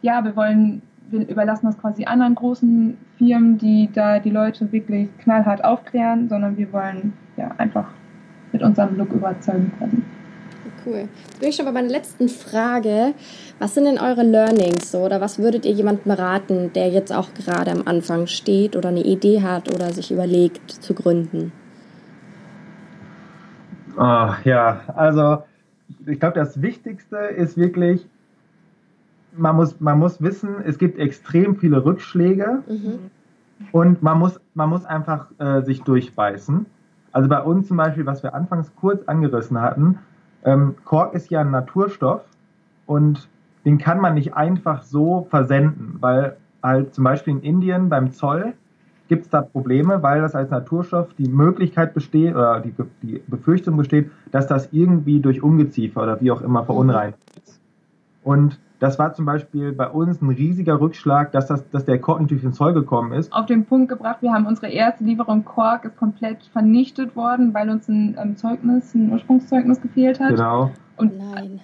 ja, 0.00 0.24
wir 0.24 0.34
wollen, 0.34 0.80
wir 1.10 1.28
überlassen 1.28 1.66
das 1.66 1.78
quasi 1.78 2.04
anderen 2.04 2.34
großen 2.34 2.96
Firmen, 3.18 3.58
die 3.58 3.88
da 3.92 4.18
die 4.18 4.30
Leute 4.30 4.70
wirklich 4.72 5.08
knallhart 5.18 5.64
aufklären, 5.64 6.28
sondern 6.28 6.56
wir 6.56 6.72
wollen 6.72 7.12
ja 7.36 7.50
einfach 7.58 7.88
mit 8.52 8.62
unserem 8.62 8.96
Look 8.96 9.12
überzeugen 9.12 9.72
können 9.78 10.04
cool. 10.86 11.08
Bin 11.40 11.48
ich 11.48 11.56
schon 11.56 11.66
bei 11.66 11.72
meiner 11.72 11.88
letzten 11.88 12.28
Frage. 12.28 13.14
Was 13.58 13.74
sind 13.74 13.84
denn 13.84 13.98
eure 13.98 14.22
Learnings 14.22 14.90
so, 14.90 14.98
oder 14.98 15.20
was 15.20 15.38
würdet 15.38 15.64
ihr 15.66 15.72
jemandem 15.72 16.12
raten, 16.12 16.72
der 16.72 16.88
jetzt 16.88 17.12
auch 17.12 17.34
gerade 17.34 17.72
am 17.72 17.82
Anfang 17.86 18.26
steht 18.26 18.76
oder 18.76 18.90
eine 18.90 19.02
Idee 19.02 19.42
hat 19.42 19.72
oder 19.74 19.92
sich 19.92 20.10
überlegt 20.10 20.70
zu 20.70 20.94
gründen? 20.94 21.52
Oh, 23.98 24.28
ja, 24.44 24.80
also 24.94 25.38
ich 26.06 26.20
glaube, 26.20 26.38
das 26.38 26.60
Wichtigste 26.60 27.16
ist 27.16 27.56
wirklich, 27.56 28.06
man 29.36 29.56
muss, 29.56 29.80
man 29.80 29.98
muss 29.98 30.20
wissen, 30.20 30.56
es 30.64 30.78
gibt 30.78 30.98
extrem 30.98 31.56
viele 31.56 31.84
Rückschläge 31.84 32.62
mhm. 32.66 33.10
und 33.72 34.02
man 34.02 34.18
muss, 34.18 34.40
man 34.54 34.68
muss 34.68 34.84
einfach 34.84 35.28
äh, 35.38 35.62
sich 35.62 35.82
durchbeißen. 35.82 36.66
Also 37.12 37.28
bei 37.28 37.40
uns 37.40 37.68
zum 37.68 37.76
Beispiel, 37.76 38.06
was 38.06 38.22
wir 38.22 38.34
anfangs 38.34 38.74
kurz 38.76 39.02
angerissen 39.08 39.60
hatten, 39.60 39.98
ähm, 40.44 40.74
Kork 40.84 41.14
ist 41.14 41.30
ja 41.30 41.40
ein 41.40 41.50
Naturstoff 41.50 42.22
und 42.86 43.28
den 43.64 43.78
kann 43.78 44.00
man 44.00 44.14
nicht 44.14 44.34
einfach 44.34 44.82
so 44.82 45.26
versenden, 45.30 45.96
weil 46.00 46.36
halt 46.62 46.94
zum 46.94 47.04
Beispiel 47.04 47.34
in 47.34 47.42
Indien 47.42 47.88
beim 47.88 48.12
Zoll 48.12 48.54
gibt 49.08 49.24
es 49.24 49.30
da 49.30 49.42
Probleme, 49.42 50.02
weil 50.02 50.20
das 50.20 50.34
als 50.34 50.50
Naturstoff 50.50 51.12
die 51.14 51.28
Möglichkeit 51.28 51.94
besteht 51.94 52.34
oder 52.34 52.60
die, 52.60 52.74
die 53.02 53.22
Befürchtung 53.26 53.76
besteht, 53.76 54.10
dass 54.30 54.46
das 54.46 54.68
irgendwie 54.72 55.20
durch 55.20 55.42
Ungeziefer 55.42 56.02
oder 56.02 56.20
wie 56.20 56.30
auch 56.30 56.42
immer 56.42 56.64
verunreinigt 56.64 57.18
ist. 57.42 57.60
Und 58.22 58.58
das 58.78 58.98
war 58.98 59.14
zum 59.14 59.24
Beispiel 59.24 59.72
bei 59.72 59.88
uns 59.88 60.20
ein 60.20 60.28
riesiger 60.28 60.80
Rückschlag, 60.80 61.32
dass, 61.32 61.46
das, 61.46 61.68
dass 61.70 61.84
der 61.84 61.98
Kork 61.98 62.20
nicht 62.20 62.30
durch 62.30 62.42
den 62.42 62.52
Zoll 62.52 62.74
gekommen 62.74 63.12
ist. 63.12 63.32
Auf 63.32 63.46
den 63.46 63.64
Punkt 63.64 63.88
gebracht, 63.88 64.18
wir 64.20 64.32
haben 64.32 64.46
unsere 64.46 64.68
erste 64.68 65.04
Lieferung 65.04 65.44
Kork 65.44 65.84
ist 65.86 65.96
komplett 65.96 66.44
vernichtet 66.52 67.16
worden, 67.16 67.54
weil 67.54 67.70
uns 67.70 67.88
ein 67.88 68.16
ähm, 68.20 68.36
Zeugnis, 68.36 68.94
ein 68.94 69.12
Ursprungszeugnis 69.12 69.80
gefehlt 69.80 70.20
hat. 70.20 70.30
Genau. 70.30 70.70
Und 70.96 71.16
Nein. 71.18 71.60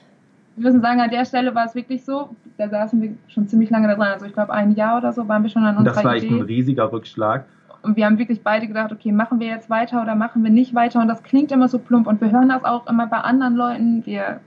Wir 0.57 0.65
müssen 0.65 0.83
sagen, 0.83 1.01
an 1.01 1.11
der 1.11 1.25
Stelle 1.25 1.55
war 1.55 1.65
es 1.65 1.75
wirklich 1.75 2.05
so, 2.05 2.31
da 2.59 2.69
saßen 2.69 3.01
wir 3.01 3.15
schon 3.29 3.49
ziemlich 3.49 3.71
lange 3.71 3.89
da 3.89 3.95
dran, 3.95 4.09
also 4.09 4.27
ich 4.27 4.35
glaube 4.35 4.53
ein 4.53 4.75
Jahr 4.75 4.99
oder 4.99 5.13
so 5.13 5.27
waren 5.27 5.43
wir 5.43 5.51
schon 5.51 5.65
an 5.65 5.79
unserer 5.79 5.95
Das 5.95 6.05
war 6.05 6.15
echt 6.15 6.31
ein 6.31 6.43
riesiger 6.43 6.93
Rückschlag. 6.93 7.47
Und 7.83 7.97
wir 7.97 8.07
haben 8.07 8.19
wirklich 8.19 8.43
beide 8.43 8.69
gedacht, 8.69 8.93
okay, 8.93 9.13
machen 9.13 9.41
wir 9.41 9.49
jetzt 9.49 9.69
weiter 9.71 10.03
oder 10.03 10.15
machen 10.15 10.45
wir 10.45 10.51
nicht 10.51 10.75
weiter? 10.75 11.01
Und 11.01 11.09
das 11.09 11.23
klingt 11.23 11.51
immer 11.53 11.69
so 11.69 11.79
plump 11.79 12.07
und 12.07 12.21
wir 12.21 12.31
hören 12.31 12.51
das 12.51 12.65
auch 12.65 12.87
immer 12.87 13.07
bei 13.07 13.19
anderen 13.19 13.57
Leuten. 13.57 14.07
Wir 14.07 14.41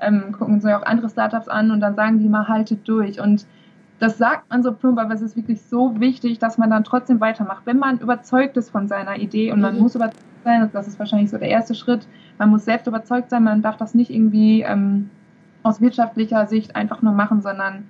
ähm, 0.00 0.32
gucken 0.32 0.54
uns 0.54 0.64
ja 0.64 0.78
auch 0.78 0.86
andere 0.86 1.08
Startups 1.08 1.48
an 1.48 1.70
und 1.70 1.80
dann 1.80 1.94
sagen 1.94 2.18
die 2.18 2.28
mal, 2.28 2.48
haltet 2.48 2.86
durch. 2.88 3.20
Und 3.20 3.46
das 3.98 4.18
sagt 4.18 4.50
man 4.50 4.62
so 4.62 4.72
plump, 4.72 4.98
aber 4.98 5.14
es 5.14 5.20
ist 5.20 5.36
wirklich 5.36 5.60
so 5.62 6.00
wichtig, 6.00 6.38
dass 6.38 6.58
man 6.58 6.70
dann 6.70 6.84
trotzdem 6.84 7.20
weitermacht. 7.20 7.66
Wenn 7.66 7.78
man 7.78 7.98
überzeugt 7.98 8.56
ist 8.56 8.70
von 8.70 8.88
seiner 8.88 9.16
Idee 9.16 9.52
und 9.52 9.60
man 9.60 9.74
mhm. 9.74 9.82
muss 9.82 9.94
überzeugt 9.94 10.24
sein, 10.44 10.68
das 10.72 10.88
ist 10.88 10.98
wahrscheinlich 10.98 11.30
so 11.30 11.38
der 11.38 11.48
erste 11.48 11.74
Schritt, 11.74 12.06
man 12.38 12.48
muss 12.48 12.64
selbst 12.64 12.86
überzeugt 12.86 13.30
sein, 13.30 13.44
man 13.44 13.60
darf 13.60 13.76
das 13.76 13.94
nicht 13.94 14.10
irgendwie 14.10 14.62
ähm, 14.62 15.10
aus 15.62 15.80
wirtschaftlicher 15.80 16.46
Sicht 16.46 16.76
einfach 16.76 17.02
nur 17.02 17.12
machen, 17.12 17.42
sondern 17.42 17.84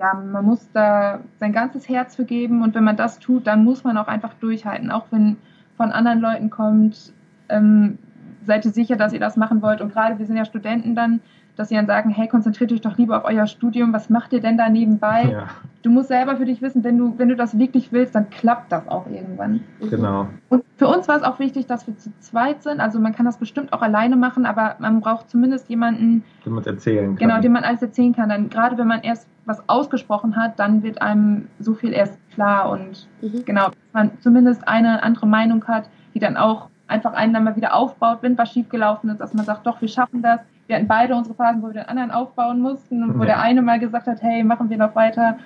ja, 0.00 0.14
man 0.14 0.44
muss 0.44 0.68
da 0.72 1.20
sein 1.38 1.52
ganzes 1.52 1.88
Herz 1.88 2.16
für 2.16 2.24
geben 2.24 2.62
und 2.62 2.74
wenn 2.74 2.84
man 2.84 2.96
das 2.96 3.18
tut, 3.18 3.46
dann 3.46 3.64
muss 3.64 3.84
man 3.84 3.96
auch 3.96 4.08
einfach 4.08 4.34
durchhalten, 4.34 4.90
auch 4.90 5.06
wenn 5.10 5.36
von 5.76 5.92
anderen 5.92 6.20
Leuten 6.20 6.50
kommt, 6.50 7.12
ähm, 7.48 7.98
seid 8.46 8.64
ihr 8.64 8.72
sicher, 8.72 8.96
dass 8.96 9.12
ihr 9.12 9.20
das 9.20 9.36
machen 9.36 9.62
wollt 9.62 9.80
und 9.80 9.92
gerade 9.92 10.18
wir 10.18 10.26
sind 10.26 10.36
ja 10.36 10.44
Studenten 10.44 10.94
dann, 10.94 11.20
dass 11.56 11.70
sie 11.70 11.74
dann 11.74 11.86
sagen, 11.86 12.10
hey, 12.10 12.28
konzentriert 12.28 12.70
euch 12.72 12.82
doch 12.82 12.98
lieber 12.98 13.18
auf 13.18 13.24
euer 13.24 13.46
Studium, 13.46 13.92
was 13.92 14.10
macht 14.10 14.32
ihr 14.32 14.40
denn 14.40 14.58
da 14.58 14.68
nebenbei? 14.68 15.30
Ja. 15.32 15.46
Du 15.82 15.90
musst 15.90 16.08
selber 16.08 16.36
für 16.36 16.44
dich 16.44 16.60
wissen, 16.60 16.84
wenn 16.84 16.98
du, 16.98 17.14
wenn 17.16 17.28
du 17.28 17.36
das 17.36 17.58
wirklich 17.58 17.92
willst, 17.92 18.14
dann 18.14 18.28
klappt 18.28 18.72
das 18.72 18.86
auch 18.88 19.06
irgendwann. 19.06 19.60
Genau. 19.88 20.28
Und 20.48 20.64
für 20.76 20.88
uns 20.88 21.08
war 21.08 21.16
es 21.16 21.22
auch 21.22 21.38
wichtig, 21.38 21.66
dass 21.66 21.86
wir 21.86 21.96
zu 21.96 22.10
zweit 22.20 22.62
sind. 22.62 22.80
Also 22.80 22.98
man 22.98 23.14
kann 23.14 23.24
das 23.24 23.38
bestimmt 23.38 23.72
auch 23.72 23.80
alleine 23.80 24.16
machen, 24.16 24.44
aber 24.44 24.76
man 24.78 25.00
braucht 25.00 25.30
zumindest 25.30 25.68
jemanden, 25.70 26.24
dem 26.44 26.54
man 26.54 26.64
erzählen 26.64 27.16
kann. 27.16 27.28
Genau, 27.28 27.40
dem 27.40 27.52
man 27.52 27.64
alles 27.64 27.80
erzählen 27.80 28.14
kann. 28.14 28.28
Dann 28.28 28.50
gerade 28.50 28.76
wenn 28.76 28.88
man 28.88 29.02
erst 29.02 29.26
was 29.46 29.66
ausgesprochen 29.68 30.36
hat, 30.36 30.58
dann 30.58 30.82
wird 30.82 31.00
einem 31.00 31.46
so 31.60 31.74
viel 31.74 31.92
erst 31.92 32.18
klar 32.34 32.68
und 32.68 33.08
mhm. 33.22 33.44
genau, 33.44 33.66
dass 33.66 33.76
man 33.92 34.10
zumindest 34.20 34.66
eine 34.66 35.02
andere 35.02 35.26
Meinung 35.26 35.64
hat, 35.66 35.88
die 36.14 36.18
dann 36.18 36.36
auch 36.36 36.68
einfach 36.88 37.12
einen 37.14 37.32
dann 37.32 37.44
mal 37.44 37.56
wieder 37.56 37.74
aufbaut, 37.74 38.18
wenn 38.22 38.38
was 38.38 38.52
schiefgelaufen 38.52 39.10
ist, 39.10 39.20
dass 39.20 39.34
man 39.34 39.44
sagt, 39.44 39.66
doch, 39.66 39.80
wir 39.80 39.88
schaffen 39.88 40.22
das. 40.22 40.40
Wir 40.66 40.76
hatten 40.76 40.88
beide 40.88 41.14
unsere 41.14 41.34
Phasen, 41.34 41.62
wo 41.62 41.68
wir 41.68 41.74
den 41.74 41.88
anderen 41.88 42.10
aufbauen 42.10 42.60
mussten 42.60 43.02
und 43.02 43.18
wo 43.18 43.20
ja. 43.20 43.26
der 43.26 43.40
eine 43.40 43.62
mal 43.62 43.78
gesagt 43.78 44.06
hat, 44.06 44.22
hey, 44.22 44.42
machen 44.42 44.68
wir 44.70 44.78
noch 44.78 44.94
weiter. 44.94 45.38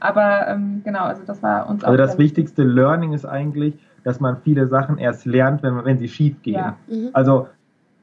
Aber 0.00 0.48
ähm, 0.48 0.82
genau, 0.84 1.04
also 1.04 1.22
das 1.24 1.42
war 1.42 1.68
uns 1.68 1.82
also 1.82 1.86
auch. 1.86 1.90
Also 1.90 2.02
das 2.12 2.18
wichtigste 2.18 2.62
Learning 2.62 3.12
ist 3.12 3.24
eigentlich, 3.24 3.74
dass 4.04 4.20
man 4.20 4.38
viele 4.38 4.68
Sachen 4.68 4.98
erst 4.98 5.26
lernt, 5.26 5.62
wenn, 5.62 5.84
wenn 5.84 5.98
sie 5.98 6.08
schief 6.08 6.40
gehen. 6.42 6.54
Ja. 6.54 6.76
Mhm. 6.88 7.10
Also 7.12 7.48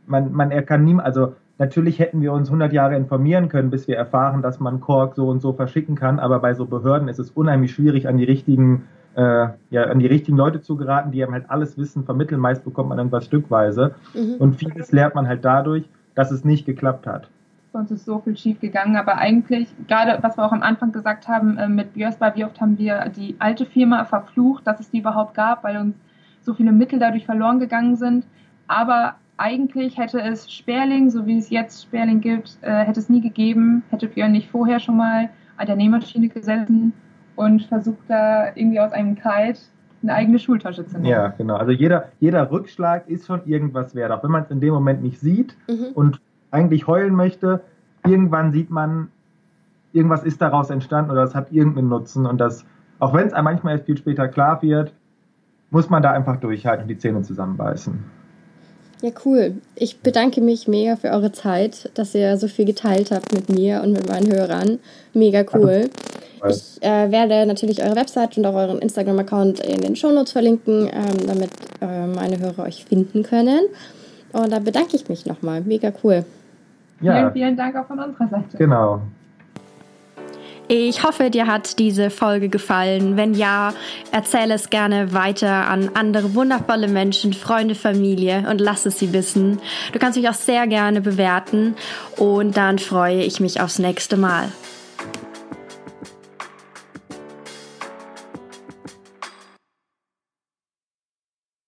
man, 0.05 0.31
man 0.33 0.51
er 0.51 0.63
kann 0.63 0.83
nie, 0.83 0.99
also 0.99 1.35
natürlich 1.57 1.99
hätten 1.99 2.21
wir 2.21 2.33
uns 2.33 2.49
100 2.49 2.73
Jahre 2.73 2.95
informieren 2.95 3.49
können, 3.49 3.69
bis 3.69 3.87
wir 3.87 3.97
erfahren, 3.97 4.41
dass 4.41 4.59
man 4.59 4.81
Kork 4.81 5.15
so 5.15 5.29
und 5.29 5.41
so 5.41 5.53
verschicken 5.53 5.95
kann, 5.95 6.19
aber 6.19 6.39
bei 6.39 6.53
so 6.53 6.65
Behörden 6.65 7.07
ist 7.07 7.19
es 7.19 7.31
unheimlich 7.31 7.73
schwierig, 7.73 8.07
an 8.07 8.17
die 8.17 8.25
richtigen 8.25 8.83
äh, 9.15 9.47
ja, 9.69 9.83
an 9.83 9.99
die 9.99 10.07
richtigen 10.07 10.37
Leute 10.37 10.61
zu 10.61 10.75
geraten, 10.75 11.11
die 11.11 11.23
einem 11.23 11.33
halt 11.33 11.49
alles 11.49 11.77
Wissen 11.77 12.03
vermitteln. 12.03 12.39
Meist 12.39 12.63
bekommt 12.63 12.89
man 12.89 12.97
irgendwas 12.97 13.25
stückweise. 13.25 13.95
Mhm. 14.13 14.35
Und 14.39 14.55
vieles 14.55 14.91
lernt 14.91 15.15
man 15.15 15.27
halt 15.27 15.45
dadurch, 15.45 15.85
dass 16.15 16.31
es 16.31 16.43
nicht 16.43 16.65
geklappt 16.65 17.07
hat. 17.07 17.29
Sonst 17.71 17.91
ist 17.91 18.05
so 18.05 18.19
viel 18.19 18.37
schief 18.37 18.61
gegangen, 18.61 18.95
aber 18.95 19.17
eigentlich, 19.17 19.67
gerade 19.87 20.17
was 20.21 20.37
wir 20.37 20.45
auch 20.45 20.53
am 20.53 20.63
Anfang 20.63 20.93
gesagt 20.93 21.27
haben, 21.27 21.57
äh, 21.57 21.67
mit 21.67 21.93
Björsbar, 21.93 22.35
wie 22.35 22.45
oft 22.45 22.59
haben 22.61 22.77
wir 22.77 23.09
die 23.09 23.35
alte 23.39 23.65
Firma 23.65 24.05
verflucht, 24.05 24.65
dass 24.65 24.79
es 24.79 24.91
die 24.91 24.99
überhaupt 24.99 25.33
gab, 25.33 25.63
weil 25.63 25.77
uns 25.77 25.95
so 26.41 26.53
viele 26.53 26.71
Mittel 26.71 26.99
dadurch 26.99 27.25
verloren 27.25 27.59
gegangen 27.59 27.95
sind. 27.97 28.25
Aber 28.67 29.15
eigentlich 29.37 29.97
hätte 29.97 30.21
es 30.21 30.51
Sperling, 30.51 31.09
so 31.09 31.25
wie 31.25 31.37
es 31.37 31.49
jetzt 31.49 31.83
Sperling 31.83 32.21
gibt, 32.21 32.57
äh, 32.61 32.85
hätte 32.85 32.99
es 32.99 33.09
nie 33.09 33.21
gegeben, 33.21 33.83
hätte 33.89 34.07
Björn 34.07 34.31
nicht 34.31 34.49
vorher 34.49 34.79
schon 34.79 34.95
mal 34.95 35.29
an 35.57 35.67
der 35.67 35.75
Nähmaschine 35.75 36.29
gesessen 36.29 36.93
und 37.35 37.63
versucht 37.63 38.03
da 38.07 38.47
irgendwie 38.55 38.79
aus 38.79 38.91
einem 38.91 39.15
Kite 39.15 39.59
eine 40.03 40.13
eigene 40.13 40.39
Schultasche 40.39 40.85
zu 40.85 40.93
nehmen. 40.93 41.05
Ja, 41.05 41.29
genau. 41.29 41.55
Also 41.55 41.71
jeder, 41.71 42.09
jeder 42.19 42.51
Rückschlag 42.51 43.07
ist 43.09 43.25
schon 43.25 43.41
irgendwas 43.45 43.95
wert, 43.95 44.11
auch 44.11 44.23
wenn 44.23 44.31
man 44.31 44.43
es 44.43 44.51
in 44.51 44.59
dem 44.59 44.73
Moment 44.73 45.01
nicht 45.01 45.19
sieht 45.19 45.55
mhm. 45.67 45.87
und 45.93 46.21
eigentlich 46.51 46.87
heulen 46.87 47.15
möchte. 47.15 47.61
Irgendwann 48.05 48.51
sieht 48.51 48.69
man, 48.69 49.09
irgendwas 49.93 50.23
ist 50.23 50.41
daraus 50.41 50.69
entstanden 50.69 51.11
oder 51.11 51.23
es 51.23 51.33
hat 51.33 51.51
irgendeinen 51.51 51.89
Nutzen 51.89 52.25
und 52.25 52.39
das, 52.39 52.65
auch 52.99 53.13
wenn 53.13 53.27
es 53.27 53.33
einem 53.33 53.45
manchmal 53.45 53.73
erst 53.73 53.85
viel 53.85 53.97
später 53.97 54.27
klar 54.27 54.61
wird, 54.61 54.93
muss 55.71 55.89
man 55.89 56.03
da 56.03 56.11
einfach 56.11 56.37
durchhalten 56.37 56.83
und 56.83 56.87
die 56.89 56.97
Zähne 56.97 57.23
zusammenbeißen. 57.23 58.03
Ja, 59.01 59.11
cool. 59.25 59.55
Ich 59.75 59.99
bedanke 59.99 60.41
mich 60.41 60.67
mega 60.67 60.95
für 60.95 61.09
eure 61.09 61.31
Zeit, 61.31 61.91
dass 61.95 62.15
ihr 62.15 62.37
so 62.37 62.47
viel 62.47 62.65
geteilt 62.65 63.11
habt 63.11 63.33
mit 63.33 63.49
mir 63.49 63.81
und 63.83 63.91
mit 63.91 64.07
meinen 64.07 64.31
Hörern. 64.31 64.79
Mega 65.13 65.43
cool. 65.53 65.89
Ich 66.49 66.81
äh, 66.81 67.11
werde 67.11 67.45
natürlich 67.45 67.83
eure 67.83 67.95
Website 67.95 68.37
und 68.37 68.45
auch 68.45 68.55
euren 68.55 68.79
Instagram-Account 68.79 69.59
in 69.59 69.81
den 69.81 69.95
Shownotes 69.95 70.31
verlinken, 70.31 70.89
ähm, 70.91 71.27
damit 71.27 71.49
äh, 71.81 72.07
meine 72.07 72.39
Hörer 72.39 72.63
euch 72.63 72.85
finden 72.85 73.23
können. 73.23 73.61
Und 74.33 74.51
da 74.51 74.59
bedanke 74.59 74.95
ich 74.95 75.07
mich 75.07 75.25
nochmal. 75.25 75.61
Mega 75.61 75.91
cool. 76.03 76.25
Ja. 77.01 77.15
Vielen, 77.15 77.33
vielen 77.33 77.57
Dank 77.57 77.75
auch 77.75 77.87
von 77.87 77.99
unserer 77.99 78.27
Seite. 78.27 78.57
Genau. 78.57 79.01
Ich 80.67 81.03
hoffe, 81.03 81.29
dir 81.29 81.45
hat 81.45 81.77
diese 81.77 82.09
Folge 82.09 82.49
gefallen. 82.49 83.17
Wenn 83.17 83.35
ja, 83.35 83.73
erzähle 84.11 84.55
es 84.55 84.71
gerne 84.71 85.13
weiter 85.13 85.67
an 85.67 85.91
andere 85.93 86.33
wundervolle 86.33 86.87
Menschen, 86.87 87.33
Freunde, 87.33 87.75
Familie 87.75 88.47
und 88.49 88.59
lass 88.59 88.87
es 88.87 88.97
sie 88.97 89.13
wissen. 89.13 89.59
Du 89.93 89.99
kannst 89.99 90.17
mich 90.17 90.27
auch 90.27 90.33
sehr 90.33 90.65
gerne 90.65 91.01
bewerten 91.01 91.75
und 92.17 92.57
dann 92.57 92.79
freue 92.79 93.21
ich 93.21 93.39
mich 93.39 93.61
aufs 93.61 93.77
nächste 93.77 94.17
Mal. 94.17 94.49